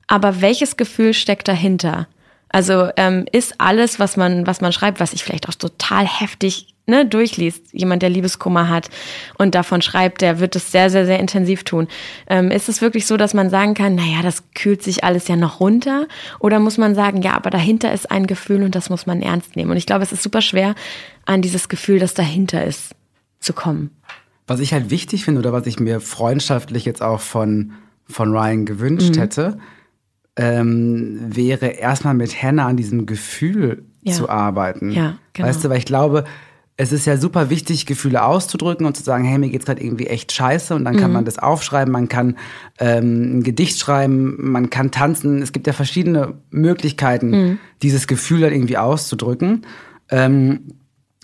Aber 0.07 0.41
welches 0.41 0.77
Gefühl 0.77 1.13
steckt 1.13 1.47
dahinter? 1.47 2.07
Also 2.51 2.89
ähm, 2.97 3.25
ist 3.31 3.55
alles, 3.59 3.99
was 3.99 4.17
man, 4.17 4.45
was 4.45 4.61
man 4.61 4.73
schreibt, 4.73 4.99
was 4.99 5.13
ich 5.13 5.23
vielleicht 5.23 5.47
auch 5.47 5.55
total 5.55 6.05
heftig 6.05 6.67
ne, 6.85 7.05
durchliest, 7.05 7.73
jemand, 7.73 8.01
der 8.01 8.09
Liebeskummer 8.09 8.69
hat 8.69 8.89
und 9.37 9.55
davon 9.55 9.81
schreibt, 9.81 10.21
der 10.21 10.39
wird 10.39 10.55
es 10.55 10.71
sehr, 10.71 10.89
sehr, 10.89 11.05
sehr 11.05 11.19
intensiv 11.19 11.63
tun. 11.63 11.87
Ähm, 12.27 12.51
ist 12.51 12.69
es 12.69 12.81
wirklich 12.81 13.07
so, 13.07 13.17
dass 13.17 13.33
man 13.33 13.49
sagen 13.49 13.73
kann, 13.73 13.95
naja, 13.95 14.21
das 14.21 14.43
kühlt 14.53 14.83
sich 14.83 15.03
alles 15.03 15.27
ja 15.27 15.35
noch 15.35 15.59
runter? 15.59 16.07
Oder 16.39 16.59
muss 16.59 16.77
man 16.77 16.93
sagen, 16.93 17.21
ja, 17.21 17.33
aber 17.33 17.49
dahinter 17.49 17.93
ist 17.93 18.11
ein 18.11 18.27
Gefühl 18.27 18.63
und 18.63 18.75
das 18.75 18.89
muss 18.89 19.05
man 19.05 19.21
ernst 19.21 19.55
nehmen? 19.55 19.71
Und 19.71 19.77
ich 19.77 19.85
glaube, 19.85 20.03
es 20.03 20.11
ist 20.11 20.23
super 20.23 20.41
schwer, 20.41 20.75
an 21.25 21.41
dieses 21.41 21.69
Gefühl, 21.69 21.99
das 21.99 22.13
dahinter 22.13 22.65
ist, 22.65 22.95
zu 23.39 23.53
kommen. 23.53 23.91
Was 24.47 24.59
ich 24.59 24.73
halt 24.73 24.89
wichtig 24.89 25.23
finde 25.23 25.39
oder 25.39 25.53
was 25.53 25.65
ich 25.67 25.79
mir 25.79 26.01
freundschaftlich 26.01 26.83
jetzt 26.83 27.01
auch 27.01 27.21
von, 27.21 27.71
von 28.07 28.31
Ryan 28.31 28.65
gewünscht 28.65 29.15
mhm. 29.15 29.19
hätte, 29.19 29.57
ähm, 30.35 31.19
wäre 31.35 31.67
erstmal 31.67 32.13
mit 32.13 32.41
Hannah 32.41 32.67
an 32.67 32.77
diesem 32.77 33.05
Gefühl 33.05 33.85
ja. 34.01 34.13
zu 34.13 34.29
arbeiten. 34.29 34.91
Ja, 34.91 35.17
genau. 35.33 35.47
Weißt 35.47 35.63
du, 35.63 35.69
weil 35.69 35.77
ich 35.77 35.85
glaube, 35.85 36.23
es 36.77 36.91
ist 36.91 37.05
ja 37.05 37.17
super 37.17 37.49
wichtig, 37.49 37.85
Gefühle 37.85 38.23
auszudrücken 38.23 38.85
und 38.87 38.97
zu 38.97 39.03
sagen, 39.03 39.23
hey, 39.23 39.37
mir 39.37 39.49
geht's 39.49 39.65
gerade 39.65 39.83
irgendwie 39.83 40.07
echt 40.07 40.31
scheiße 40.31 40.73
und 40.73 40.85
dann 40.85 40.97
kann 40.97 41.11
mhm. 41.11 41.15
man 41.15 41.25
das 41.25 41.37
aufschreiben, 41.37 41.91
man 41.91 42.09
kann 42.09 42.37
ähm, 42.79 43.39
ein 43.39 43.43
Gedicht 43.43 43.77
schreiben, 43.77 44.51
man 44.51 44.69
kann 44.69 44.89
tanzen. 44.89 45.41
Es 45.41 45.51
gibt 45.51 45.67
ja 45.67 45.73
verschiedene 45.73 46.35
Möglichkeiten, 46.49 47.29
mhm. 47.29 47.59
dieses 47.83 48.07
Gefühl 48.07 48.41
dann 48.41 48.53
irgendwie 48.53 48.77
auszudrücken. 48.77 49.65
Ähm, 50.09 50.73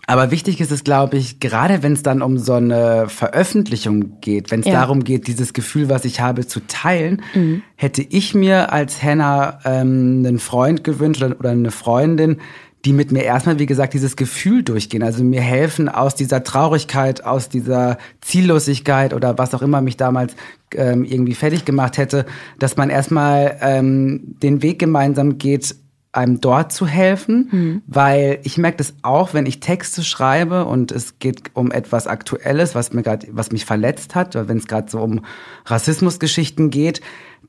aber 0.09 0.31
wichtig 0.31 0.61
ist 0.61 0.71
es, 0.71 0.85
glaube 0.85 1.17
ich, 1.17 1.41
gerade 1.41 1.83
wenn 1.83 1.91
es 1.91 2.01
dann 2.01 2.21
um 2.21 2.37
so 2.37 2.53
eine 2.53 3.09
Veröffentlichung 3.09 4.21
geht, 4.21 4.51
wenn 4.51 4.61
es 4.61 4.65
ja. 4.65 4.71
darum 4.71 5.03
geht, 5.03 5.27
dieses 5.27 5.51
Gefühl, 5.51 5.89
was 5.89 6.05
ich 6.05 6.21
habe, 6.21 6.47
zu 6.47 6.61
teilen, 6.65 7.21
mhm. 7.35 7.61
hätte 7.75 8.01
ich 8.01 8.33
mir 8.33 8.71
als 8.71 9.03
Hannah 9.03 9.59
ähm, 9.65 10.23
einen 10.25 10.39
Freund 10.39 10.85
gewünscht 10.85 11.21
oder, 11.21 11.37
oder 11.37 11.49
eine 11.49 11.71
Freundin, 11.71 12.37
die 12.85 12.93
mit 12.93 13.11
mir 13.11 13.23
erstmal, 13.23 13.59
wie 13.59 13.65
gesagt, 13.65 13.93
dieses 13.93 14.15
Gefühl 14.15 14.63
durchgehen. 14.63 15.03
Also 15.03 15.25
mir 15.25 15.41
helfen 15.41 15.89
aus 15.89 16.15
dieser 16.15 16.41
Traurigkeit, 16.41 17.25
aus 17.25 17.49
dieser 17.49 17.97
Ziellosigkeit 18.21 19.13
oder 19.13 19.37
was 19.37 19.53
auch 19.53 19.61
immer 19.61 19.81
mich 19.81 19.97
damals 19.97 20.37
ähm, 20.73 21.03
irgendwie 21.03 21.33
fertig 21.33 21.65
gemacht 21.65 21.97
hätte, 21.97 22.25
dass 22.59 22.77
man 22.77 22.89
erstmal 22.89 23.57
ähm, 23.59 24.35
den 24.41 24.61
Weg 24.61 24.79
gemeinsam 24.79 25.37
geht, 25.37 25.75
einem 26.17 26.41
dort 26.41 26.73
zu 26.73 26.87
helfen, 26.87 27.47
mhm. 27.51 27.81
weil 27.87 28.39
ich 28.43 28.57
merke 28.57 28.77
das 28.77 28.95
auch, 29.03 29.33
wenn 29.33 29.45
ich 29.45 29.59
Texte 29.59 30.03
schreibe 30.03 30.65
und 30.65 30.91
es 30.91 31.19
geht 31.19 31.51
um 31.53 31.71
etwas 31.71 32.07
Aktuelles, 32.07 32.75
was 32.75 32.91
mir 32.91 33.03
gerade, 33.03 33.27
was 33.31 33.51
mich 33.51 33.65
verletzt 33.65 34.15
hat, 34.15 34.35
oder 34.35 34.47
wenn 34.47 34.57
es 34.57 34.67
gerade 34.67 34.89
so 34.89 34.99
um 34.99 35.21
Rassismusgeschichten 35.65 36.69
geht, 36.69 37.01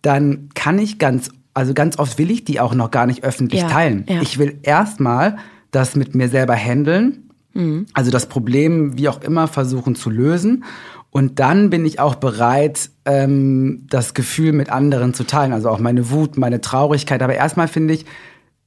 dann 0.02 0.50
kann 0.54 0.78
ich 0.78 0.98
ganz 0.98 1.30
also 1.54 1.74
ganz 1.74 1.98
oft 1.98 2.18
will 2.18 2.30
ich 2.30 2.44
die 2.44 2.60
auch 2.60 2.72
noch 2.72 2.92
gar 2.92 3.06
nicht 3.06 3.24
öffentlich 3.24 3.62
ja, 3.62 3.68
teilen. 3.68 4.04
Ja. 4.08 4.22
Ich 4.22 4.38
will 4.38 4.60
erstmal 4.62 5.38
das 5.72 5.96
mit 5.96 6.14
mir 6.14 6.28
selber 6.28 6.54
handeln, 6.54 7.30
mhm. 7.52 7.86
also 7.94 8.12
das 8.12 8.26
Problem 8.26 8.96
wie 8.96 9.08
auch 9.08 9.20
immer 9.22 9.48
versuchen 9.48 9.96
zu 9.96 10.08
lösen. 10.08 10.62
Und 11.10 11.40
dann 11.40 11.70
bin 11.70 11.84
ich 11.84 11.98
auch 11.98 12.14
bereit, 12.14 12.90
ähm, 13.06 13.86
das 13.90 14.14
Gefühl 14.14 14.52
mit 14.52 14.70
anderen 14.70 15.14
zu 15.14 15.24
teilen, 15.24 15.52
also 15.52 15.68
auch 15.68 15.80
meine 15.80 16.10
Wut, 16.10 16.36
meine 16.36 16.60
Traurigkeit. 16.60 17.22
Aber 17.22 17.34
erstmal 17.34 17.66
finde 17.66 17.94
ich, 17.94 18.04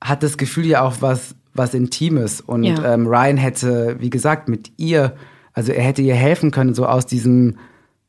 hat 0.02 0.24
das 0.24 0.38
Gefühl 0.38 0.66
ja 0.66 0.82
auch 0.82 0.96
was, 1.00 1.36
was 1.54 1.74
Intimes. 1.74 2.42
Und 2.42 2.64
ja. 2.64 2.94
ähm, 2.94 3.08
Ryan 3.08 3.38
hätte, 3.38 3.98
wie 4.00 4.10
gesagt, 4.10 4.50
mit 4.50 4.72
ihr, 4.78 5.16
also 5.54 5.72
er 5.72 5.84
hätte 5.84 6.02
ihr 6.02 6.16
helfen 6.16 6.52
können, 6.52 6.74
so 6.74 6.86
aus 6.86 7.06
diesem 7.06 7.58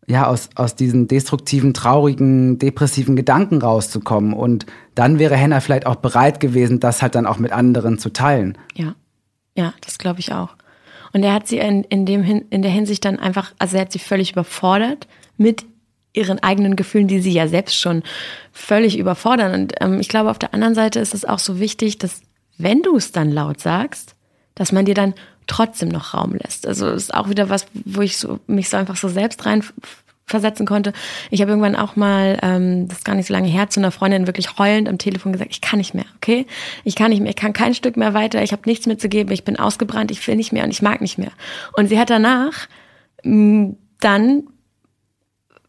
ja, 0.07 0.27
aus, 0.27 0.51
aus 0.57 0.75
diesen 0.75 1.07
destruktiven, 1.07 1.75
traurigen, 1.75 2.59
depressiven 2.59 3.15
Gedanken 3.15 3.63
rauszukommen. 3.63 4.33
Und 4.33 4.67
dann 4.95 5.19
wäre 5.19 5.41
Hannah 5.41 5.61
vielleicht 5.61 5.87
auch 5.87 5.97
bereit 5.97 6.41
gewesen, 6.41 6.81
das 6.81 7.03
halt 7.03 7.15
dann 7.15 7.27
auch 7.27 7.39
mit 7.39 7.53
anderen 7.53 7.99
zu 7.99 8.11
teilen. 8.11 8.59
Ja, 8.75 8.95
ja, 9.57 9.75
das 9.81 9.99
glaube 9.99 10.21
ich 10.21 10.33
auch. 10.33 10.57
Und 11.13 11.23
er 11.23 11.35
hat 11.35 11.47
sie 11.47 11.59
in, 11.59 11.85
in, 11.85 12.07
dem, 12.07 12.25
in 12.51 12.63
der 12.63 12.71
Hinsicht 12.71 13.05
dann 13.05 13.19
einfach, 13.19 13.53
also 13.59 13.77
er 13.77 13.83
hat 13.83 13.93
sie 13.93 13.99
völlig 13.99 14.33
überfordert 14.33 15.07
mit 15.37 15.65
ihren 16.13 16.43
eigenen 16.43 16.77
Gefühlen, 16.77 17.09
die 17.09 17.21
sie 17.21 17.33
ja 17.33 17.49
selbst 17.49 17.79
schon 17.79 18.03
völlig 18.53 18.99
überfordern. 18.99 19.55
Und 19.55 19.75
ähm, 19.81 20.01
ich 20.01 20.09
glaube, 20.09 20.31
auf 20.31 20.39
der 20.39 20.55
anderen 20.55 20.75
Seite 20.75 21.01
ist 21.01 21.15
es 21.15 21.25
auch 21.25 21.39
so 21.39 21.59
wichtig, 21.59 21.99
dass 21.99 22.23
wenn 22.59 22.83
du 22.83 22.97
es 22.97 23.13
dann 23.13 23.31
laut 23.31 23.61
sagst, 23.61 24.15
dass 24.55 24.73
man 24.73 24.85
dir 24.85 24.95
dann 24.95 25.15
trotzdem 25.47 25.89
noch 25.89 26.15
Raum 26.15 26.35
lässt. 26.35 26.67
Also 26.67 26.89
ist 26.91 27.15
auch 27.15 27.29
wieder 27.29 27.49
was, 27.49 27.67
wo 27.73 28.03
ich 28.03 28.19
so, 28.19 28.39
mich 28.47 28.69
so 28.69 28.77
einfach 28.77 28.97
so 28.97 29.09
selbst 29.09 29.45
rein 29.47 29.65
versetzen 30.27 30.67
konnte. 30.67 30.93
Ich 31.31 31.41
habe 31.41 31.51
irgendwann 31.51 31.77
auch 31.77 31.97
mal, 31.97 32.39
ähm, 32.43 32.89
das 32.89 32.99
ist 32.99 33.05
gar 33.05 33.15
nicht 33.15 33.27
so 33.27 33.35
lange 33.35 33.49
her, 33.49 33.69
zu 33.69 33.81
einer 33.81 33.91
Freundin 33.91 34.27
wirklich 34.27 34.59
heulend 34.59 34.89
am 34.89 34.99
Telefon 34.99 35.33
gesagt, 35.33 35.51
ich 35.51 35.61
kann 35.61 35.79
nicht 35.79 35.95
mehr, 35.95 36.05
okay? 36.17 36.47
Ich 36.85 36.95
kann 36.95 37.11
nicht 37.11 37.21
mehr, 37.21 37.31
ich 37.31 37.37
kann 37.37 37.53
kein 37.53 37.75
Stück 37.75 37.97
mehr 37.97 38.15
weiter, 38.15 38.43
ich 38.43 38.53
habe 38.53 38.63
nichts 38.67 38.87
mehr 38.87 38.99
zu 38.99 39.09
geben, 39.09 39.33
ich 39.33 39.45
bin 39.45 39.59
ausgebrannt, 39.59 40.11
ich 40.11 40.27
will 40.27 40.37
nicht 40.37 40.53
mehr 40.53 40.65
und 40.65 40.71
ich 40.71 40.81
mag 40.81 41.01
nicht 41.01 41.19
mehr. 41.19 41.33
Und 41.77 41.89
sie 41.89 41.99
hat 41.99 42.09
danach 42.09 42.69
dann 43.25 44.45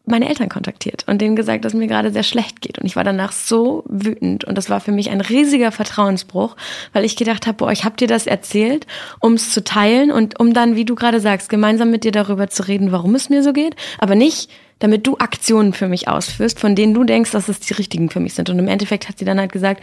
meine 0.06 0.28
Eltern 0.28 0.50
kontaktiert 0.50 1.04
und 1.06 1.22
denen 1.22 1.34
gesagt, 1.34 1.64
dass 1.64 1.72
mir 1.72 1.86
gerade 1.86 2.10
sehr 2.10 2.22
schlecht 2.22 2.60
geht. 2.60 2.78
Und 2.78 2.84
ich 2.84 2.94
war 2.94 3.04
danach 3.04 3.32
so 3.32 3.84
wütend 3.88 4.44
und 4.44 4.58
das 4.58 4.68
war 4.68 4.80
für 4.80 4.92
mich 4.92 5.10
ein 5.10 5.22
riesiger 5.22 5.72
Vertrauensbruch, 5.72 6.56
weil 6.92 7.04
ich 7.04 7.16
gedacht 7.16 7.46
habe, 7.46 7.56
boah, 7.56 7.72
ich 7.72 7.84
habe 7.84 7.96
dir 7.96 8.08
das 8.08 8.26
erzählt, 8.26 8.86
um 9.20 9.34
es 9.34 9.50
zu 9.50 9.64
teilen 9.64 10.12
und 10.12 10.38
um 10.38 10.52
dann, 10.52 10.76
wie 10.76 10.84
du 10.84 10.94
gerade 10.94 11.20
sagst, 11.20 11.48
gemeinsam 11.48 11.90
mit 11.90 12.04
dir 12.04 12.12
darüber 12.12 12.48
zu 12.48 12.68
reden, 12.68 12.92
warum 12.92 13.14
es 13.14 13.30
mir 13.30 13.42
so 13.42 13.52
geht, 13.52 13.76
aber 13.98 14.14
nicht 14.14 14.50
damit 14.80 15.06
du 15.06 15.16
Aktionen 15.16 15.72
für 15.72 15.88
mich 15.88 16.08
ausführst, 16.08 16.58
von 16.60 16.74
denen 16.74 16.94
du 16.94 17.04
denkst, 17.04 17.30
dass 17.30 17.48
es 17.48 17.60
die 17.60 17.72
richtigen 17.74 18.10
für 18.10 18.20
mich 18.20 18.34
sind. 18.34 18.50
Und 18.50 18.58
im 18.58 18.68
Endeffekt 18.68 19.08
hat 19.08 19.18
sie 19.18 19.24
dann 19.24 19.38
halt 19.38 19.52
gesagt, 19.52 19.82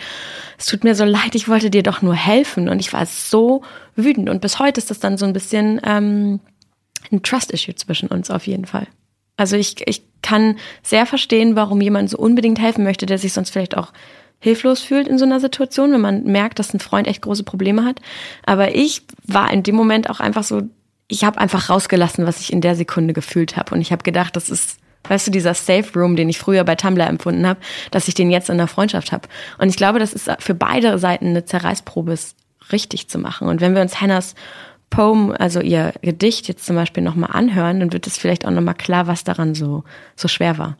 es 0.59 0.65
tut 0.65 0.83
mir 0.83 0.95
so 0.95 1.05
leid, 1.05 1.33
ich 1.33 1.47
wollte 1.47 1.71
dir 1.71 1.81
doch 1.81 2.01
nur 2.01 2.13
helfen. 2.13 2.69
Und 2.69 2.79
ich 2.79 2.91
war 2.93 3.05
so 3.05 3.63
wütend. 3.95 4.29
Und 4.29 4.41
bis 4.41 4.59
heute 4.59 4.79
ist 4.79 4.91
das 4.91 4.99
dann 4.99 5.17
so 5.17 5.25
ein 5.25 5.33
bisschen 5.33 5.79
ähm, 5.85 6.39
ein 7.11 7.23
Trust-Issue 7.23 7.73
zwischen 7.75 8.09
uns 8.09 8.29
auf 8.29 8.45
jeden 8.45 8.65
Fall. 8.65 8.85
Also 9.37 9.55
ich, 9.55 9.87
ich 9.87 10.03
kann 10.21 10.57
sehr 10.83 11.05
verstehen, 11.05 11.55
warum 11.55 11.81
jemand 11.81 12.09
so 12.09 12.17
unbedingt 12.17 12.59
helfen 12.59 12.83
möchte, 12.83 13.05
der 13.05 13.17
sich 13.17 13.33
sonst 13.33 13.49
vielleicht 13.49 13.77
auch 13.77 13.91
hilflos 14.39 14.81
fühlt 14.81 15.07
in 15.07 15.17
so 15.17 15.25
einer 15.25 15.39
Situation, 15.39 15.93
wenn 15.93 16.01
man 16.01 16.23
merkt, 16.23 16.59
dass 16.59 16.73
ein 16.73 16.79
Freund 16.79 17.07
echt 17.07 17.21
große 17.21 17.43
Probleme 17.43 17.85
hat. 17.85 18.01
Aber 18.45 18.75
ich 18.75 19.03
war 19.23 19.51
in 19.53 19.63
dem 19.63 19.75
Moment 19.75 20.09
auch 20.09 20.19
einfach 20.19 20.43
so, 20.43 20.63
ich 21.07 21.23
habe 21.23 21.39
einfach 21.39 21.69
rausgelassen, 21.69 22.25
was 22.25 22.39
ich 22.39 22.51
in 22.51 22.61
der 22.61 22.75
Sekunde 22.75 23.13
gefühlt 23.13 23.55
habe. 23.55 23.75
Und 23.75 23.81
ich 23.81 23.91
habe 23.91 24.03
gedacht, 24.03 24.35
das 24.35 24.49
ist, 24.49 24.79
weißt 25.07 25.27
du, 25.27 25.31
dieser 25.31 25.53
Safe 25.53 25.87
Room, 25.95 26.15
den 26.15 26.27
ich 26.27 26.39
früher 26.39 26.63
bei 26.63 26.75
Tumblr 26.75 27.05
empfunden 27.05 27.45
habe, 27.45 27.59
dass 27.91 28.07
ich 28.07 28.15
den 28.15 28.31
jetzt 28.31 28.49
in 28.49 28.57
der 28.57 28.67
Freundschaft 28.67 29.11
habe. 29.11 29.27
Und 29.59 29.69
ich 29.69 29.75
glaube, 29.75 29.99
das 29.99 30.13
ist 30.13 30.29
für 30.39 30.55
beide 30.55 30.97
Seiten 30.97 31.27
eine 31.27 31.45
Zerreißprobe, 31.45 32.13
es 32.13 32.35
richtig 32.71 33.09
zu 33.09 33.19
machen. 33.19 33.47
Und 33.47 33.61
wenn 33.61 33.75
wir 33.75 33.81
uns 33.81 34.01
Hannahs 34.01 34.33
Poem, 34.91 35.33
also 35.39 35.61
ihr 35.61 35.93
Gedicht 36.01 36.47
jetzt 36.47 36.65
zum 36.65 36.75
Beispiel 36.75 37.01
nochmal 37.01 37.31
anhören, 37.33 37.79
dann 37.79 37.93
wird 37.93 38.05
es 38.05 38.17
vielleicht 38.19 38.45
auch 38.45 38.51
nochmal 38.51 38.75
klar, 38.75 39.07
was 39.07 39.23
daran 39.23 39.55
so, 39.55 39.83
so 40.15 40.27
schwer 40.27 40.59
war. 40.59 40.77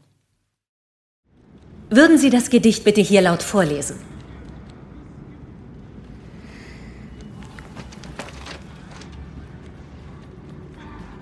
Würden 1.90 2.20
Sie 2.20 2.30
das 2.30 2.52
Gedicht 2.52 2.84
bitte 2.84 3.02
hier 3.02 3.22
laut 3.22 3.42
vorlesen? 3.42 3.96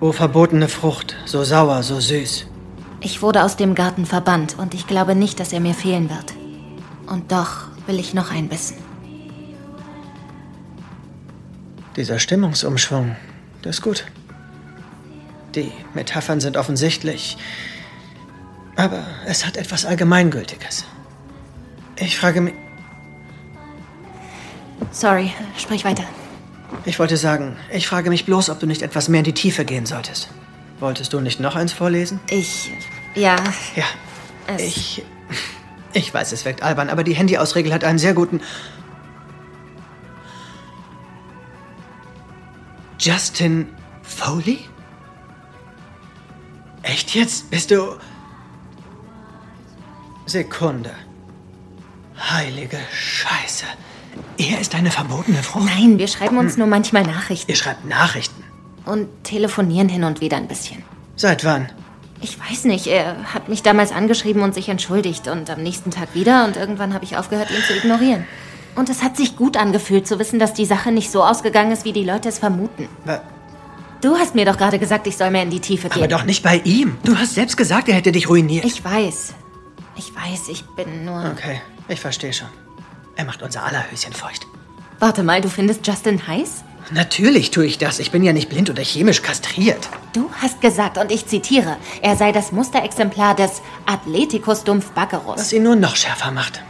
O 0.00 0.12
verbotene 0.12 0.68
Frucht, 0.68 1.16
so 1.26 1.44
sauer, 1.44 1.82
so 1.82 2.00
süß. 2.00 2.46
Ich 3.00 3.22
wurde 3.22 3.44
aus 3.44 3.56
dem 3.56 3.74
Garten 3.74 4.06
verbannt 4.06 4.56
und 4.58 4.74
ich 4.74 4.86
glaube 4.86 5.14
nicht, 5.14 5.40
dass 5.40 5.52
er 5.52 5.60
mir 5.60 5.74
fehlen 5.74 6.10
wird. 6.10 6.34
Und 7.06 7.32
doch 7.32 7.68
will 7.86 7.98
ich 7.98 8.14
noch 8.14 8.30
ein 8.30 8.48
Bissen. 8.48 8.89
Dieser 11.96 12.18
Stimmungsumschwung, 12.18 13.16
das 13.62 13.76
ist 13.76 13.82
gut. 13.82 14.04
Die 15.54 15.72
Metaphern 15.94 16.40
sind 16.40 16.56
offensichtlich, 16.56 17.36
aber 18.76 19.04
es 19.26 19.44
hat 19.44 19.56
etwas 19.56 19.84
Allgemeingültiges. 19.84 20.84
Ich 21.96 22.16
frage 22.18 22.40
mich. 22.40 22.54
Sorry, 24.92 25.32
sprich 25.58 25.84
weiter. 25.84 26.04
Ich 26.84 26.98
wollte 26.98 27.16
sagen, 27.16 27.56
ich 27.72 27.86
frage 27.88 28.10
mich 28.10 28.24
bloß, 28.24 28.48
ob 28.50 28.60
du 28.60 28.66
nicht 28.66 28.82
etwas 28.82 29.08
mehr 29.08 29.18
in 29.18 29.24
die 29.24 29.34
Tiefe 29.34 29.64
gehen 29.64 29.86
solltest. 29.86 30.28
Wolltest 30.78 31.12
du 31.12 31.20
nicht 31.20 31.40
noch 31.40 31.56
eins 31.56 31.72
vorlesen? 31.72 32.20
Ich. 32.30 32.70
Ja. 33.14 33.36
Ja. 33.76 33.84
Es- 34.46 34.62
Ich. 34.62 35.04
Ich 35.92 36.14
weiß, 36.14 36.30
es 36.30 36.44
wirkt 36.44 36.62
albern, 36.62 36.88
aber 36.88 37.02
die 37.02 37.14
Handyausregel 37.14 37.74
hat 37.74 37.82
einen 37.82 37.98
sehr 37.98 38.14
guten. 38.14 38.40
Justin 43.00 43.66
Foley? 44.02 44.58
Echt 46.82 47.14
jetzt? 47.14 47.50
Bist 47.50 47.70
du. 47.70 47.96
Sekunde. 50.26 50.90
Heilige 52.18 52.78
Scheiße. 52.92 53.64
Er 54.36 54.60
ist 54.60 54.74
eine 54.74 54.90
verbotene 54.90 55.42
Frucht. 55.42 55.64
Nein, 55.64 55.98
wir 55.98 56.08
schreiben 56.08 56.36
uns 56.36 56.58
nur 56.58 56.66
manchmal 56.66 57.04
Nachrichten 57.04 57.50
Ihr 57.50 57.56
schreibt 57.56 57.86
Nachrichten. 57.86 58.44
und 58.84 59.08
telefonieren 59.24 59.88
hin 59.88 60.04
und 60.04 60.20
wieder 60.20 60.36
ein 60.36 60.46
bisschen. 60.46 60.82
Seit 61.16 61.42
wann? 61.44 61.70
Ich 62.20 62.38
weiß 62.38 62.64
nicht, 62.64 62.86
er 62.86 63.32
hat 63.32 63.48
mich 63.48 63.62
damals 63.62 63.92
angeschrieben 63.92 64.42
und 64.42 64.52
sich 64.52 64.68
entschuldigt 64.68 65.26
und 65.26 65.48
am 65.48 65.62
nächsten 65.62 65.90
Tag 65.90 66.14
wieder 66.14 66.44
und 66.44 66.56
irgendwann 66.58 66.92
habe 66.92 67.04
ich 67.04 67.16
aufgehört, 67.16 67.50
ihn 67.50 67.62
zu 67.66 67.74
ignorieren. 67.74 68.26
Und 68.76 68.88
es 68.88 69.02
hat 69.02 69.16
sich 69.16 69.36
gut 69.36 69.56
angefühlt 69.56 70.06
zu 70.06 70.18
wissen, 70.18 70.38
dass 70.38 70.54
die 70.54 70.64
Sache 70.66 70.92
nicht 70.92 71.10
so 71.10 71.22
ausgegangen 71.24 71.72
ist, 71.72 71.84
wie 71.84 71.92
die 71.92 72.04
Leute 72.04 72.28
es 72.28 72.38
vermuten. 72.38 72.88
Wa- 73.04 73.20
Du 74.02 74.16
hast 74.16 74.34
mir 74.34 74.46
doch 74.46 74.56
gerade 74.56 74.78
gesagt, 74.78 75.06
ich 75.06 75.16
soll 75.18 75.30
mehr 75.30 75.42
in 75.42 75.50
die 75.50 75.60
Tiefe 75.60 75.90
gehen. 75.90 75.98
Aber 75.98 76.08
doch 76.08 76.24
nicht 76.24 76.42
bei 76.42 76.56
ihm. 76.64 76.96
Du 77.04 77.18
hast 77.18 77.34
selbst 77.34 77.58
gesagt, 77.58 77.86
er 77.86 77.94
hätte 77.96 78.12
dich 78.12 78.30
ruiniert. 78.30 78.64
Ich 78.64 78.82
weiß. 78.82 79.34
Ich 79.96 80.14
weiß, 80.16 80.48
ich 80.48 80.64
bin 80.74 81.04
nur. 81.04 81.22
Okay, 81.36 81.60
ich 81.86 82.00
verstehe 82.00 82.32
schon. 82.32 82.48
Er 83.16 83.26
macht 83.26 83.42
unser 83.42 83.62
aller 83.62 83.84
Höschen 83.90 84.14
feucht. 84.14 84.46
Warte 85.00 85.22
mal, 85.22 85.42
du 85.42 85.50
findest 85.50 85.86
Justin 85.86 86.26
heiß? 86.26 86.64
Natürlich 86.92 87.50
tue 87.50 87.66
ich 87.66 87.76
das. 87.76 87.98
Ich 87.98 88.10
bin 88.10 88.24
ja 88.24 88.32
nicht 88.32 88.48
blind 88.48 88.70
oder 88.70 88.82
chemisch 88.82 89.20
kastriert. 89.20 89.90
Du 90.14 90.30
hast 90.40 90.62
gesagt, 90.62 90.96
und 90.96 91.12
ich 91.12 91.26
zitiere, 91.26 91.76
er 92.00 92.16
sei 92.16 92.32
das 92.32 92.52
Musterexemplar 92.52 93.34
des 93.36 93.60
Athleticus 93.84 94.64
Dumpf 94.64 94.92
Baggerus. 94.92 95.38
Was 95.38 95.52
ihn 95.52 95.62
nur 95.64 95.76
noch 95.76 95.94
schärfer 95.96 96.30
macht. 96.30 96.62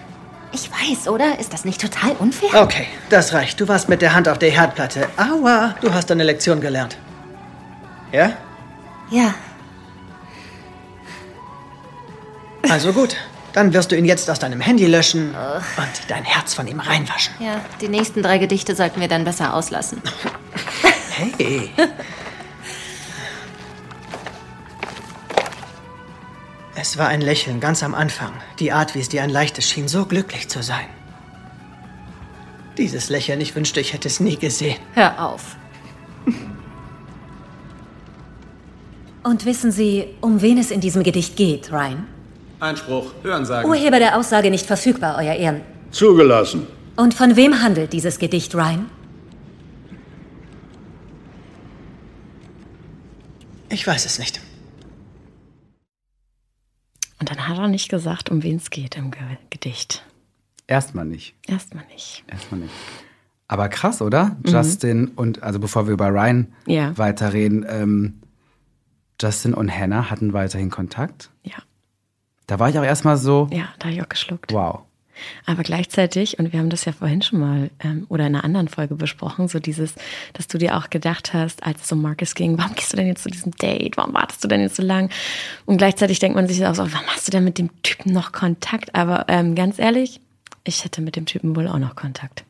Ich 0.53 0.69
weiß, 0.71 1.09
oder? 1.09 1.39
Ist 1.39 1.53
das 1.53 1.65
nicht 1.65 1.81
total 1.81 2.13
unfair? 2.19 2.63
Okay, 2.63 2.87
das 3.09 3.33
reicht. 3.33 3.61
Du 3.61 3.69
warst 3.69 3.89
mit 3.89 4.03
der 4.03 4.15
Hand 4.15 4.29
auf 4.29 4.39
der 4.39 4.51
Herdplatte. 4.51 5.09
Aua, 5.17 5.75
du 5.81 5.93
hast 5.95 6.11
deine 6.11 6.25
Lektion 6.25 6.61
gelernt. 6.61 6.97
Ja? 8.13 8.33
Ja, 9.11 9.35
Also 12.69 12.93
gut. 12.93 13.17
Dann 13.53 13.73
wirst 13.73 13.91
du 13.91 13.97
ihn 13.97 14.05
jetzt 14.05 14.31
aus 14.31 14.39
deinem 14.39 14.61
Handy 14.61 14.87
löschen 14.87 15.35
und 15.35 15.89
dein 16.11 16.23
Herz 16.25 16.55
von 16.55 16.69
ihm 16.69 16.79
reinwaschen. 16.79 17.35
ja. 17.41 17.61
Die 17.81 17.89
nächsten 17.89 18.23
drei 18.23 18.39
Gedichte 18.39 18.77
sollten 18.77 19.01
wir 19.01 19.09
dann 19.09 19.25
besser 19.25 19.55
auslassen. 19.55 20.01
Hey. 21.37 21.71
Es 26.81 26.97
war 26.97 27.09
ein 27.09 27.21
Lächeln 27.21 27.61
ganz 27.61 27.83
am 27.83 27.95
Anfang. 27.95 28.33
Die 28.59 28.73
Art, 28.73 28.95
wie 28.95 29.01
es 29.01 29.11
dir 29.11 29.23
ein 29.23 29.29
leichtes 29.29 29.69
schien, 29.69 29.87
so 29.87 30.07
glücklich 30.07 30.49
zu 30.49 30.63
sein. 30.63 30.87
Dieses 32.79 33.11
Lächeln, 33.11 33.39
ich 33.43 33.55
wünschte, 33.55 33.81
ich 33.81 33.93
hätte 33.93 34.09
es 34.09 34.19
nie 34.19 34.37
gesehen. 34.37 34.79
Hör 34.95 35.23
auf. 35.23 35.57
Und 39.23 39.45
wissen 39.45 39.71
Sie, 39.71 40.07
um 40.23 40.41
wen 40.41 40.57
es 40.57 40.71
in 40.71 40.81
diesem 40.81 41.03
Gedicht 41.03 41.37
geht, 41.37 41.71
Ryan? 41.71 42.07
Einspruch, 42.61 43.13
Hörensagen. 43.23 43.69
Urheber 43.69 43.99
der 43.99 44.17
Aussage 44.17 44.51
nicht 44.51 44.65
verfügbar, 44.65 45.17
Euer 45.19 45.35
Ehren. 45.35 45.61
Zugelassen. 45.91 46.67
Und 46.97 47.13
von 47.13 47.37
wem 47.37 47.61
handelt 47.61 47.93
dieses 47.93 48.19
Gedicht, 48.19 48.55
Ryan? 48.55 48.89
Ich 53.69 53.87
weiß 53.87 54.07
es 54.07 54.19
nicht. 54.19 54.41
Und 57.21 57.31
dann 57.31 57.47
hat 57.49 57.59
er 57.59 57.69
nicht 57.69 57.89
gesagt, 57.91 58.31
um 58.31 58.43
wen 58.43 58.57
es 58.57 58.71
geht 58.71 58.97
im 58.97 59.11
Ge 59.11 59.21
Gedicht. 59.51 60.05
Erstmal 60.67 61.05
nicht. 61.05 61.35
Erstmal 61.47 61.85
nicht. 61.87 62.25
Erstmal 62.29 62.61
nicht. 62.61 62.73
Aber 63.49 63.69
krass, 63.69 64.01
oder? 64.01 64.37
Justin 64.47 65.09
und, 65.09 65.43
also 65.43 65.59
bevor 65.59 65.87
wir 65.87 65.93
über 65.95 66.09
Ryan 66.09 66.53
Ja. 66.67 66.97
weiterreden, 66.97 67.67
ähm, 67.69 68.21
Justin 69.21 69.53
und 69.55 69.71
Hannah 69.71 70.09
hatten 70.11 70.33
weiterhin 70.33 70.71
Kontakt. 70.71 71.31
Ja. 71.43 71.57
Da 72.47 72.59
war 72.59 72.71
ich 72.71 72.79
auch 72.79 72.85
erstmal 72.85 73.17
so, 73.17 73.49
Ja, 73.53 73.69
da 73.79 73.87
habe 73.87 73.95
ich 73.95 74.03
auch 74.03 74.09
geschluckt. 74.09 74.53
wow. 74.53 74.83
Aber 75.47 75.63
gleichzeitig, 75.63 76.39
und 76.39 76.53
wir 76.53 76.61
haben 76.61 76.71
das 76.71 76.85
ja 76.85 76.93
vorhin 76.93 77.23
schon 77.23 77.41
mal 77.41 77.71
ähm, 77.81 78.07
oder 78.09 78.27
in 78.27 78.35
einer 78.35 78.45
anderen 78.45 78.69
Folge 78.69 78.95
besprochen, 78.95 79.49
so 79.49 79.59
dieses, 79.59 79.95
dass 80.33 80.49
du 80.49 80.59
dir 80.59 80.77
auch 80.77 80.91
gedacht 80.91 81.33
hast, 81.33 81.63
als 81.65 81.85
es 81.85 81.93
um 81.93 82.03
Marcus 82.03 82.35
ging, 82.35 82.59
warum 82.59 82.75
gehst 82.75 82.93
du 82.93 82.97
denn 82.97 83.07
jetzt 83.07 83.23
zu 83.23 83.31
diesem 83.31 83.53
Date? 83.53 83.97
Warum 83.97 84.15
wartest 84.15 84.43
du 84.45 84.49
denn 84.49 84.61
jetzt 84.61 84.77
so 84.77 84.83
lang? 84.83 85.11
Und 85.67 85.79
gleichzeitig 85.79 86.19
denkt 86.19 86.37
man 86.37 86.47
sich 86.49 86.65
auch 86.67 86.75
so, 86.75 86.91
warum 86.93 87.07
hast 87.09 87.27
du 87.27 87.33
denn 87.33 87.45
mit 87.45 87.59
dem 87.59 87.71
Typen 87.83 88.13
noch 88.13 88.33
Kontakt? 88.33 88.95
Aber 88.95 89.27
ähm, 89.29 89.55
ganz 89.55 89.79
ehrlich, 89.79 90.21
ich 90.65 90.85
hätte 90.85 91.01
mit 91.01 91.17
dem 91.17 91.27
Typen 91.27 91.57
wohl 91.57 91.69
auch 91.69 91.79
noch 91.79 91.97
Kontakt. 91.97 92.45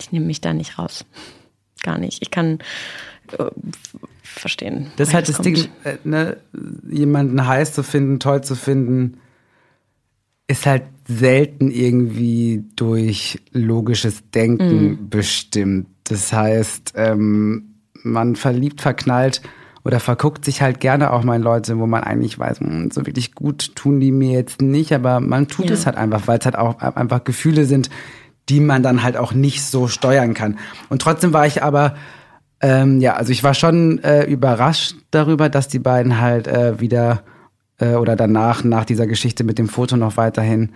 Ich 0.00 0.12
nehme 0.12 0.26
mich 0.26 0.40
da 0.40 0.52
nicht 0.52 0.78
raus. 0.78 1.04
Gar 1.82 1.98
nicht. 1.98 2.22
Ich 2.22 2.30
kann 2.30 2.58
äh, 3.38 3.50
verstehen. 4.22 4.90
Das 4.96 5.08
ist 5.08 5.14
halt 5.14 5.28
das 5.28 5.38
Ding, 5.40 5.68
äh, 5.84 5.96
ne, 6.04 6.38
jemanden 6.88 7.46
heiß 7.46 7.72
zu 7.72 7.82
finden, 7.82 8.20
toll 8.20 8.42
zu 8.42 8.54
finden, 8.54 9.20
ist 10.46 10.66
halt 10.66 10.84
selten 11.18 11.70
irgendwie 11.70 12.64
durch 12.76 13.40
logisches 13.52 14.22
Denken 14.30 15.08
bestimmt. 15.10 15.86
Das 16.04 16.32
heißt, 16.32 16.94
ähm, 16.96 17.74
man 18.02 18.36
verliebt, 18.36 18.80
verknallt 18.80 19.42
oder 19.84 20.00
verguckt 20.00 20.44
sich 20.44 20.62
halt 20.62 20.80
gerne 20.80 21.12
auch 21.12 21.24
mal 21.24 21.36
in 21.36 21.42
Leute, 21.42 21.78
wo 21.78 21.86
man 21.86 22.02
eigentlich 22.04 22.38
weiß, 22.38 22.60
hm, 22.60 22.90
so 22.90 23.06
wirklich 23.06 23.34
gut 23.34 23.74
tun 23.74 24.00
die 24.00 24.12
mir 24.12 24.32
jetzt 24.32 24.62
nicht, 24.62 24.92
aber 24.92 25.20
man 25.20 25.48
tut 25.48 25.66
Ja. 25.66 25.72
es 25.74 25.86
halt 25.86 25.96
einfach, 25.96 26.26
weil 26.26 26.38
es 26.38 26.44
halt 26.44 26.56
auch 26.56 26.80
einfach 26.80 27.24
Gefühle 27.24 27.64
sind, 27.64 27.90
die 28.48 28.60
man 28.60 28.82
dann 28.82 29.02
halt 29.02 29.16
auch 29.16 29.32
nicht 29.34 29.62
so 29.64 29.88
steuern 29.88 30.34
kann. 30.34 30.58
Und 30.88 31.02
trotzdem 31.02 31.32
war 31.32 31.46
ich 31.46 31.62
aber 31.62 31.94
ähm, 32.60 33.00
ja, 33.00 33.14
also 33.14 33.32
ich 33.32 33.42
war 33.42 33.54
schon 33.54 33.98
äh, 34.04 34.24
überrascht 34.24 34.94
darüber, 35.10 35.48
dass 35.48 35.66
die 35.66 35.80
beiden 35.80 36.20
halt 36.20 36.46
äh, 36.46 36.78
wieder 36.78 37.24
äh, 37.78 37.94
oder 37.94 38.14
danach, 38.14 38.62
nach 38.62 38.84
dieser 38.84 39.08
Geschichte 39.08 39.42
mit 39.42 39.58
dem 39.58 39.68
Foto 39.68 39.96
noch 39.96 40.16
weiterhin 40.16 40.70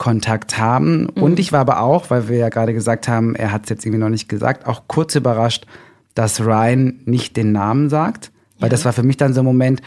Kontakt 0.00 0.56
haben. 0.56 1.10
Und 1.10 1.38
ich 1.38 1.52
war 1.52 1.60
aber 1.60 1.80
auch, 1.82 2.08
weil 2.08 2.26
wir 2.30 2.38
ja 2.38 2.48
gerade 2.48 2.72
gesagt 2.72 3.06
haben, 3.06 3.34
er 3.34 3.52
hat 3.52 3.64
es 3.64 3.68
jetzt 3.68 3.84
irgendwie 3.84 4.00
noch 4.00 4.08
nicht 4.08 4.30
gesagt, 4.30 4.66
auch 4.66 4.84
kurz 4.88 5.14
überrascht, 5.14 5.66
dass 6.14 6.40
Ryan 6.40 7.00
nicht 7.04 7.36
den 7.36 7.52
Namen 7.52 7.90
sagt. 7.90 8.32
Weil 8.58 8.70
das 8.70 8.86
war 8.86 8.94
für 8.94 9.02
mich 9.02 9.18
dann 9.18 9.34
so 9.34 9.42
ein 9.42 9.44
Moment, 9.44 9.82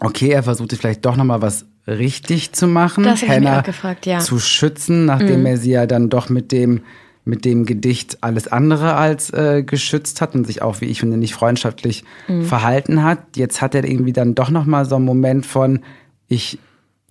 okay, 0.00 0.28
er 0.28 0.42
versuchte 0.42 0.76
vielleicht 0.76 1.06
doch 1.06 1.16
nochmal 1.16 1.40
was 1.40 1.64
richtig 1.86 2.52
zu 2.52 2.66
machen, 2.66 3.04
Das 3.04 3.22
hab 3.22 3.30
ich 3.30 3.40
mich 3.40 3.48
auch 3.48 3.62
gefragt, 3.62 4.04
ja. 4.04 4.18
zu 4.18 4.38
schützen, 4.38 5.06
nachdem 5.06 5.40
Mhm. 5.40 5.46
er 5.46 5.56
sie 5.56 5.70
ja 5.70 5.86
dann 5.86 6.10
doch 6.10 6.28
mit 6.28 6.52
dem 6.52 6.82
mit 7.28 7.44
dem 7.44 7.64
Gedicht 7.66 8.18
alles 8.20 8.46
andere 8.46 8.94
als 8.94 9.30
äh, 9.30 9.64
geschützt 9.64 10.20
hat 10.20 10.36
und 10.36 10.46
sich 10.46 10.62
auch, 10.62 10.80
wie 10.80 10.84
ich 10.84 11.00
finde, 11.00 11.16
nicht 11.16 11.34
freundschaftlich 11.34 12.04
Mhm. 12.28 12.44
verhalten 12.44 13.02
hat. 13.02 13.18
Jetzt 13.34 13.60
hat 13.62 13.74
er 13.74 13.84
irgendwie 13.84 14.12
dann 14.12 14.36
doch 14.36 14.48
nochmal 14.50 14.84
so 14.84 14.94
einen 14.94 15.06
Moment 15.06 15.44
von, 15.44 15.80
ich 16.28 16.60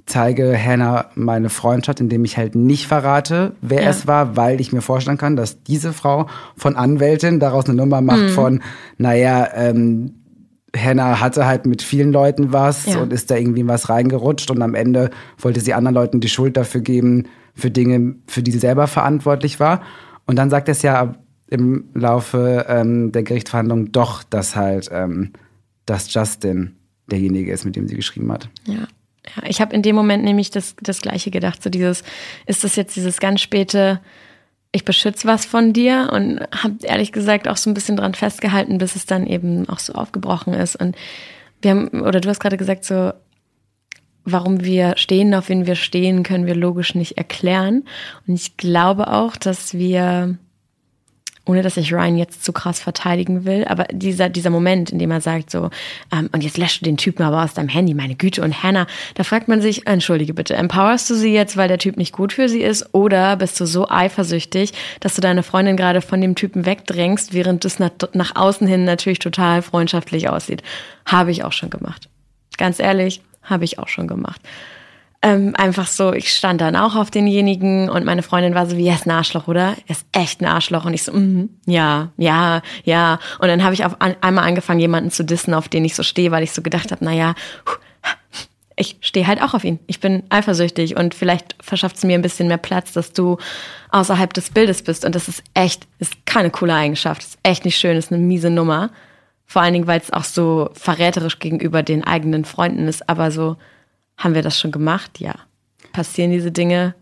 zeige 0.06 0.56
Hannah 0.58 1.10
meine 1.16 1.50
Freundschaft, 1.50 2.00
indem 2.00 2.26
ich 2.26 2.38
halt 2.38 2.54
nicht 2.56 2.88
verrate, 2.88 3.54
wer 3.62 3.84
Ja. 3.84 3.90
es 3.90 4.06
war, 4.08 4.36
weil 4.38 4.62
ich 4.62 4.72
mir 4.72 4.82
vorstellen 4.82 5.18
kann, 5.18 5.36
dass 5.36 5.64
diese 5.64 5.94
Frau 5.94 6.28
von 6.56 6.76
Anwältin 6.76 7.40
daraus 7.40 7.66
eine 7.66 7.74
Nummer 7.76 8.02
macht 8.02 8.22
Mhm. 8.22 8.30
von, 8.30 8.62
naja, 8.98 9.48
ähm, 9.56 10.14
Hannah 10.78 11.22
hatte 11.22 11.46
halt 11.46 11.66
mit 11.66 11.82
vielen 11.82 12.12
Leuten 12.12 12.52
was 12.54 12.86
Ja. 12.86 13.00
und 13.02 13.14
ist 13.14 13.32
da 13.32 13.36
irgendwie 13.38 13.66
was 13.68 13.90
reingerutscht 13.90 14.52
und 14.52 14.62
am 14.62 14.76
Ende 14.76 15.10
wollte 15.40 15.62
sie 15.62 15.74
anderen 15.74 15.96
Leuten 15.96 16.20
die 16.20 16.30
Schuld 16.30 16.58
dafür 16.58 16.82
geben, 16.82 17.24
für 17.56 17.72
Dinge, 17.72 18.16
für 18.28 18.44
die 18.44 18.52
sie 18.52 18.60
selber 18.60 18.86
verantwortlich 18.88 19.60
war. 19.62 19.82
Und 20.28 20.36
dann 20.38 20.50
sagt 20.50 20.68
es 20.68 20.82
ja 20.82 21.16
im 21.48 21.86
Laufe 21.94 22.66
ähm, 22.68 23.12
der 23.14 23.24
Gerichtsverhandlung 23.24 23.92
doch, 23.94 24.24
dass 24.24 24.56
halt, 24.58 24.90
ähm, 24.92 25.32
dass 25.86 26.14
Justin 26.14 26.76
derjenige 27.10 27.52
ist, 27.54 27.64
mit 27.64 27.76
dem 27.78 27.88
sie 27.88 27.96
geschrieben 27.96 28.32
hat. 28.32 28.50
Ja. 28.66 28.88
Ja 29.36 29.44
ich 29.48 29.62
habe 29.62 29.74
in 29.76 29.82
dem 29.82 29.96
Moment 29.96 30.24
nämlich 30.24 30.52
das, 30.52 30.76
das 30.82 31.02
Gleiche 31.02 31.32
gedacht. 31.32 31.64
So 31.64 31.70
dieses, 31.70 32.04
ist 32.46 32.64
das 32.64 32.76
jetzt 32.76 32.96
dieses 32.96 33.20
ganz 33.20 33.42
späte, 33.42 34.00
ich 34.72 34.84
beschütze 34.84 35.28
was 35.28 35.46
von 35.46 35.72
dir 35.72 36.10
und 36.12 36.42
habe 36.52 36.76
ehrlich 36.84 37.14
gesagt 37.14 37.48
auch 37.48 37.58
so 37.58 37.70
ein 37.70 37.74
bisschen 37.74 37.96
dran 37.96 38.14
festgehalten, 38.14 38.78
bis 38.78 38.96
es 38.96 39.06
dann 39.06 39.26
eben 39.26 39.70
auch 39.70 39.80
so 39.80 39.94
aufgebrochen 39.94 40.54
ist. 40.54 40.76
Und 40.76 40.98
wir 41.62 41.72
haben, 41.72 42.02
oder 42.02 42.20
du 42.20 42.28
hast 42.30 42.42
gerade 42.42 42.58
gesagt, 42.58 42.84
so, 42.84 43.14
warum 44.26 44.64
wir 44.66 44.98
stehen, 44.98 45.34
auf 45.34 45.50
wen 45.50 45.66
wir 45.66 45.76
stehen, 45.76 46.24
können 46.24 46.46
wir 46.46 46.56
logisch 46.56 46.94
nicht 46.96 47.18
erklären. 47.18 47.86
Und 48.28 48.34
ich 48.34 48.58
glaube 48.58 49.08
auch, 49.08 49.38
dass 49.38 49.74
wir, 49.74 50.38
ohne 51.46 51.62
dass 51.62 51.78
ich 51.78 51.94
Ryan 51.94 52.18
jetzt 52.18 52.44
zu 52.44 52.54
krass 52.54 52.80
verteidigen 52.80 53.46
will, 53.46 53.66
aber 53.68 53.86
dieser, 53.92 54.30
dieser 54.30 54.50
Moment, 54.50 54.92
in 54.92 55.00
dem 55.00 55.12
er 55.12 55.22
sagt 55.22 55.52
so, 55.52 55.70
ähm, 56.12 56.30
und 56.32 56.44
jetzt 56.44 56.58
löscht 56.58 56.82
du 56.82 56.86
den 56.86 56.98
Typen 56.98 57.24
aber 57.24 57.44
aus 57.44 57.54
deinem 57.54 57.70
Handy, 57.70 57.94
meine 57.94 58.16
Güte, 58.16 58.42
und 58.42 58.64
Hannah, 58.64 58.88
da 59.14 59.24
fragt 59.24 59.48
man 59.48 59.62
sich, 59.62 59.88
entschuldige 59.88 60.34
bitte, 60.34 60.56
empowerst 60.56 61.10
du 61.10 61.16
sie 61.16 61.34
jetzt, 61.34 61.56
weil 61.58 61.68
der 61.68 61.78
Typ 61.78 61.98
nicht 61.98 62.14
gut 62.14 62.34
für 62.34 62.50
sie 62.50 62.62
ist, 62.62 62.94
oder 62.94 63.36
bist 63.36 63.60
du 63.60 63.66
so 63.66 63.88
eifersüchtig, 63.88 64.74
dass 65.00 65.16
du 65.16 65.22
deine 65.22 65.44
Freundin 65.44 65.78
gerade 65.78 66.02
von 66.02 66.20
dem 66.22 66.36
Typen 66.36 66.66
wegdrängst, 66.66 67.34
während 67.34 67.64
es 67.66 67.80
nach, 67.80 67.92
nach 68.14 68.36
außen 68.36 68.68
hin 68.68 68.86
natürlich 68.86 69.20
total 69.20 69.62
freundschaftlich 69.62 70.30
aussieht? 70.30 70.64
Habe 71.06 71.32
ich 71.32 71.44
auch 71.44 71.54
schon 71.54 71.70
gemacht. 71.70 72.10
Ganz 72.58 72.80
ehrlich, 72.80 73.22
habe 73.44 73.66
ich 73.66 73.80
auch 73.80 73.88
schon 73.88 74.08
gemacht. 74.08 74.42
Ähm, 75.26 75.56
einfach 75.56 75.88
so, 75.88 76.14
ich 76.14 76.32
stand 76.32 76.62
dann 76.62 76.76
auch 76.76 76.96
auf 76.96 77.10
denjenigen 77.10 77.90
und 77.90 78.06
meine 78.06 78.22
Freundin 78.22 78.54
war 78.54 78.68
so 78.68 78.78
wie, 78.78 78.86
er 78.86 78.94
ist 78.94 79.08
ein 79.08 79.12
Arschloch, 79.12 79.48
oder? 79.48 79.76
Er 79.88 79.90
ist 79.90 80.06
echt 80.12 80.40
ein 80.40 80.46
Arschloch. 80.46 80.86
Und 80.86 80.94
ich 80.94 81.02
so, 81.02 81.14
mhm, 81.14 81.50
ja, 81.66 82.12
ja, 82.16 82.62
ja. 82.84 83.18
Und 83.40 83.48
dann 83.48 83.64
habe 83.64 83.74
ich 83.74 83.86
auf 83.86 84.00
ein, 84.02 84.16
einmal 84.22 84.44
angefangen, 84.44 84.80
jemanden 84.80 85.10
zu 85.10 85.26
dissen, 85.26 85.56
auf 85.56 85.68
den 85.68 85.84
ich 85.84 85.96
so 85.96 86.04
stehe, 86.04 86.30
weil 86.30 86.44
ich 86.44 86.52
so 86.52 86.62
gedacht 86.62 86.92
habe, 86.92 87.04
naja, 87.04 87.34
ich 88.76 88.98
stehe 89.02 89.26
halt 89.26 89.42
auch 89.42 89.56
auf 89.56 89.64
ihn. 89.64 89.80
Ich 89.88 90.00
bin 90.00 90.22
eifersüchtig 90.30 90.96
und 90.96 91.16
vielleicht 91.16 91.56
verschafft 91.60 91.96
es 91.96 92.04
mir 92.04 92.14
ein 92.14 92.22
bisschen 92.22 92.48
mehr 92.48 92.58
Platz, 92.58 92.94
dass 92.94 93.12
du 93.12 93.38
außerhalb 93.90 94.32
des 94.32 94.52
Bildes 94.52 94.84
bist. 94.84 95.06
Und 95.06 95.16
das 95.16 95.28
ist 95.28 95.42
echt, 95.56 95.88
ist 95.98 96.24
keine 96.28 96.52
coole 96.52 96.76
Eigenschaft. 96.76 97.24
ist 97.24 97.40
echt 97.42 97.66
nicht 97.66 97.80
schön, 97.80 97.98
ist 97.98 98.12
eine 98.12 98.22
miese 98.22 98.52
Nummer. 98.52 98.92
Vor 99.48 99.64
allen 99.64 99.74
Dingen, 99.74 99.88
weil 99.88 100.02
es 100.02 100.14
auch 100.14 100.24
so 100.24 100.70
verräterisch 100.74 101.40
gegenüber 101.40 101.82
den 101.82 102.04
eigenen 102.04 102.46
Freunden 102.46 102.88
ist. 102.88 103.10
Aber 103.10 103.32
so, 103.32 103.58
haben 104.18 104.36
wir 104.36 104.42
das 104.42 104.60
schon 104.60 104.72
gemacht? 104.72 105.20
Ja. 105.20 105.36
Passieren 105.94 106.32
diese 106.32 106.52
Dinge? 106.52 106.96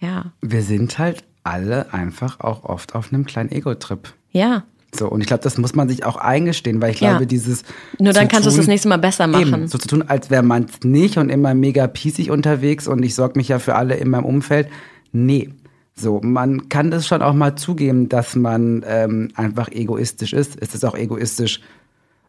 Ja. 0.00 0.32
Wir 0.40 0.62
sind 0.62 0.98
halt 0.98 1.24
alle 1.42 1.92
einfach 1.92 2.40
auch 2.40 2.64
oft 2.64 2.94
auf 2.94 3.12
einem 3.12 3.24
kleinen 3.24 3.50
Ego-Trip. 3.50 4.12
Ja. 4.30 4.64
So, 4.94 5.08
und 5.08 5.20
ich 5.20 5.26
glaube, 5.26 5.42
das 5.42 5.58
muss 5.58 5.74
man 5.74 5.88
sich 5.88 6.04
auch 6.04 6.16
eingestehen, 6.16 6.80
weil 6.80 6.92
ich 6.92 7.00
Ja. 7.00 7.10
glaube, 7.10 7.26
dieses. 7.26 7.64
Nur 7.98 8.12
dann 8.12 8.28
kannst 8.28 8.46
du 8.46 8.50
es 8.50 8.56
das 8.56 8.66
nächste 8.66 8.88
Mal 8.88 8.96
besser 8.98 9.26
machen. 9.26 9.46
Eben, 9.46 9.68
so 9.68 9.78
zu 9.78 9.88
tun, 9.88 10.02
als 10.02 10.30
wäre 10.30 10.42
man 10.42 10.64
es 10.64 10.80
nicht 10.84 11.18
und 11.18 11.28
immer 11.28 11.54
mega 11.54 11.86
pießig 11.86 12.30
unterwegs 12.30 12.88
und 12.88 13.02
ich 13.02 13.14
sorge 13.14 13.38
mich 13.38 13.48
ja 13.48 13.58
für 13.58 13.74
alle 13.74 13.94
in 13.96 14.08
meinem 14.08 14.24
Umfeld. 14.24 14.68
Nee. 15.12 15.50
So, 15.94 16.20
man 16.22 16.68
kann 16.68 16.90
das 16.90 17.06
schon 17.06 17.22
auch 17.22 17.32
mal 17.34 17.56
zugeben, 17.56 18.08
dass 18.08 18.36
man 18.36 18.84
ähm, 18.86 19.28
einfach 19.34 19.68
egoistisch 19.70 20.32
ist. 20.34 20.56
Es 20.60 20.74
ist 20.74 20.84
auch 20.84 20.94
egoistisch, 20.94 21.60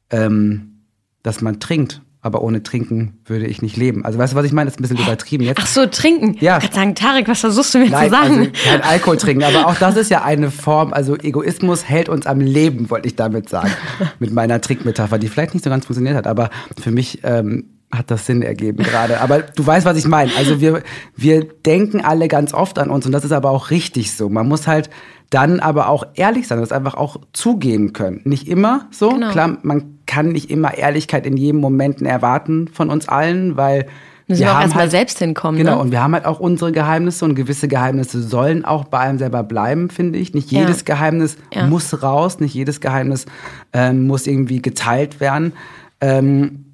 ähm, 0.09 0.79
dass 1.23 1.41
man 1.41 1.59
trinkt. 1.59 2.01
Aber 2.27 2.41
ohne 2.41 2.61
Trinken 2.61 3.13
würde 3.23 3.47
ich 3.47 3.61
nicht 3.61 3.77
leben. 3.77 4.03
Also 4.03 4.19
weißt 4.19 4.33
du, 4.33 4.37
was 4.37 4.45
ich 4.45 4.51
meine? 4.51 4.65
Das 4.65 4.73
ist 4.73 4.79
ein 4.81 4.83
bisschen 4.83 4.97
übertrieben 4.97 5.45
jetzt. 5.45 5.61
Ach 5.61 5.65
so, 5.65 5.85
trinken. 5.85 6.35
Ja. 6.41 6.57
Ich 6.57 6.65
kann 6.65 6.73
sagen, 6.73 6.95
Tarek, 6.95 7.29
was 7.29 7.39
versuchst 7.39 7.73
du 7.73 7.77
mir 7.77 7.89
Nein, 7.89 8.09
zu 8.09 8.15
sagen? 8.17 8.37
also 8.39 8.51
kein 8.65 8.81
Alkohol 8.81 9.15
trinken. 9.15 9.43
Aber 9.45 9.67
auch 9.67 9.75
das 9.75 9.95
ist 9.95 10.11
ja 10.11 10.23
eine 10.23 10.51
Form, 10.51 10.91
also 10.91 11.15
Egoismus 11.15 11.85
hält 11.85 12.09
uns 12.09 12.27
am 12.27 12.41
Leben, 12.41 12.89
wollte 12.89 13.07
ich 13.07 13.15
damit 13.15 13.47
sagen. 13.47 13.71
Mit 14.19 14.33
meiner 14.33 14.59
Trickmetapher, 14.59 15.17
die 15.19 15.29
vielleicht 15.29 15.53
nicht 15.53 15.63
so 15.63 15.69
ganz 15.69 15.85
funktioniert 15.85 16.17
hat, 16.17 16.27
aber 16.27 16.49
für 16.77 16.91
mich 16.91 17.21
ähm, 17.23 17.69
hat 17.89 18.11
das 18.11 18.25
Sinn 18.25 18.41
ergeben 18.41 18.83
gerade. 18.83 19.21
Aber 19.21 19.39
du 19.39 19.65
weißt, 19.65 19.85
was 19.85 19.97
ich 19.97 20.05
meine. 20.05 20.31
Also 20.35 20.59
wir, 20.59 20.83
wir 21.15 21.45
denken 21.45 22.01
alle 22.01 22.27
ganz 22.27 22.53
oft 22.53 22.77
an 22.77 22.89
uns 22.89 23.05
und 23.05 23.13
das 23.13 23.23
ist 23.23 23.31
aber 23.31 23.51
auch 23.51 23.71
richtig 23.71 24.11
so. 24.11 24.27
Man 24.27 24.49
muss 24.49 24.67
halt 24.67 24.89
dann 25.29 25.59
aber 25.59 25.89
auch 25.89 26.05
ehrlich 26.15 26.47
sein, 26.47 26.59
das 26.59 26.71
einfach 26.71 26.95
auch 26.95 27.17
zugeben 27.33 27.93
können. 27.93 28.21
Nicht 28.23 28.47
immer 28.47 28.87
so. 28.91 29.09
Genau. 29.09 29.31
Klar, 29.31 29.57
man 29.63 29.97
kann 30.05 30.29
nicht 30.29 30.49
immer 30.49 30.77
Ehrlichkeit 30.77 31.25
in 31.25 31.35
jedem 31.37 31.59
Moment 31.59 32.01
erwarten 32.01 32.69
von 32.71 32.89
uns 32.89 33.09
allen, 33.09 33.57
weil 33.57 33.87
Müssen 34.29 34.41
wir 34.43 34.57
auch 34.57 34.61
erstmal 34.61 34.89
selbst 34.91 35.19
hinkommen, 35.19 35.57
Genau, 35.57 35.75
ne? 35.75 35.81
und 35.81 35.91
wir 35.91 36.01
haben 36.03 36.13
halt 36.13 36.25
auch 36.25 36.39
unsere 36.41 36.73
Geheimnisse 36.73 37.23
und 37.23 37.35
gewisse 37.35 37.67
Geheimnisse 37.69 38.21
sollen 38.21 38.65
auch 38.65 38.83
bei 38.85 38.99
einem 38.99 39.17
selber 39.19 39.41
bleiben, 39.43 39.89
finde 39.89 40.19
ich. 40.19 40.33
Nicht 40.33 40.51
Ja. 40.51 40.61
jedes 40.61 40.83
Geheimnis 40.83 41.37
Ja. 41.53 41.65
muss 41.67 42.03
raus, 42.03 42.39
nicht 42.41 42.53
jedes 42.53 42.81
Geheimnis 42.81 43.25
ähm, 43.73 44.05
muss 44.07 44.27
irgendwie 44.27 44.61
geteilt 44.61 45.19
werden. 45.21 45.53
Ähm, 46.01 46.65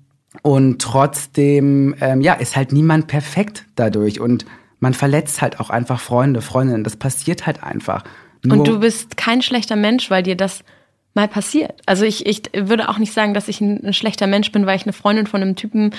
und 0.41 0.82
trotzdem, 0.82 1.95
ähm, 2.01 2.22
ja, 2.22 2.34
ist 2.34 2.56
halt 2.56 2.72
niemand 2.72 3.08
perfekt 3.08 3.66
dadurch. 3.76 4.20
Und 4.20 4.45
man 4.80 4.93
verletzt 4.93 5.41
halt 5.41 5.60
auch 5.60 5.70
einfach 5.70 5.99
Freunde, 5.99 6.41
Freundinnen. 6.41 6.84
Das 6.84 6.95
passiert 6.95 7.45
halt 7.45 7.64
einfach. 7.64 8.04
Nur- 8.44 8.58
Und 8.60 8.68
du 8.68 8.80
bist 8.80 9.18
kein 9.18 9.41
schlechter 9.41 9.76
Mensch, 9.76 10.10
weil 10.10 10.24
dir 10.24 10.36
das 10.36 10.64
mal 11.16 11.28
passiert. 11.28 11.74
Also 11.86 12.06
ich, 12.06 12.26
ich 12.26 12.41
würde 12.56 12.89
auch 12.89 12.98
nicht 12.98 13.14
sagen, 13.14 13.34
dass 13.36 13.48
ich 13.48 13.62
ein, 13.62 13.86
ein 13.86 13.94
schlechter 13.94 14.26
Mensch 14.26 14.52
bin, 14.52 14.66
weil 14.66 14.76
ich 14.78 14.84
eine 14.84 14.94
Freundin 14.94 15.28
von 15.28 15.41
einem 15.41 15.56
Typen 15.56 15.91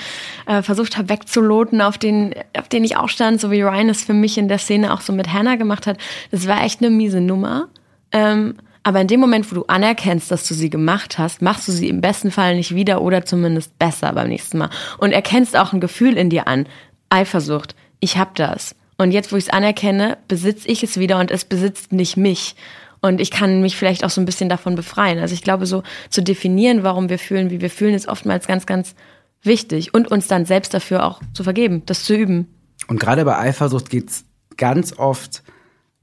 äh, 0.45 0.61
versucht 0.61 0.97
habe 0.97 1.07
wegzuloten, 1.09 1.81
auf 1.81 1.97
den, 1.97 2.33
auf 2.57 2.67
den 2.67 2.83
ich 2.83 2.97
auch 2.97 3.07
stand, 3.07 3.39
so 3.39 3.49
wie 3.49 3.61
Ryan 3.61 3.87
es 3.89 4.03
für 4.03 4.13
mich 4.13 4.37
in 4.37 4.49
der 4.49 4.57
Szene 4.57 4.93
auch 4.93 4.99
so 5.01 5.13
mit 5.13 5.31
Hannah 5.31 5.55
gemacht 5.55 5.87
hat. 5.87 5.97
Das 6.31 6.47
war 6.47 6.63
echt 6.63 6.81
eine 6.81 6.89
miese 6.89 7.21
Nummer. 7.21 7.69
Ähm, 8.11 8.55
aber 8.83 9.01
in 9.01 9.07
dem 9.07 9.19
Moment, 9.21 9.49
wo 9.49 9.55
du 9.55 9.63
anerkennst, 9.65 10.29
dass 10.29 10.47
du 10.47 10.53
sie 10.53 10.69
gemacht 10.69 11.17
hast, 11.17 11.41
machst 11.41 11.67
du 11.67 11.71
sie 11.71 11.87
im 11.89 12.01
besten 12.01 12.29
Fall 12.29 12.55
nicht 12.55 12.75
wieder 12.75 13.01
oder 13.01 13.25
zumindest 13.25 13.79
besser 13.79 14.11
beim 14.13 14.27
nächsten 14.27 14.57
Mal. 14.59 14.69
Und 14.97 15.11
erkennst 15.11 15.57
auch 15.57 15.73
ein 15.73 15.79
Gefühl 15.79 16.17
in 16.17 16.29
dir 16.29 16.47
an. 16.47 16.67
Eifersucht. 17.09 17.73
Ich 17.99 18.17
hab 18.17 18.35
das. 18.35 18.75
Und 18.97 19.11
jetzt, 19.11 19.31
wo 19.31 19.35
ich 19.37 19.45
es 19.45 19.49
anerkenne, 19.49 20.17
besitze 20.27 20.67
ich 20.67 20.83
es 20.83 20.97
wieder 20.99 21.19
und 21.19 21.31
es 21.31 21.45
besitzt 21.45 21.91
nicht 21.91 22.17
mich. 22.17 22.55
Und 23.01 23.19
ich 23.21 23.29
kann 23.29 23.61
mich 23.61 23.75
vielleicht 23.75 24.03
auch 24.03 24.09
so 24.09 24.21
ein 24.21 24.25
bisschen 24.25 24.49
davon 24.49 24.75
befreien. 24.75 25.19
Also 25.19 25.33
ich 25.33 25.43
glaube, 25.43 25.65
so 25.65 25.83
zu 26.09 26.23
definieren, 26.23 26.83
warum 26.83 27.09
wir 27.09 27.19
fühlen, 27.19 27.49
wie 27.51 27.61
wir 27.61 27.69
fühlen, 27.69 27.93
ist 27.93 28.07
oftmals 28.07 28.47
ganz, 28.47 28.65
ganz 28.65 28.95
wichtig. 29.43 29.93
Und 29.93 30.09
uns 30.09 30.27
dann 30.27 30.45
selbst 30.45 30.73
dafür 30.73 31.05
auch 31.05 31.21
zu 31.33 31.43
vergeben, 31.43 31.83
das 31.85 32.03
zu 32.03 32.15
üben. 32.15 32.47
Und 32.87 32.99
gerade 32.99 33.25
bei 33.25 33.37
Eifersucht 33.37 33.89
geht's 33.89 34.25
ganz 34.57 34.97
oft 34.97 35.43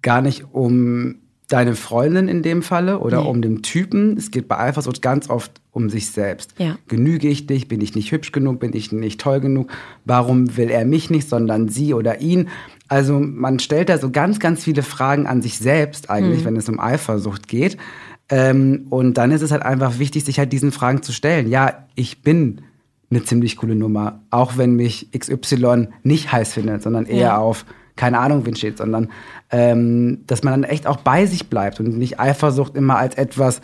gar 0.02 0.20
nicht 0.20 0.44
um 0.52 1.16
deine 1.48 1.74
Freundin 1.74 2.28
in 2.28 2.42
dem 2.42 2.62
Falle 2.62 2.98
oder 2.98 3.22
Nee. 3.22 3.28
um 3.28 3.42
den 3.42 3.62
Typen. 3.62 4.16
Es 4.16 4.30
geht 4.30 4.48
bei 4.48 4.58
Eifersucht 4.58 5.02
ganz 5.02 5.28
oft 5.28 5.60
um 5.70 5.90
sich 5.90 6.10
selbst. 6.10 6.54
Ja. 6.58 6.78
Genüge 6.88 7.28
ich 7.28 7.46
dich? 7.46 7.68
Bin 7.68 7.80
ich 7.80 7.94
nicht 7.94 8.10
hübsch 8.10 8.32
genug? 8.32 8.60
Bin 8.60 8.74
ich 8.74 8.90
nicht 8.92 9.20
toll 9.20 9.40
genug? 9.40 9.70
Warum 10.04 10.56
will 10.56 10.70
er 10.70 10.84
mich 10.86 11.10
nicht, 11.10 11.28
sondern 11.28 11.68
sie 11.68 11.92
oder 11.94 12.20
ihn? 12.20 12.48
Also 12.92 13.18
man 13.20 13.58
stellt 13.58 13.88
da 13.88 13.96
so 13.96 14.10
ganz, 14.10 14.38
ganz 14.38 14.64
viele 14.64 14.82
Fragen 14.82 15.26
an 15.26 15.40
sich 15.40 15.58
selbst 15.58 16.10
eigentlich, 16.10 16.40
Mhm. 16.42 16.44
wenn 16.44 16.56
es 16.56 16.68
um 16.68 16.78
Eifersucht 16.78 17.48
geht. 17.48 17.78
Ähm, 18.28 18.86
und 18.90 19.14
dann 19.16 19.30
ist 19.32 19.40
es 19.40 19.50
halt 19.50 19.62
einfach 19.62 19.98
wichtig, 19.98 20.24
sich 20.24 20.38
halt 20.38 20.52
diesen 20.52 20.72
Fragen 20.72 21.02
zu 21.02 21.10
stellen. 21.12 21.48
Ja, 21.48 21.86
ich 21.94 22.20
bin 22.22 22.60
eine 23.10 23.24
ziemlich 23.24 23.56
coole 23.56 23.74
Nummer, 23.76 24.20
auch 24.30 24.58
wenn 24.58 24.74
mich 24.76 25.08
XY 25.18 25.88
nicht 26.02 26.32
heiß 26.32 26.52
findet, 26.52 26.82
sondern 26.82 27.06
eher 27.06 27.18
Ja. 27.28 27.38
auf 27.38 27.64
keine 27.96 28.18
Ahnung, 28.18 28.44
wen 28.46 28.56
steht, 28.56 28.76
sondern 28.78 29.08
ähm, 29.50 30.20
dass 30.26 30.42
man 30.42 30.52
dann 30.62 30.70
echt 30.70 30.86
auch 30.86 30.96
bei 30.98 31.24
sich 31.26 31.48
bleibt 31.48 31.80
und 31.80 31.96
nicht 31.98 32.20
Eifersucht 32.20 32.74
immer 32.76 32.96
als 32.98 33.14
etwas 33.16 33.60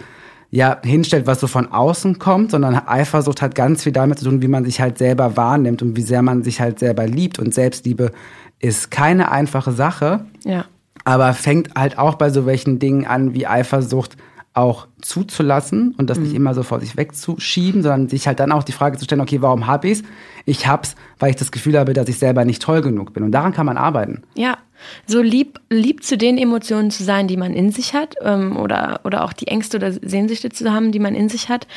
ja 0.51 0.79
hinstellt, 0.85 1.26
was 1.26 1.41
so 1.41 1.47
von 1.47 1.70
außen 1.72 2.18
kommt, 2.18 2.51
sondern 2.53 2.74
Eifersucht 2.87 3.41
hat 3.43 3.55
ganz 3.55 3.83
viel 3.85 3.93
damit 3.93 4.18
zu 4.18 4.24
tun, 4.26 4.41
wie 4.43 4.49
man 4.49 4.64
sich 4.64 4.81
halt 4.81 4.97
selber 4.99 5.37
wahrnimmt 5.37 5.83
und 5.83 5.97
wie 5.97 6.03
sehr 6.03 6.22
man 6.22 6.43
sich 6.45 6.61
halt 6.61 6.79
selber 6.79 7.07
liebt 7.07 7.39
und 7.39 7.53
Selbstliebe 7.55 8.12
ist 8.61 8.90
keine 8.90 9.30
einfache 9.30 9.72
Sache, 9.72 10.24
Ja. 10.44 10.64
aber 11.04 11.32
fängt 11.34 11.74
halt 11.76 11.98
auch 11.98 12.14
bei 12.14 12.30
so 12.30 12.46
welchen 12.46 12.78
Dingen 12.78 13.06
an 13.06 13.34
wie 13.34 13.46
Eifersucht 13.46 14.16
auch 14.54 14.88
zuzulassen 15.00 15.94
und 15.98 16.11
das 16.11 16.18
mhm. 16.18 16.24
nicht 16.24 16.34
immer 16.34 16.52
so 16.52 16.64
vor 16.64 16.80
sich 16.80 16.96
wegzuschieben, 16.96 17.82
sondern 17.82 18.09
sich 18.09 18.26
halt 18.26 18.40
dann 18.40 18.50
auch 18.50 18.64
die 18.64 18.72
Frage 18.72 18.98
zu 18.98 19.04
stellen, 19.04 19.20
okay, 19.20 19.40
warum 19.40 19.68
habe 19.68 19.88
ich's? 19.88 20.02
Ich 20.46 20.66
hab's, 20.66 20.96
weil 21.18 21.30
ich 21.30 21.36
das 21.36 21.52
Gefühl 21.52 21.78
habe, 21.78 21.92
dass 21.92 22.09
ich 22.09 22.18
selber 22.18 22.44
nicht 22.44 22.61
toll 22.61 22.80
genug 22.80 23.12
bin. 23.12 23.22
Und 23.22 23.30
daran 23.32 23.52
kann 23.52 23.66
man 23.66 23.76
arbeiten. 23.76 24.22
Ja, 24.34 24.59
so 25.06 25.22
lieb, 25.22 25.61
lieb 25.70 26.02
zu 26.02 26.16
den 26.18 26.38
Emotionen 26.38 26.90
zu 26.90 27.04
sein, 27.04 27.28
die 27.28 27.36
man 27.36 27.52
in 27.52 27.70
sich 27.70 27.94
hat, 27.94 28.16
ähm, 28.22 28.56
oder, 28.56 29.00
oder 29.04 29.24
auch 29.24 29.32
die 29.32 29.46
Ängste 29.46 29.76
oder 29.76 29.92
Sehnsüchte 29.92 30.48
zu 30.50 30.72
haben, 30.72 30.90
die 30.90 30.98
man 30.98 31.14
in 31.14 31.28
sich 31.28 31.48
hat 31.48 31.68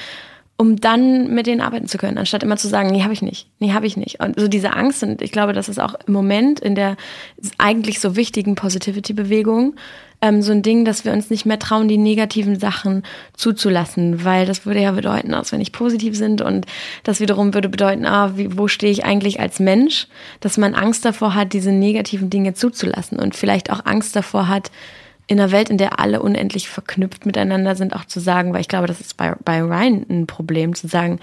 um 0.57 0.75
dann 0.75 1.33
mit 1.33 1.47
denen 1.47 1.61
arbeiten 1.61 1.87
zu 1.87 1.97
können, 1.97 2.17
anstatt 2.17 2.43
immer 2.43 2.57
zu 2.57 2.67
sagen, 2.67 2.91
nee, 2.91 3.03
habe 3.03 3.13
ich 3.13 3.21
nicht, 3.21 3.47
nee, 3.59 3.73
habe 3.73 3.87
ich 3.87 3.97
nicht. 3.97 4.19
Und 4.19 4.39
so 4.39 4.47
diese 4.47 4.73
Angst, 4.73 5.01
und 5.03 5.21
ich 5.21 5.31
glaube, 5.31 5.53
das 5.53 5.69
ist 5.69 5.79
auch 5.79 5.95
im 6.05 6.13
Moment 6.13 6.59
in 6.59 6.75
der 6.75 6.97
eigentlich 7.57 7.99
so 7.99 8.15
wichtigen 8.15 8.55
Positivity-Bewegung 8.55 9.75
ähm, 10.21 10.41
so 10.41 10.51
ein 10.51 10.61
Ding, 10.61 10.85
dass 10.85 11.03
wir 11.03 11.13
uns 11.13 11.29
nicht 11.29 11.45
mehr 11.45 11.59
trauen, 11.59 11.87
die 11.87 11.97
negativen 11.97 12.59
Sachen 12.59 13.03
zuzulassen, 13.33 14.23
weil 14.23 14.45
das 14.45 14.65
würde 14.65 14.81
ja 14.81 14.91
bedeuten, 14.91 15.33
als 15.33 15.51
wenn 15.51 15.61
ich 15.61 15.71
positiv 15.71 16.15
sind 16.15 16.41
und 16.41 16.67
das 17.03 17.19
wiederum 17.19 17.53
würde 17.53 17.69
bedeuten, 17.69 18.05
ah, 18.05 18.33
wie, 18.37 18.57
wo 18.57 18.67
stehe 18.67 18.91
ich 18.91 19.03
eigentlich 19.03 19.39
als 19.39 19.59
Mensch, 19.59 20.07
dass 20.39 20.57
man 20.57 20.75
Angst 20.75 21.05
davor 21.05 21.33
hat, 21.33 21.53
diese 21.53 21.71
negativen 21.71 22.29
Dinge 22.29 22.53
zuzulassen 22.53 23.19
und 23.19 23.35
vielleicht 23.35 23.71
auch 23.71 23.85
Angst 23.85 24.15
davor 24.15 24.47
hat, 24.47 24.71
in 25.31 25.39
einer 25.39 25.53
Welt, 25.53 25.69
in 25.69 25.77
der 25.77 25.97
alle 26.01 26.21
unendlich 26.21 26.67
verknüpft 26.67 27.25
miteinander 27.25 27.77
sind, 27.77 27.95
auch 27.95 28.03
zu 28.03 28.19
sagen, 28.19 28.53
weil 28.53 28.59
ich 28.59 28.67
glaube, 28.67 28.87
das 28.87 28.99
ist 28.99 29.15
bei, 29.15 29.33
bei 29.45 29.61
Ryan 29.61 30.05
ein 30.09 30.27
Problem, 30.27 30.75
zu 30.75 30.89
sagen, 30.89 31.21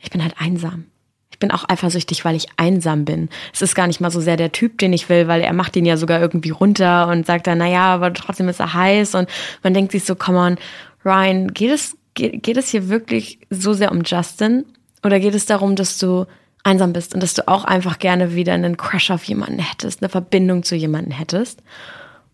ich 0.00 0.10
bin 0.10 0.24
halt 0.24 0.34
einsam. 0.38 0.86
Ich 1.30 1.38
bin 1.38 1.52
auch 1.52 1.64
eifersüchtig, 1.68 2.24
weil 2.24 2.34
ich 2.34 2.48
einsam 2.56 3.04
bin. 3.04 3.28
Es 3.52 3.62
ist 3.62 3.76
gar 3.76 3.86
nicht 3.86 4.00
mal 4.00 4.10
so 4.10 4.20
sehr 4.20 4.36
der 4.36 4.50
Typ, 4.50 4.78
den 4.78 4.92
ich 4.92 5.08
will, 5.08 5.28
weil 5.28 5.40
er 5.40 5.52
macht 5.52 5.76
ihn 5.76 5.86
ja 5.86 5.96
sogar 5.96 6.20
irgendwie 6.20 6.50
runter 6.50 7.06
und 7.06 7.26
sagt 7.26 7.46
dann, 7.46 7.58
naja, 7.58 7.94
aber 7.94 8.12
trotzdem 8.12 8.48
ist 8.48 8.58
er 8.58 8.74
heiß 8.74 9.14
und 9.14 9.28
man 9.62 9.72
denkt 9.72 9.92
sich 9.92 10.04
so, 10.04 10.16
come 10.16 10.38
on, 10.38 10.58
Ryan, 11.04 11.54
geht 11.54 11.70
es, 11.70 11.96
geht, 12.14 12.42
geht 12.42 12.56
es 12.56 12.70
hier 12.70 12.88
wirklich 12.88 13.38
so 13.50 13.72
sehr 13.72 13.92
um 13.92 14.02
Justin? 14.04 14.64
Oder 15.04 15.20
geht 15.20 15.34
es 15.36 15.46
darum, 15.46 15.76
dass 15.76 15.98
du 15.98 16.26
einsam 16.64 16.92
bist 16.92 17.14
und 17.14 17.22
dass 17.22 17.34
du 17.34 17.46
auch 17.46 17.64
einfach 17.64 18.00
gerne 18.00 18.34
wieder 18.34 18.54
einen 18.54 18.76
Crush 18.76 19.12
auf 19.12 19.22
jemanden 19.22 19.60
hättest, 19.60 20.02
eine 20.02 20.08
Verbindung 20.08 20.64
zu 20.64 20.74
jemanden 20.74 21.12
hättest? 21.12 21.62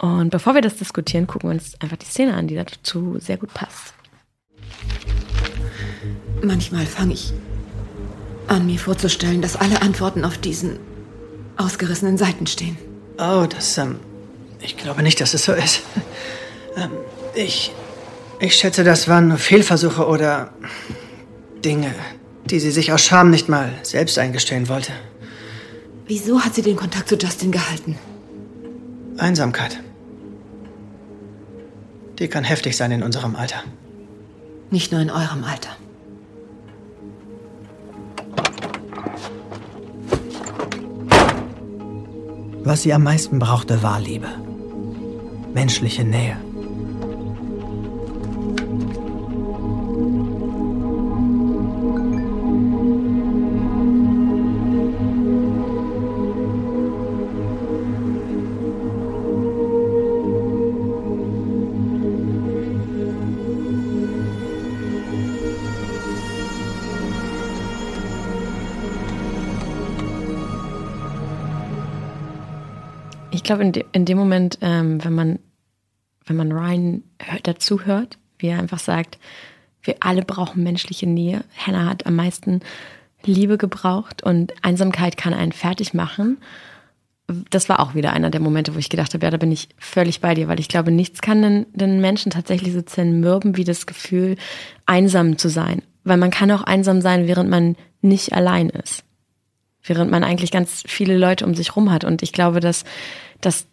Und 0.00 0.30
bevor 0.30 0.54
wir 0.54 0.62
das 0.62 0.76
diskutieren, 0.76 1.26
gucken 1.26 1.50
wir 1.50 1.54
uns 1.54 1.78
einfach 1.78 1.98
die 1.98 2.06
Szene 2.06 2.34
an, 2.34 2.48
die 2.48 2.54
dazu 2.54 3.18
sehr 3.18 3.36
gut 3.36 3.52
passt. 3.52 3.92
Manchmal 6.42 6.86
fange 6.86 7.12
ich 7.12 7.34
an, 8.46 8.64
mir 8.64 8.78
vorzustellen, 8.78 9.42
dass 9.42 9.56
alle 9.56 9.82
Antworten 9.82 10.24
auf 10.24 10.38
diesen 10.38 10.78
ausgerissenen 11.58 12.16
Seiten 12.16 12.46
stehen. 12.46 12.78
Oh, 13.18 13.44
das, 13.46 13.76
ähm, 13.76 13.96
ich 14.62 14.78
glaube 14.78 15.02
nicht, 15.02 15.20
dass 15.20 15.34
es 15.34 15.44
so 15.44 15.52
ist. 15.52 15.82
ähm, 16.76 16.92
ich, 17.34 17.70
ich 18.38 18.54
schätze, 18.54 18.84
das 18.84 19.06
waren 19.06 19.28
nur 19.28 19.36
Fehlversuche 19.36 20.06
oder 20.06 20.50
Dinge, 21.62 21.94
die 22.46 22.58
sie 22.58 22.70
sich 22.70 22.90
aus 22.90 23.02
Scham 23.02 23.28
nicht 23.28 23.50
mal 23.50 23.70
selbst 23.82 24.18
eingestehen 24.18 24.70
wollte. 24.70 24.92
Wieso 26.06 26.40
hat 26.40 26.54
sie 26.54 26.62
den 26.62 26.76
Kontakt 26.76 27.10
zu 27.10 27.16
Justin 27.16 27.52
gehalten? 27.52 27.98
Einsamkeit. 29.18 29.78
Die 32.20 32.28
kann 32.28 32.44
heftig 32.44 32.76
sein 32.76 32.92
in 32.92 33.02
unserem 33.02 33.34
Alter. 33.34 33.64
Nicht 34.70 34.92
nur 34.92 35.00
in 35.00 35.10
eurem 35.10 35.42
Alter. 35.42 35.70
Was 42.62 42.82
sie 42.82 42.92
am 42.92 43.02
meisten 43.02 43.38
brauchte, 43.38 43.82
war 43.82 43.98
Liebe. 43.98 44.28
Menschliche 45.54 46.04
Nähe. 46.04 46.36
Glaube, 73.50 73.64
in, 73.64 73.72
de, 73.72 73.84
in 73.90 74.04
dem 74.04 74.16
Moment, 74.16 74.58
ähm, 74.60 75.02
wenn 75.04 75.12
man, 75.12 75.38
wenn 76.24 76.36
man 76.36 76.52
Ryan 76.52 77.02
dazu 77.42 77.84
hört, 77.84 78.16
wie 78.38 78.46
er 78.46 78.60
einfach 78.60 78.78
sagt, 78.78 79.18
wir 79.82 79.96
alle 79.98 80.22
brauchen 80.22 80.62
menschliche 80.62 81.08
Nähe. 81.08 81.42
Hannah 81.58 81.86
hat 81.86 82.06
am 82.06 82.14
meisten 82.14 82.60
Liebe 83.24 83.58
gebraucht 83.58 84.22
und 84.22 84.52
Einsamkeit 84.62 85.16
kann 85.16 85.34
einen 85.34 85.50
fertig 85.50 85.94
machen. 85.94 86.38
Das 87.50 87.68
war 87.68 87.80
auch 87.80 87.96
wieder 87.96 88.12
einer 88.12 88.30
der 88.30 88.40
Momente, 88.40 88.76
wo 88.76 88.78
ich 88.78 88.88
gedacht 88.88 89.14
habe, 89.14 89.26
ja, 89.26 89.30
da 89.32 89.36
bin 89.36 89.50
ich 89.50 89.68
völlig 89.78 90.20
bei 90.20 90.34
dir, 90.34 90.46
weil 90.46 90.60
ich 90.60 90.68
glaube, 90.68 90.92
nichts 90.92 91.20
kann 91.20 91.42
den, 91.42 91.66
den 91.72 92.00
Menschen 92.00 92.30
tatsächlich 92.30 92.72
so 92.72 92.82
zermürben 92.82 93.56
wie 93.56 93.64
das 93.64 93.86
Gefühl, 93.86 94.36
einsam 94.86 95.38
zu 95.38 95.48
sein. 95.48 95.82
Weil 96.04 96.18
man 96.18 96.30
kann 96.30 96.52
auch 96.52 96.62
einsam 96.62 97.00
sein, 97.00 97.26
während 97.26 97.50
man 97.50 97.74
nicht 98.00 98.32
allein 98.32 98.68
ist. 98.68 99.02
Während 99.82 100.10
man 100.10 100.24
eigentlich 100.24 100.50
ganz 100.50 100.82
viele 100.86 101.16
Leute 101.16 101.46
um 101.46 101.54
sich 101.54 101.74
rum 101.76 101.90
hat. 101.90 102.04
Und 102.04 102.22
ich 102.22 102.32
glaube, 102.32 102.60
dass 102.60 102.84
dass 103.40 103.66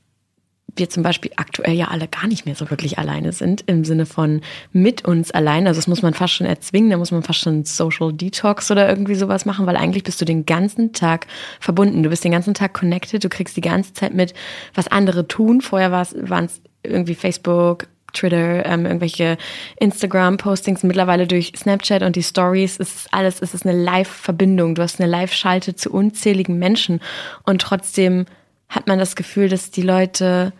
wir 0.76 0.90
zum 0.90 1.04
Beispiel 1.04 1.32
aktuell 1.36 1.74
ja 1.74 1.88
alle 1.88 2.08
gar 2.08 2.28
nicht 2.28 2.46
mehr 2.46 2.56
so 2.56 2.70
wirklich 2.70 3.00
alleine 3.00 3.32
sind, 3.32 3.64
im 3.68 3.84
Sinne 3.84 4.06
von 4.06 4.42
mit 4.72 5.06
uns 5.06 5.32
allein. 5.32 5.68
Also 5.68 5.80
das 5.80 5.88
muss 5.88 6.02
man 6.02 6.14
fast 6.14 6.34
schon 6.34 6.48
erzwingen, 6.48 6.90
da 6.90 6.98
muss 6.98 7.12
man 7.12 7.24
fast 7.24 7.40
schon 7.40 7.66
Social 7.66 8.14
Detox 8.14 8.70
oder 8.72 8.88
irgendwie 8.88 9.16
sowas 9.16 9.46
machen, 9.46 9.66
weil 9.66 9.78
eigentlich 9.78 10.04
bist 10.04 10.22
du 10.22 10.26
den 10.26 10.46
ganzen 10.46 10.94
Tag 10.94 11.28
verbunden. 11.60 12.04
Du 12.04 12.10
bist 12.10 12.24
den 12.24 12.32
ganzen 12.32 12.54
Tag 12.54 12.74
connected, 12.74 13.24
du 13.24 13.30
kriegst 13.30 13.58
die 13.58 13.62
ganze 13.62 13.94
Zeit 13.94 14.14
mit, 14.14 14.34
was 14.74 14.88
andere 14.88 15.28
tun. 15.28 15.62
Vorher 15.62 15.92
waren 15.92 16.46
es 16.46 16.62
irgendwie 16.84 17.16
Facebook, 17.16 17.88
Twitter, 18.14 18.66
ähm, 18.66 18.86
irgendwelche 18.86 19.38
Instagram-Postings, 19.78 20.84
mittlerweile 20.84 21.28
durch 21.28 21.54
Snapchat 21.56 22.04
und 22.04 22.16
die 22.16 22.24
Stories, 22.24 22.80
es 22.80 22.96
ist 22.96 23.08
alles, 23.14 23.42
es 23.42 23.54
ist 23.54 23.66
eine 23.66 23.78
Live-Verbindung. 23.82 24.76
Du 24.76 24.82
hast 24.82 25.00
eine 25.00 25.10
Live-Schalte 25.10 25.76
zu 25.76 25.92
unzähligen 25.92 26.58
Menschen 26.58 27.02
und 27.44 27.62
trotzdem 27.62 28.26
hat 28.70 28.88
man 28.88 29.00
das 29.00 29.16
Gefühl, 29.16 29.50
dass 29.50 29.72
die 29.72 29.82
Leute 29.82 30.54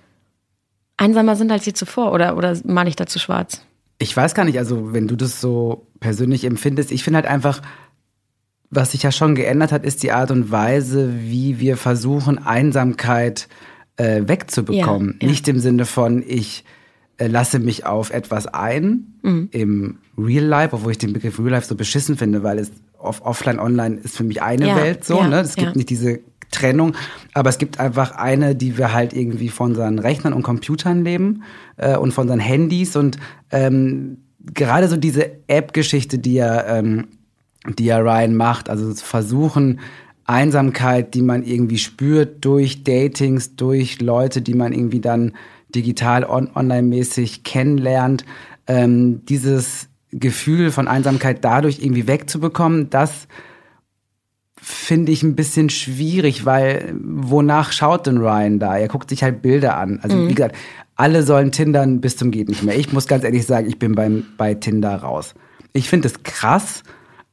einsamer 0.98 1.36
sind 1.36 1.52
als 1.52 1.66
je 1.66 1.74
zuvor 1.74 2.12
oder, 2.12 2.38
oder 2.38 2.58
male 2.66 2.90
ich 2.90 2.96
dazu 2.96 3.20
schwarz? 3.20 3.62
Ich 4.00 4.16
weiß 4.16 4.34
gar 4.36 4.46
nicht, 4.46 4.58
also 4.58 4.94
wenn 4.94 5.08
du 5.08 5.16
das 5.16 5.42
so 5.42 5.88
persönlich 6.00 6.44
empfindest, 6.44 6.92
ich 6.92 7.04
finde 7.04 7.18
halt 7.18 7.28
einfach, 7.28 7.62
was 8.70 8.92
sich 8.92 9.04
ja 9.04 9.12
schon 9.12 9.36
geändert 9.36 9.72
hat, 9.72 9.86
ist 9.86 10.04
die 10.04 10.12
Art 10.12 10.32
und 10.32 10.52
Weise, 10.52 11.14
wie 11.22 11.60
wir 11.60 11.78
versuchen, 11.78 12.38
Einsamkeit 12.38 13.48
äh, 13.96 14.24
wegzubekommen. 14.26 15.18
Ja, 15.20 15.26
ja. 15.26 15.30
Nicht 15.30 15.48
im 15.48 15.60
Sinne 15.60 15.86
von, 15.86 16.24
ich 16.26 16.64
lasse 17.20 17.60
mich 17.60 17.86
auf 17.86 18.12
etwas 18.12 18.48
ein 18.48 19.14
mhm. 19.24 19.50
im 19.52 19.98
Real 20.18 20.44
Life, 20.44 20.76
obwohl 20.76 20.92
ich 20.92 20.98
den 20.98 21.14
Begriff 21.14 21.40
Real 21.40 21.52
Life 21.52 21.68
so 21.68 21.76
beschissen 21.76 22.18
finde, 22.18 22.44
weil 22.44 22.60
es 22.60 22.72
off 22.98 23.22
offline, 23.24 23.60
online 23.60 23.98
ist 23.98 24.18
für 24.18 24.24
mich 24.24 24.42
eine 24.42 24.68
ja, 24.68 24.76
Welt 24.76 25.04
so. 25.04 25.24
ne? 25.24 25.40
Es 25.40 25.56
gibt 25.56 25.76
nicht 25.76 25.90
diese 25.90 26.20
Trennung, 26.52 26.96
aber 27.34 27.50
es 27.50 27.58
gibt 27.58 27.80
einfach 27.80 28.12
eine, 28.12 28.56
die 28.56 28.78
wir 28.78 28.94
halt 28.94 29.14
irgendwie 29.14 29.50
von 29.50 29.72
unseren 29.72 30.00
Rechnern 30.00 30.34
und 30.34 30.44
Computern 30.44 31.04
leben 31.04 31.44
äh, 31.78 31.98
und 31.98 32.14
von 32.14 32.24
unseren 32.24 32.40
Handys 32.40 32.96
und 32.96 33.18
ähm, 33.52 34.18
gerade 34.54 34.88
so 34.88 34.98
diese 34.98 35.32
App-Geschichte, 35.48 36.20
die 36.20 36.36
ja, 36.36 36.78
ähm, 36.78 37.08
die 37.78 37.86
ja 37.86 37.98
Ryan 37.98 38.36
macht, 38.36 38.70
also 38.70 38.94
zu 38.94 39.04
versuchen, 39.04 39.80
Einsamkeit, 40.26 41.14
die 41.14 41.22
man 41.22 41.44
irgendwie 41.44 41.78
spürt 41.78 42.44
durch 42.44 42.84
Datings, 42.84 43.56
durch 43.56 44.02
Leute, 44.02 44.42
die 44.42 44.54
man 44.54 44.74
irgendwie 44.74 45.00
dann 45.00 45.34
digital 45.74 46.24
on 46.24 46.50
online-mäßig 46.54 47.44
kennenlernt, 47.44 48.26
ähm, 48.68 49.26
dieses 49.26 49.90
Gefühl 50.12 50.72
von 50.72 50.88
Einsamkeit 50.88 51.44
dadurch 51.44 51.80
irgendwie 51.80 52.08
wegzubekommen, 52.08 52.90
das 52.90 53.28
finde 54.60 55.12
ich 55.12 55.24
ein 55.24 55.36
bisschen 55.36 55.70
schwierig, 55.70 56.46
weil 56.46 56.94
wonach 57.00 57.72
schaut 57.72 58.08
denn 58.08 58.18
Ryan 58.18 58.60
da? 58.60 58.78
Er 58.78 58.88
guckt 58.88 59.10
sich 59.10 59.24
halt 59.24 59.42
Bilder 59.42 59.78
an. 59.78 60.00
Also 60.02 60.18
mhm. 60.18 60.30
wie 60.30 60.34
gesagt, 60.34 60.56
alle 60.96 61.24
sollen 61.24 61.52
Tindern 61.52 62.02
bis 62.02 62.18
zum 62.18 62.32
geht 62.32 62.50
nicht 62.50 62.64
mehr. 62.64 62.78
Ich 62.78 62.92
muss 62.92 63.08
ganz 63.08 63.24
ehrlich 63.24 63.46
sagen, 63.46 63.68
ich 63.68 63.80
bin 63.80 63.96
beim, 63.96 64.26
bei 64.38 64.56
Tinder 64.56 64.96
raus. 64.96 65.36
Ich 65.74 65.90
finde 65.90 66.08
es 66.08 66.24
krass, 66.24 66.84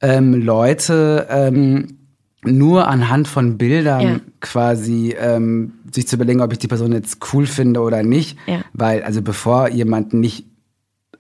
ähm, 0.01 0.35
Leute 0.35 1.27
ähm, 1.31 1.99
nur 2.45 2.89
anhand 2.89 3.27
von 3.27 3.57
Bildern 3.57 4.01
ja. 4.01 4.21
Quasi 4.45 5.17
ähm, 5.19 5.73
sich 5.91 6.07
zu 6.07 6.17
überlegen, 6.17 6.43
ob 6.43 6.53
ich 6.53 6.59
die 6.59 6.69
Person 6.69 6.93
jetzt 6.93 7.19
cool 7.33 7.47
finde 7.47 7.81
oder 7.81 8.03
nicht. 8.03 8.39
Ja. 8.47 8.61
Weil, 8.75 9.03
also 9.03 9.23
bevor 9.23 9.71
jemand 9.71 10.13
nicht 10.13 10.45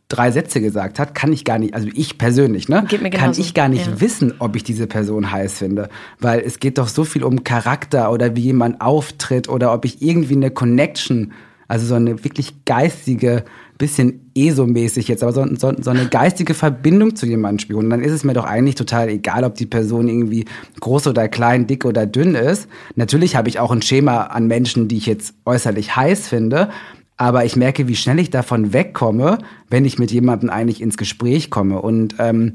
drei 0.09 0.31
Sätze 0.31 0.61
gesagt 0.61 0.99
hat, 0.99 1.15
kann 1.15 1.33
ich 1.33 1.45
gar 1.45 1.59
nicht, 1.59 1.75
also 1.75 1.89
ich 1.95 2.19
persönlich, 2.19 2.69
ne, 2.69 2.87
kann 3.13 3.33
ich 3.33 3.55
gar 3.55 3.69
nicht 3.69 3.87
ja. 3.87 4.01
wissen, 4.01 4.35
ob 4.39 4.55
ich 4.55 4.63
diese 4.63 4.87
Person 4.87 5.33
heiß 5.33 5.59
finde, 5.59 5.89
weil 6.21 6.41
es 6.41 6.61
geht 6.61 6.77
doch 6.77 6.89
so 6.89 7.05
viel 7.05 7.25
um 7.25 7.43
Charakter 7.43 8.13
oder 8.13 8.37
wie 8.37 8.43
jemand 8.43 8.83
auftritt 8.83 9.49
oder 9.49 9.73
ob 9.73 9.87
ich 9.87 10.03
irgendwie 10.03 10.37
eine 10.37 10.51
Connection, 10.51 11.33
also 11.67 11.87
so 11.87 11.95
eine 11.95 12.23
wirklich 12.23 12.65
geistige 12.67 13.45
bisschen 13.79 14.31
ESO-mäßig 14.37 15.09
jetzt, 15.09 15.23
aber 15.23 15.33
so, 15.33 15.45
so, 15.57 15.73
so 15.81 15.91
eine 15.91 16.07
geistige 16.07 16.55
Verbindung 16.55 17.17
zu 17.17 17.27
jemandem 17.27 17.59
spüren. 17.59 17.85
Und 17.85 17.91
dann 17.91 18.03
ist 18.03 18.13
es 18.13 18.25
mir 18.25 18.35
doch 18.35 18.45
eigentlich 18.45 18.77
total 18.77 19.09
egal, 19.09 19.45
ob 19.45 19.55
die 19.57 19.67
Person 19.67 20.09
irgendwie 20.09 20.45
groß 20.81 21.09
oder 21.09 21.29
klein, 21.29 21.67
dick 21.67 21.85
oder 21.85 22.07
dünn 22.07 22.35
ist. 22.35 22.69
Natürlich 22.95 23.37
habe 23.37 23.49
ich 23.49 23.59
auch 23.59 23.73
ein 23.73 23.83
Schema 23.83 24.25
an 24.25 24.47
Menschen, 24.47 24.89
die 24.89 24.97
ich 24.97 25.07
jetzt 25.07 25.35
äußerlich 25.45 25.97
heiß 25.97 26.29
finde, 26.29 26.71
aber 27.17 27.45
ich 27.45 27.57
merke, 27.57 27.89
wie 27.89 27.97
schnell 27.97 28.19
ich 28.19 28.31
davon 28.31 28.73
wegkomme, 28.73 29.39
wenn 29.71 29.85
ich 29.85 29.99
mit 29.99 30.11
jemandem 30.11 30.51
eigentlich 30.51 30.81
ins 30.81 30.97
Gespräch 30.97 31.51
komme. 31.51 31.81
Und 31.81 32.17
ähm, 32.19 32.55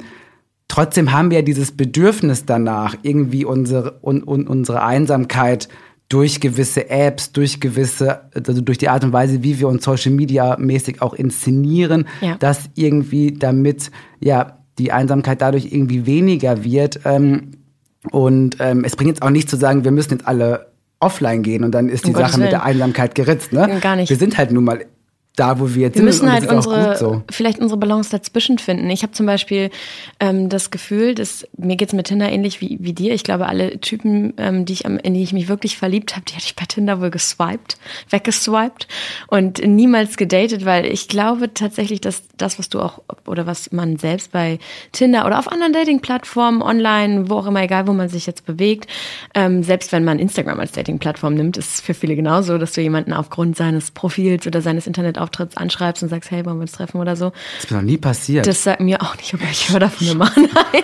trotzdem 0.67 1.13
haben 1.13 1.32
wir 1.32 1.43
dieses 1.43 1.72
Bedürfnis 1.72 2.45
danach, 2.45 2.95
irgendwie 3.03 3.45
unsere, 3.45 3.99
un, 4.03 4.24
un, 4.24 4.47
unsere 4.47 4.84
Einsamkeit 4.84 5.70
durch 6.10 6.39
gewisse 6.39 6.89
Apps, 6.89 7.32
durch 7.32 7.60
gewisse, 7.60 8.22
also 8.34 8.62
durch 8.62 8.80
die 8.80 8.89
Art 8.89 9.03
und 9.03 9.14
Weise, 9.14 9.43
wie 9.43 9.60
wir 9.60 9.68
uns 9.68 9.84
Social 9.84 10.12
Media 10.12 10.57
mäßig 10.57 11.01
auch 11.03 11.14
inszenieren, 11.14 12.07
ja. 12.20 12.36
dass 12.36 12.70
irgendwie 12.76 13.32
damit 13.32 13.91
ja 14.20 14.57
die 14.80 14.91
Einsamkeit 14.91 15.41
dadurch 15.41 15.72
irgendwie 15.72 16.07
weniger 16.07 16.64
wird. 16.64 17.01
Ähm, 17.05 17.51
und 18.12 18.57
ähm, 18.60 18.84
es 18.84 18.95
bringt 18.95 19.10
jetzt 19.10 19.22
auch 19.22 19.30
nicht 19.30 19.49
zu 19.49 19.55
sagen, 19.55 19.84
wir 19.84 19.91
müssen 19.91 20.14
jetzt 20.14 20.28
alle 20.28 20.72
offline 20.99 21.43
gehen 21.43 21.64
und 21.64 21.72
dann 21.72 21.89
ist 21.89 22.05
die 22.05 22.14
um 22.14 22.16
Sache 22.16 22.39
mit 22.39 22.51
der 22.51 22.64
Einsamkeit 22.64 23.14
geritzt. 23.14 23.53
Ne? 23.53 23.80
Gar 23.80 23.95
nicht. 23.95 24.10
Wir 24.10 24.18
sind 24.18 24.38
halt 24.38 24.51
nun 24.51 24.64
mal 24.64 24.86
da, 25.39 25.59
wo 25.59 25.73
wir 25.73 25.84
jetzt 25.84 25.95
wir 25.95 26.11
sind. 26.11 26.27
Wir 26.27 26.27
müssen 26.27 26.32
halt 26.32 26.51
unsere, 26.51 26.97
so. 26.97 27.23
vielleicht 27.32 27.59
unsere 27.59 27.80
Balance 27.80 28.09
dazwischen 28.09 28.57
finden. 28.57 28.89
Ich 28.89 29.03
habe 29.03 29.13
zum 29.13 29.25
Beispiel 29.25 29.69
ähm, 30.19 30.49
das 30.49 30.69
Gefühl, 30.69 31.15
dass 31.15 31.47
mir 31.57 31.77
geht's 31.77 31.93
mit 31.93 32.07
Tinder 32.07 32.30
ähnlich 32.30 32.59
wie, 32.59 32.77
wie 32.82 32.91
dir. 32.91 33.13
Ich 33.13 33.23
glaube, 33.23 33.47
alle 33.47 33.80
Typen, 33.80 34.34
ähm, 34.38 34.65
die 34.65 34.73
ich 34.73 34.86
am, 34.86 34.97
in 34.97 35.13
die 35.13 35.23
ich 35.23 35.32
mich 35.32 35.47
wirklich 35.47 35.77
verliebt 35.77 36.15
habe, 36.15 36.25
die 36.25 36.34
hatte 36.36 36.45
ich 36.45 36.55
bei 36.55 36.65
Tinder 36.65 36.99
wohl 36.99 37.09
geswiped, 37.09 37.77
weggeswiped 38.09 38.88
und 39.27 39.65
niemals 39.65 40.17
gedatet, 40.17 40.65
weil 40.65 40.86
ich 40.86 41.07
glaube 41.07 41.53
tatsächlich, 41.53 42.01
dass 42.01 42.23
das, 42.36 42.59
was 42.59 42.67
du 42.67 42.82
auch 42.82 43.01
oder 43.25 43.47
was 43.47 43.71
man 43.71 43.97
selbst 43.97 44.34
bei 44.34 44.59
Tinder 44.91 45.25
oder 45.25 45.39
auf 45.39 45.47
anderen 45.49 45.71
Dating-Plattformen, 45.71 46.61
online, 46.61 47.30
wo 47.30 47.36
auch 47.36 47.47
immer, 47.47 47.63
egal 47.63 47.88
wo 47.88 47.93
man 47.93 48.09
sich 48.09 48.25
jetzt 48.25 48.45
bewegt, 48.45 48.89
ähm, 49.36 49.63
selbst 49.63 49.93
wenn 49.93 50.03
man 50.03 50.19
Instagram 50.19 50.59
als 50.59 50.73
Dating-Plattform 50.73 51.36
nimmt, 51.36 51.55
ist 51.55 51.75
es 51.75 51.82
für 51.82 51.93
viele 51.93 52.17
genauso, 52.17 52.57
dass 52.57 52.73
du 52.73 52.82
jemanden 52.82 53.13
aufgrund 53.13 53.55
seines 53.55 53.91
Profils 53.91 54.45
oder 54.45 54.61
seines 54.61 54.86
Internetaufenthalts 54.86 55.18
Auftritts 55.20 55.57
anschreibst 55.57 56.03
und 56.03 56.09
sagst, 56.09 56.32
hey, 56.32 56.45
wollen 56.45 56.57
wir 56.57 56.61
uns 56.61 56.72
treffen 56.72 56.99
oder 56.99 57.15
so. 57.15 57.32
Das 57.55 57.65
ist 57.65 57.72
mir 57.72 57.78
noch 57.78 57.84
nie 57.84 57.97
passiert. 57.97 58.47
Das 58.47 58.63
sagt 58.63 58.82
mir 58.82 59.01
auch 59.01 59.15
nicht, 59.17 59.34
aber 59.34 59.43
ich 59.51 59.70
höre 59.70 59.80
davon 59.80 60.07
immer 60.07 60.32
nein. 60.36 60.84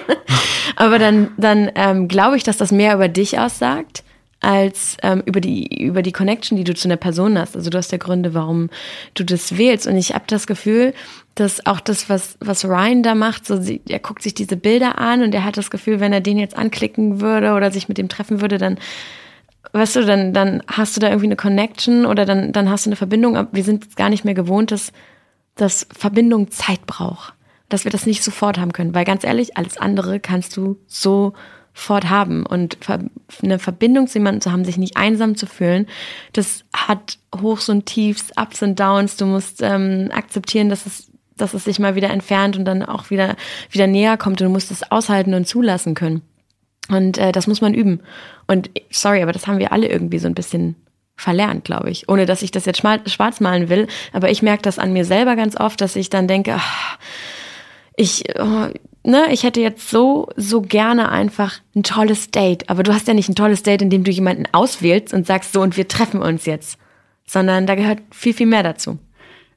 aber 0.76 1.00
dann, 1.00 1.32
dann 1.38 1.72
ähm, 1.76 2.08
glaube 2.08 2.38
ich, 2.38 2.44
dass 2.44 2.58
das 2.58 2.72
mehr 2.72 2.96
über 2.96 3.08
dich 3.08 3.40
aussagt 3.40 4.04
als 4.46 4.98
ähm, 5.02 5.24
über 5.26 5.42
die 5.42 5.84
über 5.84 6.04
die 6.04 6.12
Connection, 6.12 6.58
die 6.58 6.64
du 6.64 6.76
zu 6.76 6.88
einer 6.88 6.98
Person 6.98 7.38
hast. 7.38 7.56
Also 7.56 7.70
du 7.70 7.78
hast 7.78 7.92
ja 7.92 7.98
Gründe, 7.98 8.34
warum 8.34 8.70
du 9.16 9.24
das 9.24 9.58
wählst. 9.58 9.88
Und 9.88 9.98
ich 9.98 10.14
habe 10.14 10.26
das 10.28 10.46
Gefühl, 10.46 10.94
dass 11.34 11.66
auch 11.66 11.80
das, 11.80 12.10
was 12.10 12.38
was 12.40 12.64
Ryan 12.64 13.02
da 13.02 13.16
macht, 13.16 13.48
so 13.48 13.60
sie, 13.60 13.82
er 13.90 14.00
guckt 14.00 14.22
sich 14.22 14.36
diese 14.36 14.56
Bilder 14.56 15.00
an 15.00 15.24
und 15.24 15.34
er 15.34 15.44
hat 15.44 15.58
das 15.58 15.72
Gefühl, 15.72 16.00
wenn 16.00 16.14
er 16.14 16.22
den 16.22 16.38
jetzt 16.38 16.56
anklicken 16.56 17.22
würde 17.22 17.54
oder 17.54 17.72
sich 17.72 17.88
mit 17.88 17.98
dem 17.98 18.08
treffen 18.08 18.40
würde, 18.40 18.58
dann 18.60 18.78
weißt 19.74 19.98
du, 19.98 20.06
dann, 20.06 20.34
dann 20.34 20.64
hast 20.68 20.96
du 20.96 21.00
da 21.00 21.08
irgendwie 21.08 21.28
eine 21.28 21.36
Connection 21.36 22.06
oder 22.06 22.26
dann, 22.26 22.52
dann 22.52 22.70
hast 22.70 22.86
du 22.86 22.90
eine 22.90 22.96
Verbindung. 22.96 23.48
Wir 23.52 23.64
sind 23.64 23.96
gar 23.96 24.10
nicht 24.10 24.26
mehr 24.26 24.34
gewohnt, 24.34 24.72
dass, 24.72 24.92
dass 25.56 25.88
Verbindung 25.96 26.52
Zeit 26.52 26.86
braucht. 26.86 27.34
Dass 27.70 27.84
wir 27.84 27.92
das 27.92 28.06
nicht 28.06 28.24
sofort 28.24 28.60
haben 28.60 28.74
können. 28.74 28.94
Weil 28.94 29.06
ganz 29.06 29.24
ehrlich, 29.24 29.58
alles 29.58 29.78
andere 29.78 30.20
kannst 30.20 30.56
du 30.56 30.78
sofort 30.88 32.10
haben. 32.10 32.46
Und 32.46 32.78
eine 33.42 33.60
Verbindung 33.60 34.08
zu 34.08 34.20
jemandem 34.20 34.42
zu 34.42 34.52
haben, 34.52 34.66
sich 34.66 34.78
nicht 34.78 34.98
einsam 34.98 35.36
zu 35.36 35.48
fühlen, 35.48 35.88
das 36.34 36.64
hat 36.76 37.18
Hochs 37.42 37.68
und 37.70 37.86
Tiefs, 37.86 38.32
Ups 38.40 38.62
und 38.62 38.80
Downs. 38.80 39.18
Du 39.18 39.26
musst 39.26 39.62
ähm, 39.62 40.10
akzeptieren, 40.14 40.70
dass 40.70 40.86
es 40.86 41.12
dass 41.38 41.54
es 41.54 41.66
sich 41.66 41.80
mal 41.80 41.96
wieder 41.96 42.12
entfernt 42.12 42.58
und 42.58 42.66
dann 42.66 42.82
auch 42.82 43.10
wieder, 43.10 43.36
wieder 43.70 43.88
näher 43.88 44.16
kommt 44.16 44.42
und 44.42 44.48
du 44.48 44.54
musst 44.54 44.72
es 44.72 44.90
aushalten 44.90 45.34
und 45.34 45.46
zulassen 45.46 45.94
können. 45.94 46.22
Und 46.90 47.18
äh, 47.18 47.32
das 47.32 47.48
muss 47.48 47.62
man 47.62 47.74
üben. 47.74 48.02
Und 48.48 48.70
sorry, 48.92 49.22
aber 49.22 49.32
das 49.32 49.48
haben 49.48 49.60
wir 49.60 49.72
alle 49.72 49.88
irgendwie 49.88 50.20
so 50.20 50.28
ein 50.28 50.36
bisschen 50.36 50.76
verlernt, 51.16 51.64
glaube 51.64 51.90
ich. 51.90 52.10
Ohne 52.10 52.26
dass 52.26 52.42
ich 52.42 52.52
das 52.52 52.66
jetzt 52.66 52.80
schwarz 52.80 53.40
malen 53.40 53.70
will. 53.70 53.88
Aber 54.14 54.30
ich 54.30 54.42
merke 54.42 54.64
das 54.64 54.80
an 54.80 54.94
mir 54.94 55.06
selber 55.06 55.36
ganz 55.36 55.56
oft, 55.60 55.82
dass 55.82 55.96
ich 55.96 56.10
dann 56.10 56.28
denke, 56.28 56.56
ach, 56.56 56.98
ich, 57.96 58.24
oh, 58.38 58.68
ne, 59.04 59.28
ich 59.32 59.44
hätte 59.44 59.62
jetzt 59.62 59.90
so, 59.90 60.28
so 60.36 60.62
gerne 60.62 61.10
einfach 61.10 61.60
ein 61.76 61.84
tolles 61.84 62.32
Date. 62.32 62.70
Aber 62.70 62.84
du 62.84 62.94
hast 62.94 63.08
ja 63.08 63.14
nicht 63.14 63.30
ein 63.30 63.36
tolles 63.36 63.64
Date, 63.64 63.82
in 63.82 63.90
dem 63.90 64.04
du 64.04 64.12
jemanden 64.12 64.46
auswählst 64.52 65.14
und 65.14 65.26
sagst 65.26 65.54
so, 65.54 65.62
und 65.62 65.78
wir 65.78 65.88
treffen 65.88 66.22
uns 66.22 66.46
jetzt. 66.46 66.78
Sondern 67.28 67.66
da 67.66 67.76
gehört 67.76 68.00
viel, 68.12 68.34
viel 68.34 68.46
mehr 68.46 68.64
dazu. 68.64 69.00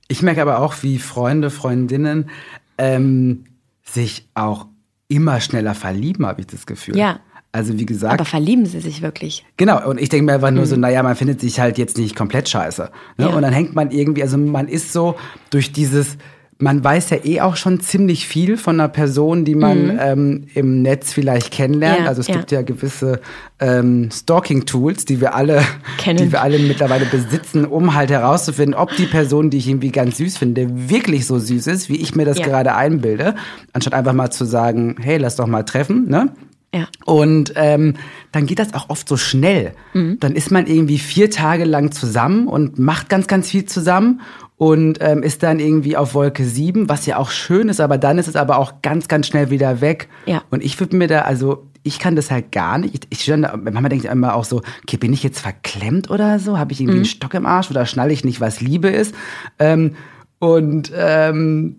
Ich 0.06 0.22
merke 0.22 0.40
aber 0.40 0.60
auch, 0.60 0.82
wie 0.82 0.98
Freunde, 0.98 1.50
Freundinnen 1.50 2.30
ähm, 2.78 3.44
sich 3.82 4.26
auch 4.34 4.66
immer 5.08 5.40
schneller 5.40 5.74
verlieben, 5.74 6.26
habe 6.26 6.42
ich 6.42 6.46
das 6.46 6.66
Gefühl. 6.66 6.96
Ja. 6.96 7.20
Also 7.50 7.78
wie 7.78 7.86
gesagt. 7.86 8.12
Aber 8.12 8.26
verlieben 8.26 8.66
sie 8.66 8.80
sich 8.80 9.00
wirklich? 9.00 9.44
Genau, 9.56 9.88
und 9.88 10.00
ich 10.00 10.10
denke 10.10 10.26
mir 10.26 10.34
einfach 10.34 10.50
nur 10.50 10.64
mhm. 10.64 10.68
so, 10.68 10.76
naja, 10.76 11.02
man 11.02 11.16
findet 11.16 11.40
sich 11.40 11.58
halt 11.58 11.78
jetzt 11.78 11.96
nicht 11.96 12.14
komplett 12.14 12.48
scheiße. 12.48 12.90
Ne? 13.16 13.26
Ja. 13.26 13.34
Und 13.34 13.42
dann 13.42 13.54
hängt 13.54 13.74
man 13.74 13.90
irgendwie, 13.90 14.22
also 14.22 14.36
man 14.36 14.68
ist 14.68 14.92
so 14.92 15.16
durch 15.50 15.72
dieses 15.72 16.18
man 16.60 16.82
weiß 16.82 17.10
ja 17.10 17.18
eh 17.24 17.40
auch 17.40 17.54
schon 17.56 17.78
ziemlich 17.80 18.26
viel 18.26 18.56
von 18.56 18.80
einer 18.80 18.88
Person, 18.88 19.44
die 19.44 19.54
man 19.54 19.94
mhm. 19.94 19.98
ähm, 20.00 20.44
im 20.54 20.82
Netz 20.82 21.12
vielleicht 21.12 21.52
kennenlernt. 21.52 22.00
Ja, 22.00 22.06
also 22.06 22.20
es 22.20 22.26
ja. 22.26 22.34
gibt 22.34 22.50
ja 22.50 22.62
gewisse 22.62 23.20
ähm, 23.60 24.10
Stalking-Tools, 24.10 25.04
die 25.04 25.20
wir 25.20 25.36
alle, 25.36 25.62
Kennen. 25.98 26.18
die 26.18 26.32
wir 26.32 26.42
alle 26.42 26.58
mittlerweile 26.58 27.04
besitzen, 27.06 27.64
um 27.64 27.94
halt 27.94 28.10
herauszufinden, 28.10 28.74
ob 28.74 28.94
die 28.96 29.06
Person, 29.06 29.50
die 29.50 29.58
ich 29.58 29.68
irgendwie 29.68 29.92
ganz 29.92 30.16
süß 30.16 30.36
finde, 30.36 30.90
wirklich 30.90 31.26
so 31.26 31.38
süß 31.38 31.68
ist, 31.68 31.88
wie 31.88 31.96
ich 31.96 32.16
mir 32.16 32.24
das 32.24 32.38
ja. 32.38 32.46
gerade 32.46 32.74
einbilde, 32.74 33.36
anstatt 33.72 33.94
einfach 33.94 34.12
mal 34.12 34.30
zu 34.30 34.44
sagen, 34.44 34.96
hey, 35.00 35.18
lass 35.18 35.36
doch 35.36 35.46
mal 35.46 35.62
treffen, 35.62 36.08
ne? 36.08 36.32
Ja. 36.74 36.86
Und 37.06 37.54
ähm, 37.56 37.94
dann 38.30 38.44
geht 38.44 38.58
das 38.58 38.74
auch 38.74 38.90
oft 38.90 39.08
so 39.08 39.16
schnell. 39.16 39.72
Mhm. 39.94 40.18
Dann 40.20 40.34
ist 40.34 40.50
man 40.50 40.66
irgendwie 40.66 40.98
vier 40.98 41.30
Tage 41.30 41.64
lang 41.64 41.92
zusammen 41.92 42.46
und 42.46 42.78
macht 42.78 43.08
ganz, 43.08 43.26
ganz 43.26 43.48
viel 43.48 43.64
zusammen 43.64 44.20
und 44.58 44.98
ähm, 45.00 45.22
ist 45.22 45.44
dann 45.44 45.60
irgendwie 45.60 45.96
auf 45.96 46.14
Wolke 46.14 46.44
7, 46.44 46.88
was 46.88 47.06
ja 47.06 47.16
auch 47.16 47.30
schön 47.30 47.68
ist, 47.68 47.80
aber 47.80 47.96
dann 47.96 48.18
ist 48.18 48.26
es 48.26 48.36
aber 48.36 48.58
auch 48.58 48.82
ganz, 48.82 49.06
ganz 49.06 49.28
schnell 49.28 49.50
wieder 49.50 49.80
weg. 49.80 50.08
Ja. 50.26 50.42
Und 50.50 50.64
ich 50.64 50.78
würde 50.80 50.96
mir 50.96 51.06
da, 51.06 51.22
also 51.22 51.68
ich 51.84 52.00
kann 52.00 52.16
das 52.16 52.32
halt 52.32 52.50
gar 52.50 52.76
nicht. 52.78 53.06
Ich, 53.08 53.20
ich 53.20 53.26
da, 53.26 53.56
manchmal 53.56 53.88
denke 53.88 54.06
ich 54.06 54.10
immer 54.10 54.34
auch 54.34 54.44
so, 54.44 54.62
okay, 54.82 54.96
bin 54.96 55.12
ich 55.12 55.22
jetzt 55.22 55.38
verklemmt 55.38 56.10
oder 56.10 56.40
so? 56.40 56.58
Habe 56.58 56.72
ich 56.72 56.80
irgendwie 56.80 56.98
mhm. 56.98 57.02
einen 57.02 57.10
Stock 57.10 57.34
im 57.34 57.46
Arsch 57.46 57.70
oder 57.70 57.86
schnalle 57.86 58.12
ich 58.12 58.24
nicht, 58.24 58.40
was 58.40 58.60
Liebe 58.60 58.88
ist? 58.88 59.14
Ähm, 59.60 59.94
und 60.40 60.92
ähm, 60.94 61.76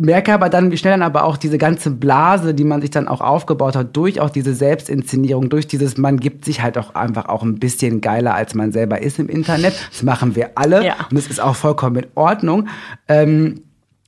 merke 0.00 0.32
aber 0.32 0.48
dann, 0.48 0.70
wie 0.70 0.76
schnell 0.76 0.92
dann 0.92 1.02
aber 1.02 1.24
auch 1.24 1.36
diese 1.36 1.58
ganze 1.58 1.90
Blase, 1.90 2.54
die 2.54 2.64
man 2.64 2.80
sich 2.80 2.90
dann 2.90 3.08
auch 3.08 3.20
aufgebaut 3.20 3.76
hat, 3.76 3.96
durch 3.96 4.20
auch 4.20 4.30
diese 4.30 4.54
Selbstinszenierung, 4.54 5.48
durch 5.48 5.66
dieses, 5.66 5.98
man 5.98 6.18
gibt 6.18 6.44
sich 6.44 6.62
halt 6.62 6.78
auch 6.78 6.94
einfach 6.94 7.28
auch 7.28 7.42
ein 7.42 7.58
bisschen 7.58 8.00
geiler, 8.00 8.34
als 8.34 8.54
man 8.54 8.72
selber 8.72 9.02
ist 9.02 9.18
im 9.18 9.28
Internet. 9.28 9.74
Das 9.90 10.02
machen 10.02 10.34
wir 10.36 10.50
alle. 10.54 10.84
Ja. 10.84 10.94
Und 11.10 11.16
das 11.16 11.26
ist 11.26 11.40
auch 11.40 11.56
vollkommen 11.56 11.96
in 11.96 12.06
Ordnung. 12.14 12.68
Ähm, 13.08 13.62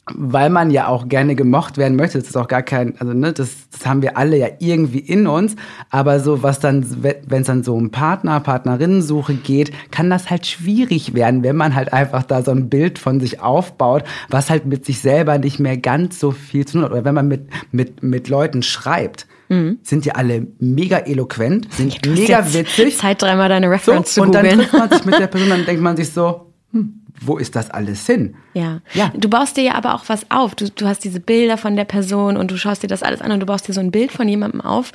weil 0.07 0.51
man 0.51 0.71
ja 0.71 0.89
auch 0.89 1.09
gerne 1.09 1.37
gemocht 1.37 1.79
werden 1.79 1.97
möchte. 1.97 2.19
Das 2.19 2.29
ist 2.29 2.37
auch 2.37 2.49
gar 2.49 2.63
kein, 2.63 2.99
also 2.99 3.13
ne, 3.13 3.33
das, 3.33 3.69
das 3.71 3.87
haben 3.87 4.03
wir 4.03 4.17
alle 4.17 4.37
ja 4.37 4.49
irgendwie 4.59 4.99
in 4.99 5.29
uns. 5.29 5.55
Aber 5.91 6.19
so 6.19 6.43
was 6.43 6.59
dann, 6.59 6.85
wenn 7.03 7.43
es 7.43 7.47
dann 7.47 7.63
so 7.63 7.75
um 7.75 7.91
Partner, 7.91 8.41
Partnerinnensuche 8.41 9.35
geht, 9.35 9.71
kann 9.93 10.11
das 10.11 10.29
halt 10.29 10.47
schwierig 10.47 11.15
werden, 11.15 11.45
wenn 11.45 11.57
man 11.57 11.75
halt 11.75 11.93
einfach 11.93 12.25
da 12.25 12.43
so 12.43 12.51
ein 12.51 12.69
Bild 12.69 12.99
von 12.99 13.21
sich 13.21 13.41
aufbaut, 13.41 14.03
was 14.29 14.51
halt 14.51 14.67
mit 14.67 14.85
sich 14.85 15.01
selber 15.01 15.39
nicht 15.39 15.61
mehr 15.61 15.77
ganz 15.77 16.19
so 16.19 16.33
viel 16.33 16.67
zu 16.67 16.75
tun 16.75 16.85
hat. 16.85 16.91
Oder 16.91 17.05
wenn 17.05 17.15
man 17.15 17.29
mit, 17.29 17.49
mit, 17.71 18.03
mit 18.03 18.29
Leuten 18.29 18.63
schreibt. 18.63 19.27
Mhm. 19.49 19.79
Sind 19.83 20.05
ja 20.05 20.15
alle 20.15 20.47
mega 20.59 20.99
eloquent, 20.99 21.73
sind 21.75 22.07
mega 22.07 22.53
witzig. 22.53 22.97
Zeit 22.97 23.21
dreimal 23.21 23.51
deine 23.51 23.71
Reference 23.71 24.15
so, 24.15 24.23
zu. 24.23 24.27
Und 24.27 24.35
dann 24.35 24.49
trifft 24.49 24.73
man 24.73 24.91
sich 24.91 25.05
mit 25.05 25.19
der 25.19 25.27
Person, 25.29 25.51
dann 25.51 25.67
denkt 25.67 25.83
man 25.83 25.97
sich 25.97 26.11
so, 26.11 26.53
hm, 26.73 27.02
wo 27.21 27.39
ist 27.39 27.55
das 27.55 27.71
alles 27.71 28.07
hin? 28.07 28.37
Ja. 28.55 28.81
ja. 28.95 29.13
Du 29.15 29.29
baust 29.29 29.57
dir 29.57 29.65
ja 29.65 29.75
aber 29.75 29.95
auch 29.95 30.05
was 30.09 30.31
auf. 30.31 30.55
Du, 30.55 30.69
du 30.71 30.87
hast 30.87 31.05
diese 31.05 31.21
Bilder 31.21 31.57
von 31.57 31.77
der 31.77 31.85
Person 31.85 32.37
und 32.37 32.51
du 32.51 32.57
schaust 32.57 32.83
dir 32.83 32.89
das 32.89 33.03
alles 33.03 33.21
an 33.21 33.33
und 33.33 33.41
du 33.41 33.47
baust 33.47 33.69
dir 33.69 33.73
so 33.73 33.81
ein 33.81 33.91
Bild 33.91 34.13
von 34.13 34.29
jemandem 34.29 34.61
auf, 34.61 34.93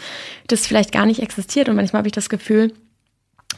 das 0.47 0.67
vielleicht 0.67 0.91
gar 0.91 1.05
nicht 1.05 1.21
existiert. 1.21 1.69
Und 1.69 1.75
manchmal 1.75 1.99
habe 1.99 2.07
ich 2.07 2.13
das 2.13 2.29
Gefühl, 2.29 2.73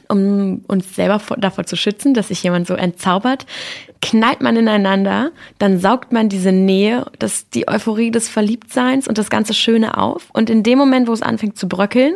um 0.08 0.64
uns 0.68 0.96
selber 0.96 1.22
davor 1.38 1.66
zu 1.66 1.76
schützen, 1.76 2.14
dass 2.14 2.30
sich 2.30 2.44
jemand 2.44 2.68
so 2.68 2.74
entzaubert, 2.74 3.46
knallt 4.02 4.42
man 4.42 4.56
ineinander, 4.56 5.32
dann 5.60 5.80
saugt 5.80 6.12
man 6.12 6.30
diese 6.30 6.52
Nähe, 6.52 7.06
das, 7.20 7.50
die 7.50 7.68
Euphorie 7.68 8.12
des 8.12 8.28
Verliebtseins 8.28 9.08
und 9.08 9.18
das 9.18 9.30
ganze 9.30 9.54
Schöne 9.54 9.98
auf. 9.98 10.30
Und 10.34 10.50
in 10.50 10.64
dem 10.64 10.78
Moment, 10.78 11.08
wo 11.08 11.14
es 11.14 11.22
anfängt 11.22 11.58
zu 11.58 11.68
bröckeln, 11.68 12.16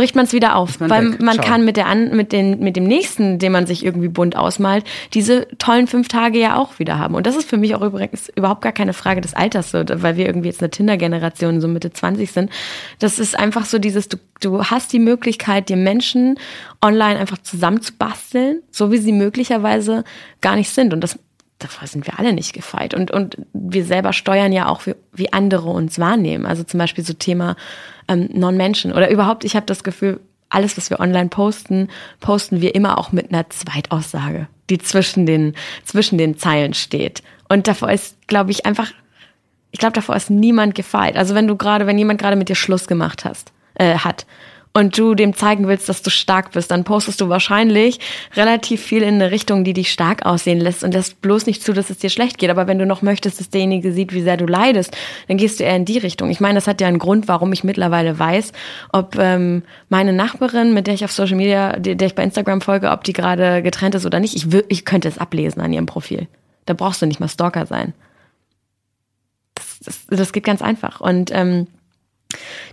bricht 0.00 0.16
man 0.16 0.24
es 0.24 0.32
wieder 0.32 0.56
auf, 0.56 0.80
weil 0.80 1.12
weg. 1.12 1.20
man 1.20 1.34
Ciao. 1.34 1.46
kann 1.46 1.62
mit 1.62 1.76
der 1.76 1.86
an, 1.86 2.16
mit 2.16 2.32
den 2.32 2.58
mit 2.60 2.74
dem 2.74 2.84
nächsten, 2.84 3.38
den 3.38 3.52
man 3.52 3.66
sich 3.66 3.84
irgendwie 3.84 4.08
bunt 4.08 4.34
ausmalt, 4.34 4.84
diese 5.12 5.46
tollen 5.58 5.86
fünf 5.86 6.08
Tage 6.08 6.38
ja 6.38 6.56
auch 6.56 6.78
wieder 6.78 6.98
haben. 6.98 7.14
Und 7.14 7.26
das 7.26 7.36
ist 7.36 7.46
für 7.46 7.58
mich 7.58 7.74
auch 7.74 7.82
übrigens 7.82 8.30
überhaupt 8.34 8.62
gar 8.62 8.72
keine 8.72 8.94
Frage 8.94 9.20
des 9.20 9.34
Alters, 9.34 9.72
so, 9.72 9.84
weil 9.86 10.16
wir 10.16 10.24
irgendwie 10.24 10.48
jetzt 10.48 10.62
eine 10.62 10.70
Tinder-Generation 10.70 11.60
so 11.60 11.68
Mitte 11.68 11.92
20 11.92 12.32
sind. 12.32 12.50
Das 12.98 13.18
ist 13.18 13.38
einfach 13.38 13.66
so 13.66 13.78
dieses, 13.78 14.08
du, 14.08 14.16
du 14.40 14.64
hast 14.64 14.90
die 14.94 15.00
Möglichkeit, 15.00 15.68
dir 15.68 15.76
Menschen 15.76 16.38
online 16.80 17.20
einfach 17.20 17.36
zusammenzubasteln, 17.36 18.62
so 18.70 18.90
wie 18.90 18.98
sie 18.98 19.12
möglicherweise 19.12 20.04
gar 20.40 20.56
nicht 20.56 20.70
sind. 20.70 20.94
Und 20.94 21.02
das 21.02 21.18
davor 21.60 21.86
sind 21.86 22.06
wir 22.06 22.18
alle 22.18 22.32
nicht 22.32 22.52
gefeit. 22.52 22.94
Und, 22.94 23.10
und 23.10 23.36
wir 23.52 23.84
selber 23.84 24.12
steuern 24.12 24.52
ja 24.52 24.68
auch, 24.68 24.86
wie, 24.86 24.94
wie 25.12 25.32
andere 25.32 25.68
uns 25.68 25.98
wahrnehmen. 25.98 26.46
Also 26.46 26.64
zum 26.64 26.78
Beispiel 26.78 27.04
so 27.04 27.12
Thema 27.12 27.56
ähm, 28.08 28.28
Non-Menschen 28.32 28.92
oder 28.92 29.10
überhaupt, 29.10 29.44
ich 29.44 29.54
habe 29.54 29.66
das 29.66 29.84
Gefühl, 29.84 30.20
alles, 30.48 30.76
was 30.76 30.90
wir 30.90 30.98
online 30.98 31.28
posten, 31.28 31.88
posten 32.18 32.60
wir 32.60 32.74
immer 32.74 32.98
auch 32.98 33.12
mit 33.12 33.32
einer 33.32 33.48
Zweitaussage, 33.48 34.48
die 34.68 34.78
zwischen 34.78 35.24
den, 35.24 35.54
zwischen 35.84 36.18
den 36.18 36.36
Zeilen 36.36 36.74
steht. 36.74 37.22
Und 37.48 37.68
davor 37.68 37.90
ist, 37.90 38.16
glaube 38.26 38.50
ich, 38.50 38.66
einfach, 38.66 38.90
ich 39.70 39.78
glaube, 39.78 39.92
davor 39.92 40.16
ist 40.16 40.28
niemand 40.28 40.74
gefeit. 40.74 41.16
Also 41.16 41.34
wenn 41.34 41.46
du 41.46 41.56
gerade, 41.56 41.86
wenn 41.86 41.98
jemand 41.98 42.20
gerade 42.20 42.36
mit 42.36 42.48
dir 42.48 42.56
Schluss 42.56 42.88
gemacht 42.88 43.24
hast, 43.24 43.52
äh, 43.74 43.96
hat 43.96 44.26
und 44.72 44.96
du 44.96 45.14
dem 45.14 45.34
zeigen 45.34 45.66
willst, 45.66 45.88
dass 45.88 46.02
du 46.02 46.10
stark 46.10 46.52
bist, 46.52 46.70
dann 46.70 46.84
postest 46.84 47.20
du 47.20 47.28
wahrscheinlich 47.28 47.98
relativ 48.36 48.80
viel 48.80 49.02
in 49.02 49.14
eine 49.14 49.32
Richtung, 49.32 49.64
die 49.64 49.72
dich 49.72 49.90
stark 49.90 50.24
aussehen 50.24 50.60
lässt 50.60 50.84
und 50.84 50.94
lässt 50.94 51.20
bloß 51.22 51.46
nicht 51.46 51.62
zu, 51.62 51.72
dass 51.72 51.90
es 51.90 51.98
dir 51.98 52.10
schlecht 52.10 52.38
geht. 52.38 52.50
Aber 52.50 52.68
wenn 52.68 52.78
du 52.78 52.86
noch 52.86 53.02
möchtest, 53.02 53.40
dass 53.40 53.50
derjenige 53.50 53.92
sieht, 53.92 54.12
wie 54.12 54.22
sehr 54.22 54.36
du 54.36 54.46
leidest, 54.46 54.96
dann 55.26 55.38
gehst 55.38 55.58
du 55.58 55.64
eher 55.64 55.74
in 55.74 55.84
die 55.84 55.98
Richtung. 55.98 56.30
Ich 56.30 56.40
meine, 56.40 56.54
das 56.54 56.68
hat 56.68 56.80
ja 56.80 56.86
einen 56.86 57.00
Grund, 57.00 57.26
warum 57.26 57.52
ich 57.52 57.64
mittlerweile 57.64 58.18
weiß, 58.18 58.52
ob 58.92 59.16
ähm, 59.18 59.64
meine 59.88 60.12
Nachbarin, 60.12 60.72
mit 60.72 60.86
der 60.86 60.94
ich 60.94 61.04
auf 61.04 61.12
Social 61.12 61.36
Media, 61.36 61.76
der, 61.76 61.96
der 61.96 62.06
ich 62.06 62.14
bei 62.14 62.22
Instagram 62.22 62.60
folge, 62.60 62.90
ob 62.90 63.02
die 63.02 63.12
gerade 63.12 63.62
getrennt 63.62 63.96
ist 63.96 64.06
oder 64.06 64.20
nicht. 64.20 64.36
Ich, 64.36 64.46
ich 64.68 64.84
könnte 64.84 65.08
es 65.08 65.18
ablesen 65.18 65.60
an 65.60 65.72
ihrem 65.72 65.86
Profil. 65.86 66.28
Da 66.66 66.74
brauchst 66.74 67.02
du 67.02 67.06
nicht 67.06 67.18
mal 67.18 67.28
Stalker 67.28 67.66
sein. 67.66 67.92
Das, 69.54 69.80
das, 69.84 70.06
das 70.06 70.32
geht 70.32 70.44
ganz 70.44 70.62
einfach. 70.62 71.00
Und 71.00 71.32
ähm, 71.34 71.66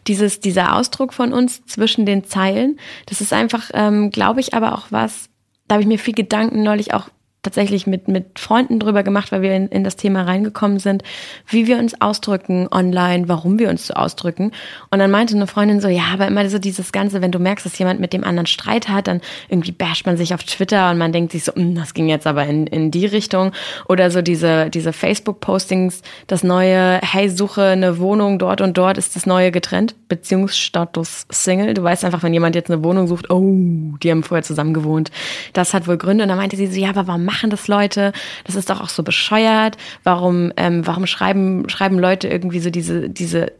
dieses, 0.07 0.39
dieser 0.39 0.75
Ausdruck 0.75 1.13
von 1.13 1.33
uns 1.33 1.65
zwischen 1.65 2.05
den 2.05 2.23
Zeilen, 2.23 2.79
das 3.05 3.21
ist 3.21 3.33
einfach, 3.33 3.69
ähm, 3.73 4.11
glaube 4.11 4.39
ich, 4.39 4.53
aber 4.53 4.73
auch 4.75 4.87
was, 4.89 5.29
da 5.67 5.75
habe 5.75 5.81
ich 5.81 5.87
mir 5.87 5.99
viel 5.99 6.13
Gedanken 6.13 6.63
neulich 6.63 6.93
auch 6.93 7.09
tatsächlich 7.47 7.87
mit, 7.87 8.09
mit 8.09 8.39
Freunden 8.39 8.77
drüber 8.79 9.03
gemacht, 9.03 9.31
weil 9.31 9.41
wir 9.41 9.55
in, 9.55 9.69
in 9.69 9.83
das 9.85 9.95
Thema 9.95 10.23
reingekommen 10.23 10.79
sind, 10.79 11.03
wie 11.47 11.65
wir 11.65 11.77
uns 11.77 12.01
ausdrücken 12.01 12.67
online, 12.71 13.29
warum 13.29 13.57
wir 13.57 13.69
uns 13.69 13.87
so 13.87 13.93
ausdrücken. 13.93 14.51
Und 14.91 14.99
dann 14.99 15.09
meinte 15.09 15.35
eine 15.35 15.47
Freundin 15.47 15.79
so, 15.79 15.87
ja, 15.87 16.03
aber 16.13 16.27
immer 16.27 16.47
so 16.49 16.59
dieses 16.59 16.91
Ganze, 16.91 17.21
wenn 17.21 17.31
du 17.31 17.39
merkst, 17.39 17.65
dass 17.65 17.77
jemand 17.79 18.01
mit 18.01 18.11
dem 18.11 18.25
anderen 18.25 18.47
Streit 18.47 18.89
hat, 18.89 19.07
dann 19.07 19.21
irgendwie 19.47 19.71
basht 19.71 20.05
man 20.05 20.17
sich 20.17 20.33
auf 20.33 20.43
Twitter 20.43 20.91
und 20.91 20.97
man 20.97 21.13
denkt 21.13 21.31
sich 21.31 21.45
so, 21.45 21.53
hm, 21.55 21.75
das 21.75 21.93
ging 21.93 22.09
jetzt 22.09 22.27
aber 22.27 22.45
in, 22.45 22.67
in 22.67 22.91
die 22.91 23.05
Richtung. 23.05 23.53
Oder 23.87 24.11
so 24.11 24.21
diese, 24.21 24.69
diese 24.69 24.91
Facebook-Postings, 24.91 26.01
das 26.27 26.43
neue, 26.43 26.99
hey, 27.01 27.29
suche 27.29 27.63
eine 27.63 27.97
Wohnung 27.99 28.39
dort 28.39 28.59
und 28.59 28.77
dort 28.77 28.97
ist 28.97 29.15
das 29.15 29.25
neue 29.25 29.51
getrennt, 29.51 29.95
Beziehungsstatus 30.09 31.27
Single. 31.29 31.73
Du 31.73 31.83
weißt 31.83 32.03
einfach, 32.03 32.23
wenn 32.23 32.33
jemand 32.33 32.55
jetzt 32.55 32.69
eine 32.69 32.83
Wohnung 32.83 33.07
sucht, 33.07 33.29
oh, 33.29 33.55
die 34.03 34.11
haben 34.11 34.23
vorher 34.23 34.43
zusammen 34.43 34.73
gewohnt. 34.73 35.11
Das 35.53 35.73
hat 35.73 35.87
wohl 35.87 35.97
Gründe. 35.97 36.23
Und 36.23 36.29
dann 36.29 36.37
meinte 36.37 36.57
sie 36.57 36.67
so, 36.67 36.79
ja, 36.79 36.89
aber 36.89 37.07
warum 37.07 37.25
machen 37.37 37.49
das 37.49 37.67
Leute? 37.67 38.13
Das 38.45 38.55
ist 38.55 38.69
doch 38.69 38.81
auch 38.81 38.89
so 38.89 39.03
bescheuert. 39.03 39.77
Warum, 40.03 40.51
ähm, 40.57 40.85
warum 40.87 41.05
schreiben, 41.05 41.69
schreiben 41.69 41.99
Leute 41.99 42.27
irgendwie 42.27 42.59
so 42.59 42.69
diese, 42.69 43.09
diese, 43.09 43.53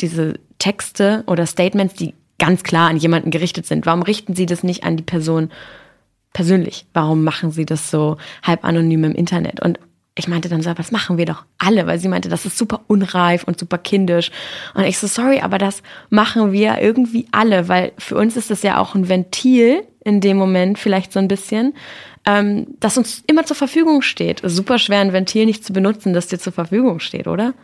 diese 0.00 0.34
Texte 0.58 1.24
oder 1.26 1.46
Statements, 1.46 1.94
die 1.94 2.14
ganz 2.38 2.62
klar 2.62 2.90
an 2.90 2.98
jemanden 2.98 3.30
gerichtet 3.30 3.66
sind? 3.66 3.86
Warum 3.86 4.02
richten 4.02 4.34
sie 4.34 4.46
das 4.46 4.62
nicht 4.62 4.84
an 4.84 4.96
die 4.96 5.02
Person 5.02 5.50
persönlich? 6.34 6.86
Warum 6.92 7.24
machen 7.24 7.50
sie 7.50 7.64
das 7.64 7.90
so 7.90 8.18
halb 8.42 8.64
anonym 8.64 9.04
im 9.04 9.14
Internet? 9.14 9.60
Und 9.60 9.78
ich 10.14 10.28
meinte 10.28 10.48
dann 10.48 10.62
so, 10.62 10.74
das 10.74 10.90
machen 10.90 11.16
wir 11.16 11.26
doch 11.26 11.44
alle, 11.58 11.86
weil 11.86 11.98
sie 11.98 12.08
meinte, 12.08 12.28
das 12.28 12.44
ist 12.44 12.58
super 12.58 12.80
unreif 12.88 13.44
und 13.44 13.58
super 13.58 13.78
kindisch. 13.78 14.30
Und 14.74 14.84
ich 14.84 14.98
so, 14.98 15.06
sorry, 15.06 15.40
aber 15.40 15.58
das 15.58 15.82
machen 16.10 16.52
wir 16.52 16.80
irgendwie 16.80 17.26
alle, 17.30 17.68
weil 17.68 17.92
für 17.98 18.16
uns 18.16 18.36
ist 18.36 18.50
das 18.50 18.62
ja 18.62 18.78
auch 18.78 18.94
ein 18.94 19.08
Ventil 19.08 19.84
in 20.04 20.20
dem 20.20 20.36
Moment 20.36 20.78
vielleicht 20.78 21.12
so 21.12 21.20
ein 21.20 21.28
bisschen, 21.28 21.74
ähm, 22.28 22.66
das 22.78 22.98
uns 22.98 23.24
immer 23.26 23.44
zur 23.44 23.56
Verfügung 23.56 24.02
steht. 24.02 24.42
Super 24.44 24.78
schwer, 24.78 25.00
ein 25.00 25.14
Ventil 25.14 25.46
nicht 25.46 25.64
zu 25.64 25.72
benutzen, 25.72 26.12
das 26.12 26.26
dir 26.26 26.38
zur 26.38 26.52
Verfügung 26.52 27.00
steht, 27.00 27.26
oder? 27.26 27.54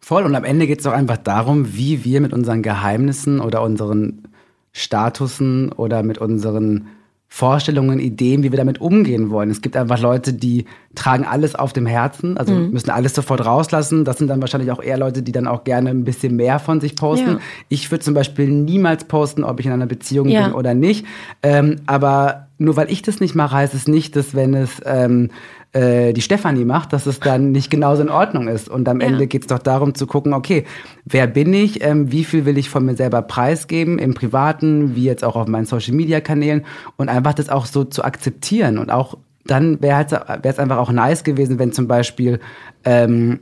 Voll. 0.00 0.24
Und 0.24 0.34
am 0.34 0.44
Ende 0.44 0.66
geht 0.66 0.78
es 0.78 0.84
doch 0.84 0.92
einfach 0.92 1.18
darum, 1.18 1.76
wie 1.76 2.04
wir 2.04 2.20
mit 2.20 2.32
unseren 2.32 2.62
Geheimnissen 2.62 3.40
oder 3.40 3.62
unseren 3.62 4.24
Statusen 4.72 5.70
oder 5.70 6.02
mit 6.02 6.18
unseren 6.18 6.88
Vorstellungen, 7.30 8.00
Ideen, 8.00 8.42
wie 8.42 8.50
wir 8.50 8.56
damit 8.56 8.80
umgehen 8.80 9.30
wollen. 9.30 9.50
Es 9.50 9.60
gibt 9.60 9.76
einfach 9.76 10.00
Leute, 10.00 10.32
die 10.32 10.64
tragen 10.94 11.24
alles 11.24 11.54
auf 11.54 11.72
dem 11.72 11.84
Herzen, 11.84 12.38
also 12.38 12.54
mhm. 12.54 12.70
müssen 12.70 12.90
alles 12.90 13.14
sofort 13.14 13.44
rauslassen. 13.44 14.04
Das 14.04 14.18
sind 14.18 14.28
dann 14.28 14.40
wahrscheinlich 14.40 14.72
auch 14.72 14.82
eher 14.82 14.96
Leute, 14.96 15.22
die 15.22 15.30
dann 15.30 15.46
auch 15.46 15.62
gerne 15.62 15.90
ein 15.90 16.04
bisschen 16.04 16.36
mehr 16.36 16.58
von 16.58 16.80
sich 16.80 16.96
posten. 16.96 17.32
Ja. 17.32 17.40
Ich 17.68 17.90
würde 17.90 18.02
zum 18.02 18.14
Beispiel 18.14 18.48
niemals 18.48 19.04
posten, 19.04 19.44
ob 19.44 19.60
ich 19.60 19.66
in 19.66 19.72
einer 19.72 19.86
Beziehung 19.86 20.28
ja. 20.28 20.46
bin 20.46 20.54
oder 20.54 20.74
nicht. 20.74 21.06
Ähm, 21.42 21.76
aber 21.86 22.47
nur 22.58 22.76
weil 22.76 22.90
ich 22.90 23.02
das 23.02 23.20
nicht 23.20 23.34
mache, 23.34 23.56
heißt 23.56 23.74
es 23.74 23.86
nicht, 23.86 24.16
dass 24.16 24.34
wenn 24.34 24.52
es 24.52 24.82
ähm, 24.84 25.30
äh, 25.72 26.12
die 26.12 26.20
Stefanie 26.20 26.64
macht, 26.64 26.92
dass 26.92 27.06
es 27.06 27.20
dann 27.20 27.52
nicht 27.52 27.70
genauso 27.70 28.02
in 28.02 28.08
Ordnung 28.08 28.48
ist. 28.48 28.68
Und 28.68 28.88
am 28.88 29.00
ja. 29.00 29.06
Ende 29.06 29.28
geht 29.28 29.42
es 29.42 29.46
doch 29.46 29.60
darum 29.60 29.94
zu 29.94 30.06
gucken, 30.06 30.34
okay, 30.34 30.64
wer 31.04 31.26
bin 31.28 31.54
ich, 31.54 31.82
ähm, 31.84 32.10
wie 32.10 32.24
viel 32.24 32.44
will 32.44 32.58
ich 32.58 32.68
von 32.68 32.84
mir 32.84 32.96
selber 32.96 33.22
preisgeben, 33.22 33.98
im 33.98 34.14
Privaten, 34.14 34.96
wie 34.96 35.04
jetzt 35.04 35.24
auch 35.24 35.36
auf 35.36 35.46
meinen 35.46 35.66
Social-Media-Kanälen 35.66 36.64
und 36.96 37.08
einfach 37.08 37.34
das 37.34 37.48
auch 37.48 37.66
so 37.66 37.84
zu 37.84 38.02
akzeptieren. 38.02 38.78
Und 38.78 38.90
auch 38.90 39.16
dann 39.46 39.80
wäre 39.80 40.04
es 40.42 40.58
einfach 40.58 40.78
auch 40.78 40.90
nice 40.90 41.22
gewesen, 41.22 41.58
wenn 41.58 41.72
zum 41.72 41.86
Beispiel 41.86 42.40
ähm, 42.84 43.40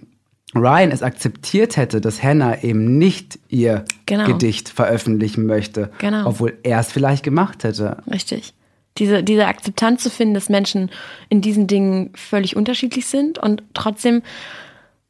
Ryan 0.55 0.91
es 0.91 1.03
akzeptiert 1.03 1.77
hätte, 1.77 2.01
dass 2.01 2.23
Hannah 2.23 2.62
eben 2.62 2.99
nicht 2.99 3.39
ihr 3.49 3.85
genau. 4.05 4.27
Gedicht 4.27 4.69
veröffentlichen 4.69 5.47
möchte, 5.47 5.91
genau. 5.99 6.29
obwohl 6.29 6.53
er 6.62 6.81
es 6.81 6.93
vielleicht 6.93 7.25
gemacht 7.25 7.64
hätte. 7.64 7.99
Richtig 8.11 8.55
diese, 8.99 9.22
diese 9.22 9.47
Akzeptanz 9.47 10.03
zu 10.03 10.11
finden, 10.11 10.34
dass 10.34 10.49
Menschen 10.49 10.90
in 11.28 11.40
diesen 11.40 11.66
Dingen 11.66 12.12
völlig 12.14 12.57
unterschiedlich 12.57 13.07
sind. 13.07 13.38
Und 13.38 13.62
trotzdem, 13.74 14.22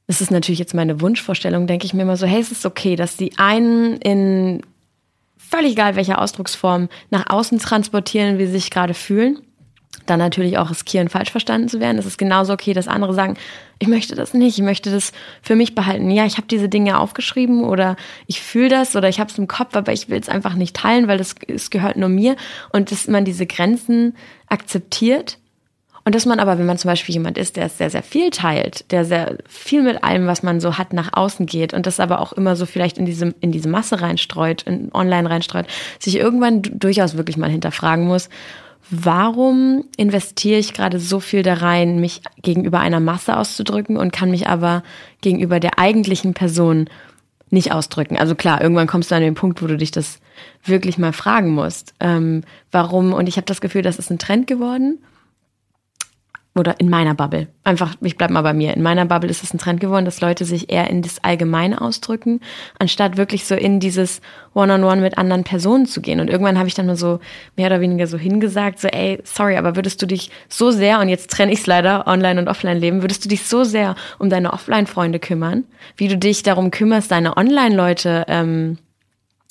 das 0.06 0.20
ist 0.20 0.30
natürlich 0.30 0.58
jetzt 0.58 0.74
meine 0.74 1.00
Wunschvorstellung, 1.00 1.66
denke 1.66 1.86
ich 1.86 1.94
mir 1.94 2.02
immer 2.02 2.16
so, 2.16 2.26
hey, 2.26 2.40
es 2.40 2.52
ist 2.52 2.66
okay, 2.66 2.96
dass 2.96 3.16
die 3.16 3.38
einen 3.38 3.96
in 3.98 4.62
völlig 5.36 5.72
egal 5.72 5.96
welcher 5.96 6.20
Ausdrucksform 6.20 6.88
nach 7.10 7.30
außen 7.30 7.58
transportieren, 7.58 8.38
wie 8.38 8.46
sie 8.46 8.52
sich 8.52 8.70
gerade 8.70 8.94
fühlen 8.94 9.45
dann 10.06 10.18
natürlich 10.18 10.58
auch 10.58 10.70
riskieren, 10.70 11.08
falsch 11.08 11.30
verstanden 11.30 11.68
zu 11.68 11.80
werden. 11.80 11.98
Es 11.98 12.06
ist 12.06 12.18
genauso 12.18 12.52
okay, 12.52 12.72
dass 12.72 12.88
andere 12.88 13.14
sagen, 13.14 13.36
ich 13.78 13.88
möchte 13.88 14.14
das 14.14 14.34
nicht, 14.34 14.58
ich 14.58 14.64
möchte 14.64 14.90
das 14.90 15.12
für 15.42 15.56
mich 15.56 15.74
behalten. 15.74 16.10
Ja, 16.10 16.24
ich 16.24 16.36
habe 16.36 16.46
diese 16.46 16.68
Dinge 16.68 16.98
aufgeschrieben 16.98 17.64
oder 17.64 17.96
ich 18.26 18.40
fühle 18.40 18.68
das 18.68 18.96
oder 18.96 19.08
ich 19.08 19.20
habe 19.20 19.30
es 19.30 19.38
im 19.38 19.48
Kopf, 19.48 19.76
aber 19.76 19.92
ich 19.92 20.08
will 20.08 20.18
es 20.18 20.28
einfach 20.28 20.54
nicht 20.54 20.76
teilen, 20.76 21.08
weil 21.08 21.18
das 21.18 21.34
es 21.46 21.70
gehört 21.70 21.96
nur 21.96 22.08
mir. 22.08 22.36
Und 22.72 22.90
dass 22.90 23.06
man 23.08 23.24
diese 23.24 23.46
Grenzen 23.46 24.16
akzeptiert 24.48 25.38
und 26.06 26.14
dass 26.14 26.24
man 26.24 26.38
aber, 26.38 26.56
wenn 26.56 26.66
man 26.66 26.78
zum 26.78 26.88
Beispiel 26.88 27.14
jemand 27.14 27.36
ist, 27.36 27.56
der 27.56 27.68
sehr, 27.68 27.90
sehr 27.90 28.04
viel 28.04 28.30
teilt, 28.30 28.92
der 28.92 29.04
sehr 29.04 29.38
viel 29.48 29.82
mit 29.82 30.04
allem, 30.04 30.28
was 30.28 30.44
man 30.44 30.60
so 30.60 30.78
hat, 30.78 30.92
nach 30.92 31.12
außen 31.12 31.46
geht 31.46 31.74
und 31.74 31.84
das 31.84 31.98
aber 31.98 32.20
auch 32.20 32.32
immer 32.32 32.54
so 32.54 32.64
vielleicht 32.64 32.96
in 32.96 33.06
diese, 33.06 33.34
in 33.40 33.50
diese 33.50 33.68
Masse 33.68 34.00
reinstreut, 34.00 34.62
in 34.62 34.94
online 34.94 35.28
reinstreut, 35.28 35.66
sich 35.98 36.14
irgendwann 36.14 36.62
durchaus 36.62 37.16
wirklich 37.16 37.36
mal 37.36 37.50
hinterfragen 37.50 38.06
muss, 38.06 38.28
warum 38.90 39.84
investiere 39.96 40.58
ich 40.58 40.72
gerade 40.72 41.00
so 41.00 41.20
viel 41.20 41.42
da 41.42 41.54
rein, 41.54 42.00
mich 42.00 42.22
gegenüber 42.42 42.80
einer 42.80 43.00
Masse 43.00 43.36
auszudrücken 43.36 43.96
und 43.96 44.12
kann 44.12 44.30
mich 44.30 44.48
aber 44.48 44.82
gegenüber 45.20 45.60
der 45.60 45.78
eigentlichen 45.78 46.34
Person 46.34 46.88
nicht 47.50 47.72
ausdrücken. 47.72 48.16
Also 48.16 48.34
klar, 48.34 48.60
irgendwann 48.60 48.86
kommst 48.86 49.10
du 49.10 49.14
an 49.14 49.22
den 49.22 49.34
Punkt, 49.34 49.62
wo 49.62 49.66
du 49.66 49.76
dich 49.76 49.90
das 49.90 50.20
wirklich 50.64 50.98
mal 50.98 51.12
fragen 51.12 51.50
musst. 51.50 51.94
Ähm, 52.00 52.42
warum? 52.72 53.12
Und 53.12 53.28
ich 53.28 53.36
habe 53.36 53.46
das 53.46 53.60
Gefühl, 53.60 53.82
das 53.82 53.98
ist 53.98 54.10
ein 54.10 54.18
Trend 54.18 54.46
geworden 54.46 54.98
oder 56.56 56.80
in 56.80 56.88
meiner 56.88 57.14
Bubble. 57.14 57.48
Einfach, 57.64 57.94
ich 58.00 58.16
bleib 58.16 58.30
mal 58.30 58.42
bei 58.42 58.54
mir. 58.54 58.74
In 58.74 58.82
meiner 58.82 59.04
Bubble 59.04 59.30
ist 59.30 59.42
es 59.42 59.52
ein 59.52 59.58
Trend 59.58 59.80
geworden, 59.80 60.04
dass 60.04 60.20
Leute 60.20 60.44
sich 60.44 60.70
eher 60.70 60.88
in 60.88 61.02
das 61.02 61.22
Allgemeine 61.22 61.80
ausdrücken, 61.80 62.40
anstatt 62.78 63.16
wirklich 63.16 63.44
so 63.44 63.54
in 63.54 63.80
dieses 63.80 64.20
One-on-One 64.54 64.86
-on 64.86 64.96
-one 64.98 65.00
mit 65.02 65.18
anderen 65.18 65.44
Personen 65.44 65.86
zu 65.86 66.00
gehen. 66.00 66.20
Und 66.20 66.30
irgendwann 66.30 66.58
habe 66.58 66.68
ich 66.68 66.74
dann 66.74 66.86
mal 66.86 66.96
so 66.96 67.20
mehr 67.56 67.66
oder 67.66 67.80
weniger 67.80 68.06
so 68.06 68.18
hingesagt, 68.18 68.78
so, 68.78 68.88
ey, 68.88 69.20
sorry, 69.24 69.56
aber 69.56 69.76
würdest 69.76 70.00
du 70.00 70.06
dich 70.06 70.30
so 70.48 70.70
sehr, 70.70 71.00
und 71.00 71.08
jetzt 71.08 71.30
trenne 71.30 71.52
ich 71.52 71.60
es 71.60 71.66
leider, 71.66 72.06
Online- 72.06 72.40
und 72.40 72.48
Offline-Leben, 72.48 73.02
würdest 73.02 73.24
du 73.24 73.28
dich 73.28 73.44
so 73.44 73.64
sehr 73.64 73.94
um 74.18 74.30
deine 74.30 74.52
Offline-Freunde 74.52 75.18
kümmern, 75.18 75.64
wie 75.96 76.08
du 76.08 76.16
dich 76.16 76.42
darum 76.42 76.70
kümmerst, 76.70 77.10
deine 77.10 77.36
Online-Leute 77.36 78.24
ähm, 78.28 78.78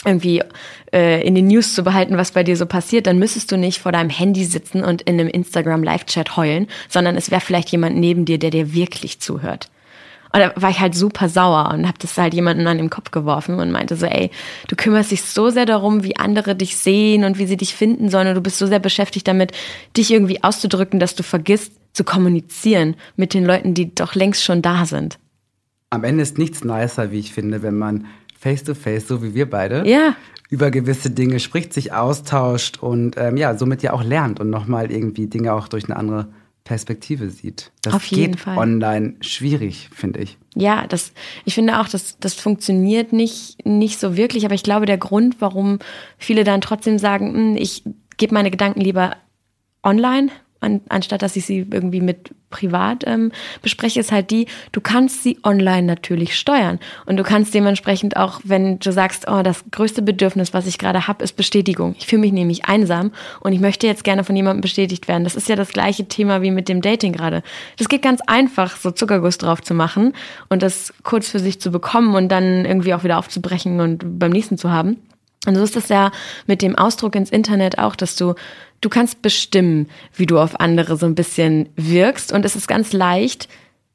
irgendwie 0.06 0.42
äh, 0.94 1.26
in 1.26 1.36
den 1.36 1.48
News 1.48 1.74
zu 1.74 1.84
behalten, 1.84 2.18
was 2.18 2.32
bei 2.32 2.44
dir 2.44 2.58
so 2.58 2.66
passiert, 2.66 3.08
dann 3.08 3.20
müsstest 3.20 3.52
du 3.52 3.58
nicht 3.58 3.80
vor 3.80 3.92
deinem 3.92 4.10
Handy 4.10 4.46
sitzen 4.46 4.84
und 4.84 5.02
in 5.04 5.20
einem 5.20 5.30
Instagram 5.30 5.84
Live-Chat 5.84 6.38
heulen, 6.38 6.68
sondern 6.90 7.16
es 7.16 7.32
wäre 7.32 7.42
vielleicht 7.42 7.70
jemand 7.70 7.98
neben 7.98 8.26
dir, 8.26 8.38
der 8.38 8.52
dir 8.52 8.74
wirklich 8.74 9.20
zuhört. 9.20 9.70
Und 10.36 10.42
da 10.42 10.52
war 10.58 10.70
ich 10.70 10.82
halt 10.82 10.96
super 10.96 11.30
sauer 11.30 11.72
und 11.74 11.88
habe 11.88 11.98
das 11.98 12.18
halt 12.18 12.34
jemandem 12.34 12.68
an 12.68 12.78
den 12.78 12.90
Kopf 12.90 13.12
geworfen 13.12 13.58
und 13.58 13.72
meinte 13.72 13.96
so, 13.96 14.06
ey, 14.06 14.32
du 14.68 14.76
kümmerst 14.76 15.12
dich 15.12 15.22
so 15.22 15.50
sehr 15.50 15.66
darum, 15.66 16.04
wie 16.04 16.18
andere 16.18 16.56
dich 16.56 16.76
sehen 16.76 17.24
und 17.24 17.38
wie 17.38 17.46
sie 17.46 17.56
dich 17.56 17.74
finden 17.74 18.10
sollen 18.10 18.28
und 18.28 18.36
du 18.36 18.42
bist 18.42 18.58
so 18.58 18.68
sehr 18.68 18.80
beschäftigt 18.80 19.30
damit, 19.30 19.54
dich 19.96 20.12
irgendwie 20.12 20.44
auszudrücken, 20.44 21.00
dass 21.00 21.16
du 21.16 21.24
vergisst 21.24 21.72
zu 21.94 22.04
kommunizieren 22.04 22.98
mit 23.16 23.34
den 23.34 23.46
Leuten, 23.46 23.74
die 23.74 23.96
doch 23.96 24.14
längst 24.14 24.44
schon 24.44 24.62
da 24.62 24.86
sind. 24.86 25.18
Am 25.90 26.04
Ende 26.04 26.24
ist 26.24 26.38
nichts 26.38 26.66
nicer, 26.66 27.12
wie 27.12 27.20
ich 27.20 27.32
finde, 27.32 27.64
wenn 27.64 27.78
man 27.78 28.06
face 28.38 28.64
to 28.64 28.74
face, 28.74 29.08
so 29.08 29.24
wie 29.24 29.34
wir 29.34 29.50
beide, 29.50 29.88
ja. 29.88 30.16
über 30.50 30.72
gewisse 30.72 31.10
Dinge 31.10 31.40
spricht, 31.40 31.74
sich 31.74 31.94
austauscht 31.94 32.78
und 32.82 33.16
ähm, 33.18 33.38
ja, 33.38 33.58
somit 33.58 33.84
ja 33.84 33.94
auch 33.94 34.04
lernt 34.04 34.40
und 34.40 34.50
nochmal 34.50 34.92
irgendwie 34.92 35.28
Dinge 35.28 35.54
auch 35.54 35.68
durch 35.68 35.86
eine 35.86 35.96
andere 35.98 36.28
Perspektive 36.66 37.30
sieht. 37.30 37.72
Das 37.84 37.94
Auf 37.94 38.06
jeden 38.06 38.34
geht 38.34 38.42
Fall. 38.42 38.58
online 38.58 39.14
schwierig, 39.22 39.90
finde 39.94 40.22
ich. 40.22 40.38
Ja, 40.56 40.88
das, 40.88 41.14
ich 41.46 41.54
finde 41.54 41.80
auch, 41.80 41.88
das, 41.88 42.18
das 42.20 42.34
funktioniert 42.34 43.14
nicht, 43.14 43.64
nicht 43.66 44.00
so 44.00 44.18
wirklich, 44.18 44.46
aber 44.46 44.56
ich 44.56 44.64
glaube, 44.64 44.88
der 44.88 44.98
Grund, 44.98 45.38
warum 45.40 45.80
viele 46.18 46.44
dann 46.44 46.62
trotzdem 46.62 46.98
sagen, 46.98 47.34
hm, 47.34 47.56
ich 47.56 47.84
gebe 48.18 48.34
meine 48.34 48.50
Gedanken 48.50 48.82
lieber 48.82 49.16
online, 49.84 50.32
an, 50.66 50.82
anstatt 50.90 51.22
dass 51.22 51.36
ich 51.36 51.46
sie 51.46 51.66
irgendwie 51.72 52.02
mit 52.02 52.32
privat 52.50 53.04
ähm, 53.06 53.32
bespreche, 53.62 54.00
ist 54.00 54.12
halt 54.12 54.32
die, 54.32 54.48
du 54.72 54.82
kannst 54.82 55.24
sie 55.24 55.38
online 55.44 55.84
natürlich 55.84 56.38
steuern. 56.38 56.80
Und 57.06 57.18
du 57.18 57.24
kannst 57.24 57.54
dementsprechend 57.54 58.16
auch, 58.16 58.40
wenn 58.44 58.80
du 58.80 58.92
sagst, 58.92 59.26
oh, 59.30 59.42
das 59.44 59.64
größte 59.72 60.02
Bedürfnis, 60.02 60.54
was 60.54 60.66
ich 60.66 60.78
gerade 60.78 61.08
habe, 61.08 61.24
ist 61.24 61.34
Bestätigung. 61.34 61.96
Ich 62.00 62.08
fühle 62.08 62.22
mich 62.22 62.32
nämlich 62.32 62.66
einsam 62.66 63.12
und 63.42 63.54
ich 63.54 63.60
möchte 63.60 63.88
jetzt 63.88 64.04
gerne 64.04 64.24
von 64.24 64.36
jemandem 64.36 64.62
bestätigt 64.62 65.08
werden. 65.08 65.24
Das 65.24 65.36
ist 65.36 65.50
ja 65.50 65.56
das 65.56 65.70
gleiche 65.70 66.08
Thema 66.08 66.42
wie 66.42 66.52
mit 66.52 66.70
dem 66.70 66.82
Dating 66.82 67.14
gerade. 67.14 67.44
Das 67.78 67.90
geht 67.90 68.02
ganz 68.02 68.22
einfach, 68.26 68.78
so 68.78 68.92
Zuckerguss 68.92 69.38
drauf 69.38 69.62
zu 69.62 69.74
machen 69.74 70.14
und 70.50 70.64
das 70.64 70.94
kurz 71.04 71.30
für 71.30 71.40
sich 71.40 71.60
zu 71.60 71.72
bekommen 71.72 72.16
und 72.16 72.30
dann 72.30 72.66
irgendwie 72.66 72.94
auch 72.94 73.04
wieder 73.04 73.18
aufzubrechen 73.18 73.80
und 73.82 74.20
beim 74.20 74.32
nächsten 74.32 74.58
zu 74.58 74.72
haben. 74.72 74.98
Und 75.46 75.56
so 75.56 75.64
ist 75.64 75.76
es 75.76 75.90
ja 75.90 76.12
mit 76.48 76.62
dem 76.62 76.76
Ausdruck 76.76 77.16
ins 77.16 77.30
Internet 77.30 77.78
auch, 77.78 77.96
dass 77.96 78.16
du, 78.16 78.36
du 78.82 78.90
kannst 78.90 79.22
bestimmen, 79.22 79.90
wie 80.16 80.26
du 80.26 80.40
auf 80.40 80.60
andere 80.60 80.98
so 80.98 81.06
ein 81.06 81.16
bisschen 81.16 81.70
wirkst. 81.76 82.32
Und 82.32 82.46
es 82.46 82.56
ist 82.56 82.68
ganz 82.68 82.94
leicht, 82.94 83.48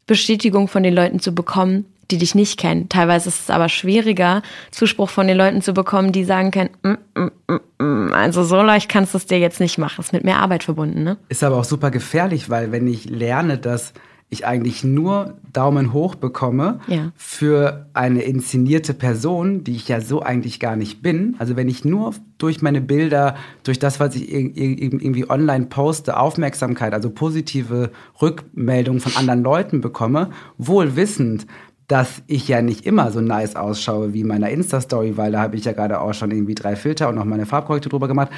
Bestätigung 0.07 0.69
von 0.69 0.83
den 0.83 0.95
Leuten 0.95 1.21
zu 1.21 1.33
bekommen, 1.33 1.85
die 2.11 2.19
dich 2.19 2.35
nicht 2.35 2.59
kennen. 2.59 2.89
Teilweise 2.89 3.29
ist 3.29 3.43
es 3.43 3.51
aber 3.51 3.69
schwieriger, 3.69 4.43
Zuspruch 4.71 5.11
von 5.11 5.29
den 5.29 5.37
Leuten 5.37 5.63
zu 5.63 5.73
bekommen, 5.73 6.13
die 6.13 6.25
sagen 6.25 6.51
können, 6.51 6.71
mm, 6.83 7.21
mm, 7.21 7.31
mm, 7.47 7.85
mm. 7.85 8.13
also 8.13 8.43
so 8.43 8.61
leicht 8.63 8.89
kannst 8.89 9.15
du 9.15 9.19
es 9.19 9.27
dir 9.27 9.39
jetzt 9.39 9.61
nicht 9.61 9.79
machen. 9.79 10.01
Ist 10.01 10.13
mit 10.13 10.25
mehr 10.25 10.39
Arbeit 10.39 10.65
verbunden, 10.65 11.05
ne? 11.05 11.17
Ist 11.29 11.45
aber 11.45 11.57
auch 11.57 11.65
super 11.65 11.91
gefährlich, 11.91 12.51
weil 12.51 12.73
wenn 12.73 12.87
ich 12.89 13.09
lerne, 13.09 13.59
dass 13.59 13.93
ich 14.33 14.47
eigentlich 14.47 14.85
nur 14.85 15.35
Daumen 15.53 15.93
hoch 15.93 16.15
bekomme 16.15 16.79
Ja. 16.87 17.11
für 17.17 17.87
eine 17.95 18.23
inszenierte 18.23 18.95
Person, 18.95 19.65
die 19.65 19.75
ich 19.75 19.89
ja 19.89 20.01
so 20.01 20.23
eigentlich 20.23 20.61
gar 20.61 20.77
nicht 20.77 21.03
bin. 21.03 21.35
Also 21.39 21.57
wenn 21.57 21.69
ich 21.69 21.85
nur 21.85 22.15
durch 22.39 22.63
meine 22.63 22.81
Bilder, 22.81 23.35
durch 23.65 23.81
das, 23.81 23.99
was 23.99 24.15
ich 24.15 24.31
ir- 24.33 24.55
ir- 24.55 24.79
irgendwie 25.03 25.29
online 25.29 25.67
poste, 25.67 26.17
Aufmerksamkeit, 26.17 26.95
also 26.95 27.11
positive 27.11 27.91
Rückmeldungen 28.23 29.01
von 29.01 29.17
anderen 29.17 29.43
Leuten 29.43 29.81
bekomme, 29.81 30.31
wohl 30.59 30.95
wissend, 30.95 31.47
dass 31.89 32.23
ich 32.29 32.47
ja 32.47 32.63
nicht 32.63 32.87
immer 32.87 33.11
so 33.11 33.21
nice 33.21 33.57
ausschaue 33.57 34.13
wie 34.13 34.21
in 34.21 34.29
meiner 34.29 34.49
Insta-Story, 34.49 35.17
weil 35.17 35.33
da 35.33 35.41
habe 35.41 35.57
ich 35.57 35.65
ja 35.65 35.73
gerade 35.73 36.01
auch 36.01 36.15
schon 36.15 36.31
irgendwie 36.31 36.55
drei 36.55 36.77
Filter 36.77 37.09
und 37.09 37.17
noch 37.17 37.25
meine 37.25 37.47
Farbkorrektur 37.47 37.91
drüber 37.91 38.07
gemacht. 38.07 38.29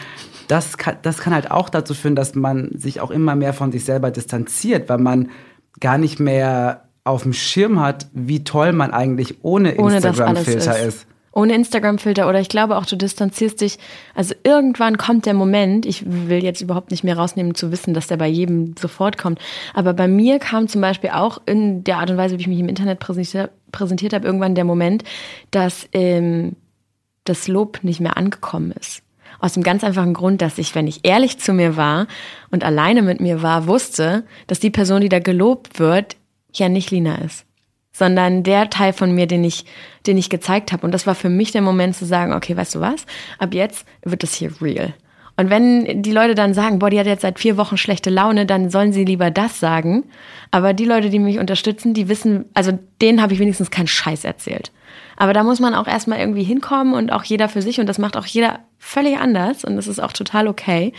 Das 0.48 0.78
kann, 0.78 0.96
das 1.02 1.18
kann 1.18 1.34
halt 1.34 1.50
auch 1.50 1.68
dazu 1.68 1.92
führen, 1.92 2.16
dass 2.16 2.34
man 2.34 2.70
sich 2.74 3.02
auch 3.02 3.10
immer 3.10 3.36
mehr 3.36 3.52
von 3.52 3.70
sich 3.70 3.84
selber 3.84 4.10
distanziert, 4.10 4.88
weil 4.88 4.98
man 4.98 5.28
gar 5.80 5.98
nicht 5.98 6.20
mehr 6.20 6.84
auf 7.04 7.22
dem 7.22 7.32
Schirm 7.32 7.80
hat, 7.80 8.06
wie 8.12 8.44
toll 8.44 8.72
man 8.72 8.92
eigentlich 8.92 9.42
ohne, 9.42 9.76
ohne 9.76 9.96
Instagram-Filter 9.96 10.78
ist. 10.78 10.94
ist. 10.94 11.06
Ohne 11.34 11.54
Instagram-Filter 11.54 12.28
oder 12.28 12.40
ich 12.40 12.50
glaube 12.50 12.76
auch, 12.76 12.84
du 12.84 12.94
distanzierst 12.94 13.62
dich. 13.62 13.78
Also 14.14 14.34
irgendwann 14.44 14.98
kommt 14.98 15.24
der 15.24 15.32
Moment, 15.32 15.86
ich 15.86 16.04
will 16.06 16.44
jetzt 16.44 16.60
überhaupt 16.60 16.90
nicht 16.90 17.04
mehr 17.04 17.16
rausnehmen 17.16 17.54
zu 17.54 17.72
wissen, 17.72 17.94
dass 17.94 18.06
der 18.06 18.18
bei 18.18 18.28
jedem 18.28 18.74
sofort 18.78 19.16
kommt. 19.16 19.40
Aber 19.72 19.94
bei 19.94 20.08
mir 20.08 20.38
kam 20.38 20.68
zum 20.68 20.82
Beispiel 20.82 21.10
auch 21.10 21.40
in 21.46 21.84
der 21.84 21.98
Art 21.98 22.10
und 22.10 22.18
Weise, 22.18 22.36
wie 22.36 22.42
ich 22.42 22.48
mich 22.48 22.60
im 22.60 22.68
Internet 22.68 22.98
präsentiert, 22.98 23.50
präsentiert 23.72 24.12
habe, 24.12 24.26
irgendwann 24.26 24.54
der 24.54 24.64
Moment, 24.64 25.04
dass 25.50 25.88
ähm, 25.92 26.54
das 27.24 27.48
Lob 27.48 27.78
nicht 27.82 28.00
mehr 28.00 28.18
angekommen 28.18 28.72
ist. 28.72 29.02
Aus 29.42 29.52
dem 29.52 29.62
ganz 29.62 29.84
einfachen 29.84 30.14
Grund, 30.14 30.40
dass 30.40 30.56
ich, 30.56 30.74
wenn 30.74 30.86
ich 30.86 31.00
ehrlich 31.02 31.38
zu 31.38 31.52
mir 31.52 31.76
war 31.76 32.06
und 32.50 32.64
alleine 32.64 33.02
mit 33.02 33.20
mir 33.20 33.42
war, 33.42 33.66
wusste, 33.66 34.24
dass 34.46 34.60
die 34.60 34.70
Person, 34.70 35.02
die 35.02 35.10
da 35.10 35.18
gelobt 35.18 35.78
wird, 35.78 36.16
ja 36.54 36.70
nicht 36.70 36.90
Lina 36.90 37.16
ist 37.16 37.44
sondern 37.92 38.42
der 38.42 38.70
Teil 38.70 38.92
von 38.92 39.14
mir, 39.14 39.26
den 39.26 39.44
ich, 39.44 39.66
den 40.06 40.16
ich 40.16 40.30
gezeigt 40.30 40.72
habe. 40.72 40.86
Und 40.86 40.92
das 40.92 41.06
war 41.06 41.14
für 41.14 41.28
mich 41.28 41.52
der 41.52 41.62
Moment 41.62 41.94
zu 41.94 42.06
sagen, 42.06 42.32
okay, 42.32 42.56
weißt 42.56 42.74
du 42.74 42.80
was? 42.80 43.04
Ab 43.38 43.54
jetzt 43.54 43.86
wird 44.02 44.22
das 44.22 44.34
hier 44.34 44.50
real. 44.62 44.94
Und 45.36 45.50
wenn 45.50 46.02
die 46.02 46.12
Leute 46.12 46.34
dann 46.34 46.54
sagen, 46.54 46.78
boah, 46.78 46.90
die 46.90 46.98
hat 46.98 47.06
jetzt 47.06 47.22
seit 47.22 47.38
vier 47.38 47.56
Wochen 47.56 47.76
schlechte 47.76 48.10
Laune, 48.10 48.46
dann 48.46 48.70
sollen 48.70 48.92
sie 48.92 49.04
lieber 49.04 49.30
das 49.30 49.60
sagen. 49.60 50.04
Aber 50.50 50.74
die 50.74 50.84
Leute, 50.84 51.10
die 51.10 51.18
mich 51.18 51.38
unterstützen, 51.38 51.94
die 51.94 52.08
wissen, 52.08 52.46
also 52.54 52.78
denen 53.00 53.22
habe 53.22 53.32
ich 53.32 53.38
wenigstens 53.38 53.70
keinen 53.70 53.88
Scheiß 53.88 54.24
erzählt. 54.24 54.72
Aber 55.22 55.32
da 55.32 55.44
muss 55.44 55.60
man 55.60 55.72
auch 55.76 55.86
erstmal 55.86 56.18
irgendwie 56.18 56.42
hinkommen 56.42 56.94
und 56.94 57.12
auch 57.12 57.22
jeder 57.22 57.48
für 57.48 57.62
sich 57.62 57.78
und 57.78 57.86
das 57.86 57.98
macht 57.98 58.16
auch 58.16 58.26
jeder 58.26 58.58
völlig 58.78 59.18
anders 59.18 59.62
und 59.62 59.76
das 59.76 59.86
ist 59.86 60.00
auch 60.02 60.12
total 60.12 60.48
okay. 60.48 60.92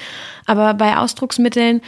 Aber 0.45 0.73
bei 0.75 0.95
Ausdrucksmitteln, 0.95 1.81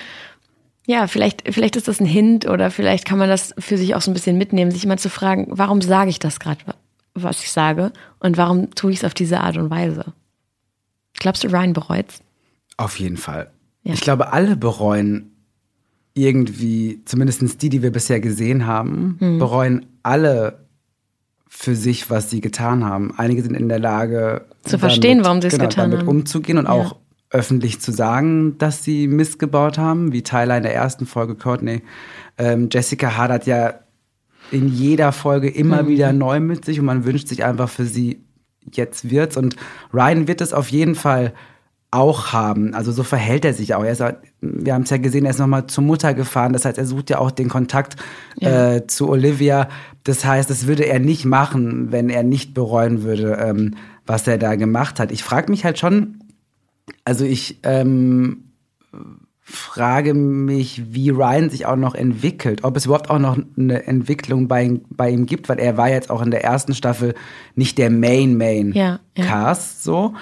ja, 0.86 1.08
vielleicht, 1.08 1.44
vielleicht 1.54 1.78
ist 1.78 1.88
das 1.88 2.02
ein 2.02 2.06
Hint 2.06 2.46
oder 2.46 2.72
vielleicht 2.72 3.06
kann 3.06 3.20
man 3.20 3.30
das 3.30 3.54
für 3.58 3.78
sich 3.78 3.96
auch 3.96 4.02
so 4.02 4.12
ein 4.12 4.14
bisschen 4.14 4.38
mitnehmen, 4.38 4.70
sich 4.70 4.84
immer 4.84 4.98
zu 4.98 5.10
fragen, 5.10 5.48
warum 5.50 5.82
sage 5.82 6.10
ich 6.10 6.20
das 6.20 6.42
gerade, 6.42 6.60
was 7.14 7.40
ich 7.40 7.54
sage 7.54 7.94
und 8.20 8.36
warum 8.36 8.70
tue 8.76 8.92
ich 8.92 8.98
es 8.98 9.06
auf 9.06 9.14
diese 9.14 9.40
Art 9.40 9.56
und 9.56 9.70
Weise? 9.70 10.04
Glaubst 11.14 11.46
du, 11.46 11.48
Ryan 11.48 11.72
bereut's? 11.72 12.20
Auf 12.76 13.00
jeden 13.00 13.16
Fall. 13.16 13.50
Ja. 13.84 13.94
Ich 13.94 14.02
glaube, 14.02 14.34
alle 14.34 14.58
bereuen 14.58 15.32
irgendwie, 16.16 17.00
zumindest 17.06 17.62
die, 17.62 17.70
die 17.70 17.82
wir 17.82 17.92
bisher 17.94 18.20
gesehen 18.20 18.66
haben, 18.66 19.16
Mhm. 19.22 19.40
bereuen 19.40 19.86
alle 20.04 20.65
für 21.58 21.76
sich, 21.76 22.10
was 22.10 22.30
sie 22.30 22.42
getan 22.42 22.84
haben. 22.84 23.14
Einige 23.18 23.42
sind 23.42 23.56
in 23.56 23.70
der 23.70 23.80
Lage, 23.80 24.46
Zu 24.64 24.78
verstehen, 24.78 25.24
warum 25.24 25.42
sie 25.42 25.48
es 25.48 25.54
genau, 25.54 25.66
getan 25.70 25.90
damit 25.92 26.06
haben. 26.06 26.10
umzugehen 26.18 26.58
und 26.58 26.66
Ja. 26.66 26.72
auch 26.72 26.98
öffentlich 27.30 27.80
zu 27.82 27.92
sagen, 27.92 28.58
dass 28.58 28.84
sie 28.84 29.08
Mist 29.08 29.40
gebaut 29.40 29.78
haben, 29.78 30.12
wie 30.12 30.22
Tyler 30.22 30.58
in 30.58 30.64
der 30.64 30.76
ersten 30.76 31.06
Folge, 31.06 31.36
Courtney. 31.36 31.82
Ähm, 32.38 32.70
Jessica 32.72 33.18
hadert 33.18 33.46
ja 33.48 33.76
in 34.52 34.68
jeder 34.68 35.12
Folge 35.12 35.50
immer 35.50 35.84
Mhm. 35.84 35.88
wieder 35.88 36.14
neu 36.14 36.40
mit 36.40 36.66
sich 36.66 36.80
und 36.80 36.86
man 36.86 37.06
wünscht 37.06 37.28
sich 37.30 37.44
einfach 37.44 37.70
für 37.70 37.86
sie, 37.86 38.22
jetzt 38.72 39.10
wird's. 39.10 39.38
Und 39.38 39.56
Ryan 39.94 40.28
wird 40.28 40.42
es 40.42 40.54
auf 40.54 40.70
jeden 40.70 40.96
Fall 40.96 41.34
auch 41.96 42.34
haben. 42.34 42.74
Also 42.74 42.92
so 42.92 43.04
verhält 43.04 43.46
er 43.46 43.54
sich 43.54 43.74
auch. 43.76 43.84
Er 43.84 43.92
ist, 43.92 44.04
wir 44.42 44.74
haben 44.74 44.84
es 44.84 44.90
ja 44.90 44.98
gesehen, 44.98 45.26
er 45.26 45.32
ist 45.32 45.40
nochmal 45.40 45.68
zur 45.68 45.84
Mutter 45.84 46.14
gefahren. 46.14 46.54
Das 46.54 46.66
heißt, 46.66 46.78
er 46.78 46.86
sucht 46.86 47.10
ja 47.10 47.20
auch 47.20 47.32
den 47.32 47.50
Kontakt 47.50 47.96
Ja. 48.40 48.76
äh, 48.76 48.88
zu 48.88 49.10
Olivia. 49.10 49.70
Das 50.04 50.26
heißt, 50.26 50.50
das 50.50 50.68
würde 50.68 50.86
er 50.86 51.00
nicht 51.00 51.26
machen, 51.26 51.92
wenn 51.92 52.10
er 52.10 52.24
nicht 52.24 52.54
bereuen 52.54 53.04
würde, 53.04 53.38
ähm, 53.42 53.76
was 54.06 54.28
er 54.28 54.38
da 54.38 54.56
gemacht 54.56 55.00
hat. 55.00 55.12
Ich 55.12 55.24
frage 55.24 55.50
mich 55.52 55.66
halt 55.66 55.80
schon, 55.80 56.20
also 57.06 57.26
ich 57.26 57.60
ähm, 57.64 58.44
frage 59.48 60.14
mich, 60.16 60.82
wie 60.94 61.12
Ryan 61.12 61.50
sich 61.52 61.66
auch 61.68 61.76
noch 61.76 61.94
entwickelt, 61.94 62.64
ob 62.64 62.76
es 62.78 62.86
überhaupt 62.86 63.12
auch 63.12 63.20
noch 63.20 63.38
eine 63.58 63.86
Entwicklung 63.86 64.48
bei, 64.48 64.80
bei 64.90 65.10
ihm 65.12 65.28
gibt, 65.28 65.50
weil 65.50 65.60
er 65.60 65.78
war 65.78 65.88
jetzt 65.90 66.10
auch 66.10 66.24
in 66.24 66.32
der 66.32 66.44
ersten 66.44 66.74
Staffel 66.74 67.14
nicht 67.54 67.78
der 67.78 67.92
Main 67.92 68.38
Main 68.38 68.74
Ja, 68.74 69.00
ja. 69.16 69.26
Cast 69.26 69.84
so. 69.84 70.14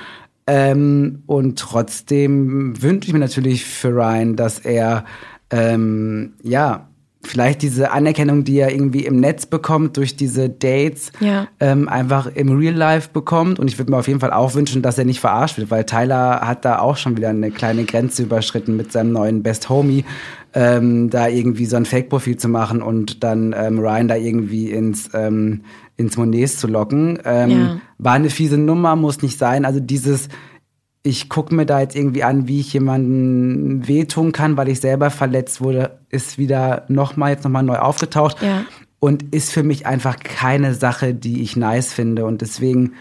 Ähm, 0.48 1.24
und 1.26 1.58
trotzdem 1.60 2.82
wünsche 2.82 3.08
ich 3.08 3.14
mir 3.14 3.20
natürlich 3.20 3.64
für 3.66 3.90
Ryan, 3.90 4.36
dass 4.36 4.60
er 4.60 5.06
ähm, 5.50 6.34
ja 6.44 6.88
vielleicht 7.26 7.62
diese 7.62 7.92
Anerkennung, 7.92 8.44
die 8.44 8.58
er 8.60 8.74
irgendwie 8.74 9.06
im 9.06 9.22
Netz 9.22 9.46
bekommt 9.46 9.96
durch 9.96 10.18
diese 10.18 10.50
Dates, 10.50 11.14
Ja. 11.22 11.48
ähm, 11.62 11.88
einfach 11.88 12.28
im 12.36 12.58
Real 12.58 12.74
Life 12.74 13.12
bekommt. 13.14 13.60
Und 13.60 13.70
ich 13.70 13.78
würde 13.80 13.92
mir 13.92 13.98
auf 13.98 14.10
jeden 14.10 14.20
Fall 14.20 14.34
auch 14.34 14.56
wünschen, 14.56 14.82
dass 14.82 14.98
er 14.98 15.06
nicht 15.06 15.22
verarscht 15.22 15.58
wird, 15.58 15.72
weil 15.72 15.86
Tyler 15.86 16.42
hat 16.42 16.66
da 16.66 16.80
auch 16.80 16.98
schon 16.98 17.16
wieder 17.16 17.30
eine 17.30 17.50
kleine 17.50 17.86
Grenze 17.86 18.24
überschritten 18.24 18.76
mit 18.76 18.92
seinem 18.92 19.14
neuen 19.14 19.42
Best 19.42 19.70
Homie, 19.70 20.04
ähm, 20.54 21.10
da 21.10 21.30
irgendwie 21.30 21.66
so 21.66 21.78
ein 21.78 21.86
Fake-Profil 21.86 22.36
zu 22.36 22.50
machen 22.50 22.82
und 22.82 23.24
dann 23.24 23.56
ähm, 23.58 23.80
Ryan 23.80 24.10
da 24.10 24.16
irgendwie 24.18 24.70
ins, 24.72 25.10
ähm, 25.14 25.62
ins 25.98 26.18
Monets 26.18 26.58
zu 26.58 26.68
locken. 26.68 27.20
Ähm, 27.26 27.50
Ja. 27.50 27.78
War 27.98 28.14
eine 28.14 28.30
fiese 28.30 28.58
Nummer, 28.58 28.96
muss 28.96 29.22
nicht 29.22 29.38
sein. 29.38 29.66
Also 29.66 29.80
dieses, 29.80 30.28
ich 31.04 31.30
gucke 31.30 31.54
mir 31.54 31.66
da 31.66 31.80
jetzt 31.82 31.96
irgendwie 31.96 32.24
an, 32.24 32.48
wie 32.48 32.60
ich 32.60 32.74
jemanden 32.74 33.88
wehtun 33.88 34.32
kann, 34.32 34.58
weil 34.58 34.70
ich 34.70 34.80
selber 34.80 35.10
verletzt 35.10 35.62
wurde, 35.62 36.00
ist 36.10 36.38
wieder 36.38 36.86
nochmal, 36.88 37.32
jetzt 37.32 37.44
nochmal 37.44 37.64
neu 37.64 37.78
aufgetaucht. 37.78 38.42
Ja. 38.42 38.66
Und 39.00 39.36
ist 39.36 39.52
für 39.52 39.64
mich 39.64 39.86
einfach 39.86 40.18
keine 40.18 40.74
Sache, 40.74 41.14
die 41.14 41.42
ich 41.42 41.58
nice 41.58 41.92
finde. 41.92 42.26
Und 42.26 42.42
deswegen 42.42 42.94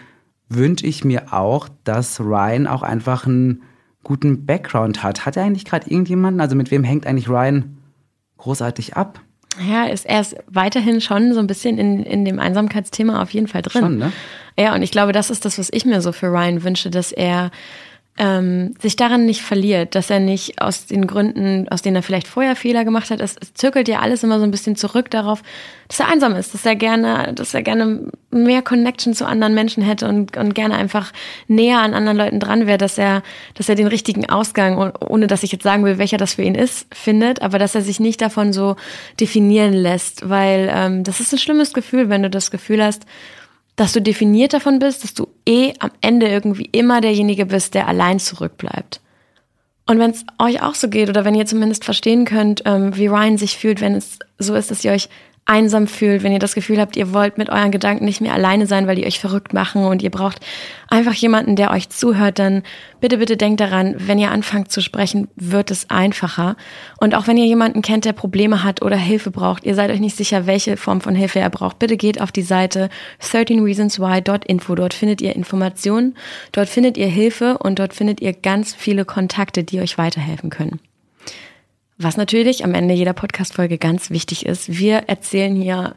wünsche 0.48 0.84
ich 0.84 1.04
mir 1.04 1.32
auch, 1.32 1.68
dass 1.84 2.20
Ryan 2.20 2.66
auch 2.66 2.82
einfach 2.82 3.24
einen 3.24 3.62
guten 4.02 4.44
Background 4.44 5.02
hat. 5.04 5.24
Hat 5.24 5.36
er 5.36 5.44
eigentlich 5.44 5.64
gerade 5.64 5.88
irgendjemanden? 5.88 6.40
Also 6.40 6.56
mit 6.56 6.72
wem 6.72 6.82
hängt 6.82 7.06
eigentlich 7.06 7.28
Ryan 7.28 7.78
großartig 8.36 8.96
ab? 8.96 9.20
Ja, 9.60 9.84
ist 9.84 10.06
er 10.06 10.20
ist 10.20 10.36
weiterhin 10.46 11.00
schon 11.00 11.34
so 11.34 11.40
ein 11.40 11.46
bisschen 11.46 11.78
in, 11.78 12.04
in 12.04 12.24
dem 12.24 12.38
Einsamkeitsthema 12.38 13.22
auf 13.22 13.30
jeden 13.30 13.48
Fall 13.48 13.62
drin. 13.62 13.82
Schon, 13.82 13.98
ne? 13.98 14.12
Ja, 14.58 14.74
und 14.74 14.82
ich 14.82 14.90
glaube, 14.90 15.12
das 15.12 15.30
ist 15.30 15.44
das, 15.44 15.58
was 15.58 15.68
ich 15.72 15.84
mir 15.84 16.00
so 16.00 16.12
für 16.12 16.28
Ryan 16.28 16.62
wünsche, 16.62 16.90
dass 16.90 17.12
er 17.12 17.50
ähm, 18.18 18.74
sich 18.80 18.96
daran 18.96 19.24
nicht 19.24 19.40
verliert, 19.40 19.94
dass 19.94 20.10
er 20.10 20.20
nicht 20.20 20.60
aus 20.60 20.84
den 20.84 21.06
Gründen, 21.06 21.66
aus 21.70 21.80
denen 21.80 21.96
er 21.96 22.02
vielleicht 22.02 22.28
vorher 22.28 22.56
Fehler 22.56 22.84
gemacht 22.84 23.10
hat, 23.10 23.20
es, 23.20 23.36
es 23.40 23.54
zirkelt 23.54 23.88
ja 23.88 24.00
alles 24.00 24.22
immer 24.22 24.38
so 24.38 24.44
ein 24.44 24.50
bisschen 24.50 24.76
zurück 24.76 25.10
darauf, 25.10 25.42
dass 25.88 26.00
er 26.00 26.08
einsam 26.08 26.34
ist, 26.36 26.52
dass 26.52 26.66
er 26.66 26.76
gerne, 26.76 27.32
dass 27.34 27.54
er 27.54 27.62
gerne 27.62 28.10
mehr 28.30 28.60
Connection 28.60 29.14
zu 29.14 29.26
anderen 29.26 29.54
Menschen 29.54 29.82
hätte 29.82 30.08
und, 30.08 30.36
und 30.36 30.54
gerne 30.54 30.74
einfach 30.74 31.10
näher 31.48 31.78
an 31.78 31.94
anderen 31.94 32.18
Leuten 32.18 32.38
dran 32.38 32.66
wäre, 32.66 32.78
dass 32.78 32.98
er, 32.98 33.22
dass 33.54 33.70
er 33.70 33.76
den 33.76 33.86
richtigen 33.86 34.28
Ausgang, 34.28 34.92
ohne 35.00 35.26
dass 35.26 35.42
ich 35.42 35.52
jetzt 35.52 35.64
sagen 35.64 35.82
will, 35.82 35.96
welcher 35.96 36.18
das 36.18 36.34
für 36.34 36.42
ihn 36.42 36.54
ist, 36.54 36.94
findet, 36.94 37.40
aber 37.40 37.58
dass 37.58 37.74
er 37.74 37.82
sich 37.82 37.98
nicht 37.98 38.20
davon 38.20 38.52
so 38.52 38.76
definieren 39.20 39.72
lässt, 39.72 40.28
weil 40.28 40.70
ähm, 40.70 41.02
das 41.02 41.20
ist 41.20 41.32
ein 41.32 41.38
schlimmes 41.38 41.72
Gefühl, 41.72 42.10
wenn 42.10 42.22
du 42.22 42.28
das 42.28 42.50
Gefühl 42.50 42.84
hast, 42.84 43.06
dass 43.76 43.92
du 43.92 44.02
definiert 44.02 44.52
davon 44.52 44.78
bist, 44.78 45.02
dass 45.02 45.14
du 45.14 45.28
eh 45.46 45.72
am 45.78 45.90
Ende 46.00 46.28
irgendwie 46.28 46.68
immer 46.72 47.00
derjenige 47.00 47.46
bist, 47.46 47.74
der 47.74 47.88
allein 47.88 48.18
zurückbleibt. 48.18 49.00
Und 49.86 49.98
wenn 49.98 50.10
es 50.10 50.24
euch 50.38 50.62
auch 50.62 50.74
so 50.74 50.88
geht 50.88 51.08
oder 51.08 51.24
wenn 51.24 51.34
ihr 51.34 51.46
zumindest 51.46 51.84
verstehen 51.84 52.24
könnt, 52.24 52.62
ähm, 52.66 52.96
wie 52.96 53.08
Ryan 53.08 53.36
sich 53.36 53.56
fühlt, 53.56 53.80
wenn 53.80 53.94
es 53.94 54.18
so 54.38 54.54
ist, 54.54 54.70
dass 54.70 54.84
ihr 54.84 54.92
euch 54.92 55.08
einsam 55.44 55.88
fühlt, 55.88 56.22
wenn 56.22 56.32
ihr 56.32 56.38
das 56.38 56.54
Gefühl 56.54 56.78
habt, 56.78 56.96
ihr 56.96 57.12
wollt 57.12 57.36
mit 57.36 57.50
euren 57.50 57.72
Gedanken 57.72 58.04
nicht 58.04 58.20
mehr 58.20 58.32
alleine 58.32 58.66
sein, 58.66 58.86
weil 58.86 58.94
die 58.94 59.06
euch 59.06 59.18
verrückt 59.18 59.52
machen 59.52 59.84
und 59.84 60.00
ihr 60.00 60.10
braucht 60.10 60.38
einfach 60.88 61.14
jemanden, 61.14 61.56
der 61.56 61.72
euch 61.72 61.88
zuhört, 61.88 62.38
dann 62.38 62.62
bitte, 63.00 63.18
bitte 63.18 63.36
denkt 63.36 63.60
daran, 63.60 63.96
wenn 63.98 64.20
ihr 64.20 64.30
anfangt 64.30 64.70
zu 64.70 64.80
sprechen, 64.80 65.28
wird 65.34 65.72
es 65.72 65.90
einfacher. 65.90 66.56
Und 66.98 67.16
auch 67.16 67.26
wenn 67.26 67.36
ihr 67.36 67.46
jemanden 67.46 67.82
kennt, 67.82 68.04
der 68.04 68.12
Probleme 68.12 68.62
hat 68.62 68.82
oder 68.82 68.96
Hilfe 68.96 69.32
braucht, 69.32 69.64
ihr 69.64 69.74
seid 69.74 69.90
euch 69.90 70.00
nicht 70.00 70.16
sicher, 70.16 70.46
welche 70.46 70.76
Form 70.76 71.00
von 71.00 71.16
Hilfe 71.16 71.40
er 71.40 71.50
braucht, 71.50 71.80
bitte 71.80 71.96
geht 71.96 72.20
auf 72.20 72.30
die 72.30 72.42
Seite 72.42 72.88
13reasonswhy.info. 73.22 74.74
Dort 74.76 74.94
findet 74.94 75.20
ihr 75.20 75.34
Informationen, 75.34 76.16
dort 76.52 76.68
findet 76.68 76.96
ihr 76.96 77.08
Hilfe 77.08 77.58
und 77.58 77.80
dort 77.80 77.94
findet 77.94 78.20
ihr 78.20 78.32
ganz 78.32 78.74
viele 78.74 79.04
Kontakte, 79.04 79.64
die 79.64 79.80
euch 79.80 79.98
weiterhelfen 79.98 80.50
können. 80.50 80.78
Was 81.98 82.16
natürlich 82.16 82.64
am 82.64 82.74
Ende 82.74 82.94
jeder 82.94 83.12
Podcast-Folge 83.12 83.78
ganz 83.78 84.10
wichtig 84.10 84.46
ist. 84.46 84.78
Wir 84.78 85.04
erzählen 85.08 85.54
hier 85.54 85.94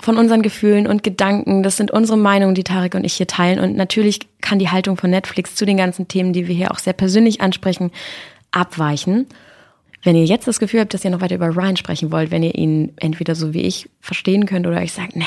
von 0.00 0.18
unseren 0.18 0.42
Gefühlen 0.42 0.86
und 0.86 1.02
Gedanken. 1.02 1.62
Das 1.62 1.76
sind 1.76 1.90
unsere 1.90 2.18
Meinungen, 2.18 2.54
die 2.54 2.64
Tarek 2.64 2.94
und 2.94 3.04
ich 3.04 3.14
hier 3.14 3.26
teilen. 3.26 3.58
Und 3.58 3.76
natürlich 3.76 4.20
kann 4.40 4.58
die 4.58 4.68
Haltung 4.68 4.96
von 4.96 5.10
Netflix 5.10 5.54
zu 5.54 5.64
den 5.64 5.76
ganzen 5.76 6.08
Themen, 6.08 6.32
die 6.32 6.48
wir 6.48 6.54
hier 6.54 6.72
auch 6.72 6.78
sehr 6.78 6.92
persönlich 6.92 7.40
ansprechen, 7.40 7.92
abweichen. 8.50 9.26
Wenn 10.02 10.16
ihr 10.16 10.24
jetzt 10.24 10.48
das 10.48 10.58
Gefühl 10.58 10.80
habt, 10.80 10.94
dass 10.94 11.04
ihr 11.04 11.10
noch 11.10 11.20
weiter 11.20 11.36
über 11.36 11.54
Ryan 11.54 11.76
sprechen 11.76 12.10
wollt, 12.10 12.32
wenn 12.32 12.42
ihr 12.42 12.56
ihn 12.56 12.92
entweder 12.96 13.36
so 13.36 13.54
wie 13.54 13.62
ich 13.62 13.88
verstehen 14.00 14.46
könnt 14.46 14.66
oder 14.66 14.80
euch 14.80 14.92
sagt, 14.92 15.14
nee, 15.14 15.24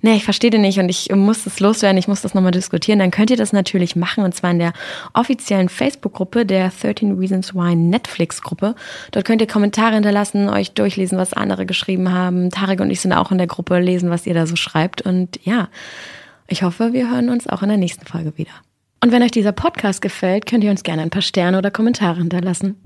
nee, 0.00 0.16
ich 0.16 0.24
verstehe 0.24 0.50
den 0.50 0.62
nicht 0.62 0.78
und 0.78 0.88
ich 0.88 1.10
muss 1.14 1.44
das 1.44 1.60
loswerden, 1.60 1.98
ich 1.98 2.08
muss 2.08 2.22
das 2.22 2.32
nochmal 2.32 2.52
diskutieren, 2.52 3.00
dann 3.00 3.10
könnt 3.10 3.30
ihr 3.30 3.36
das 3.36 3.52
natürlich 3.52 3.96
machen 3.96 4.24
und 4.24 4.34
zwar 4.34 4.50
in 4.50 4.58
der 4.58 4.72
offiziellen 5.12 5.68
Facebook-Gruppe 5.68 6.46
der 6.46 6.70
13 6.70 7.18
Reasons 7.18 7.54
Why 7.54 7.76
Netflix-Gruppe. 7.76 8.74
Dort 9.10 9.24
könnt 9.26 9.42
ihr 9.42 9.46
Kommentare 9.46 9.94
hinterlassen, 9.94 10.48
euch 10.48 10.72
durchlesen, 10.72 11.18
was 11.18 11.34
andere 11.34 11.66
geschrieben 11.66 12.10
haben. 12.10 12.50
Tarek 12.50 12.80
und 12.80 12.90
ich 12.90 13.00
sind 13.00 13.12
auch 13.12 13.30
in 13.30 13.38
der 13.38 13.46
Gruppe, 13.46 13.78
lesen, 13.78 14.08
was 14.08 14.26
ihr 14.26 14.34
da 14.34 14.46
so 14.46 14.56
schreibt 14.56 15.02
und 15.02 15.38
ja, 15.44 15.68
ich 16.46 16.62
hoffe, 16.62 16.94
wir 16.94 17.10
hören 17.10 17.28
uns 17.28 17.46
auch 17.46 17.62
in 17.62 17.68
der 17.68 17.76
nächsten 17.76 18.06
Folge 18.06 18.38
wieder. 18.38 18.52
Und 19.04 19.12
wenn 19.12 19.22
euch 19.22 19.30
dieser 19.30 19.52
Podcast 19.52 20.00
gefällt, 20.00 20.46
könnt 20.46 20.64
ihr 20.64 20.70
uns 20.70 20.82
gerne 20.82 21.02
ein 21.02 21.10
paar 21.10 21.22
Sterne 21.22 21.58
oder 21.58 21.70
Kommentare 21.70 22.16
hinterlassen. 22.16 22.76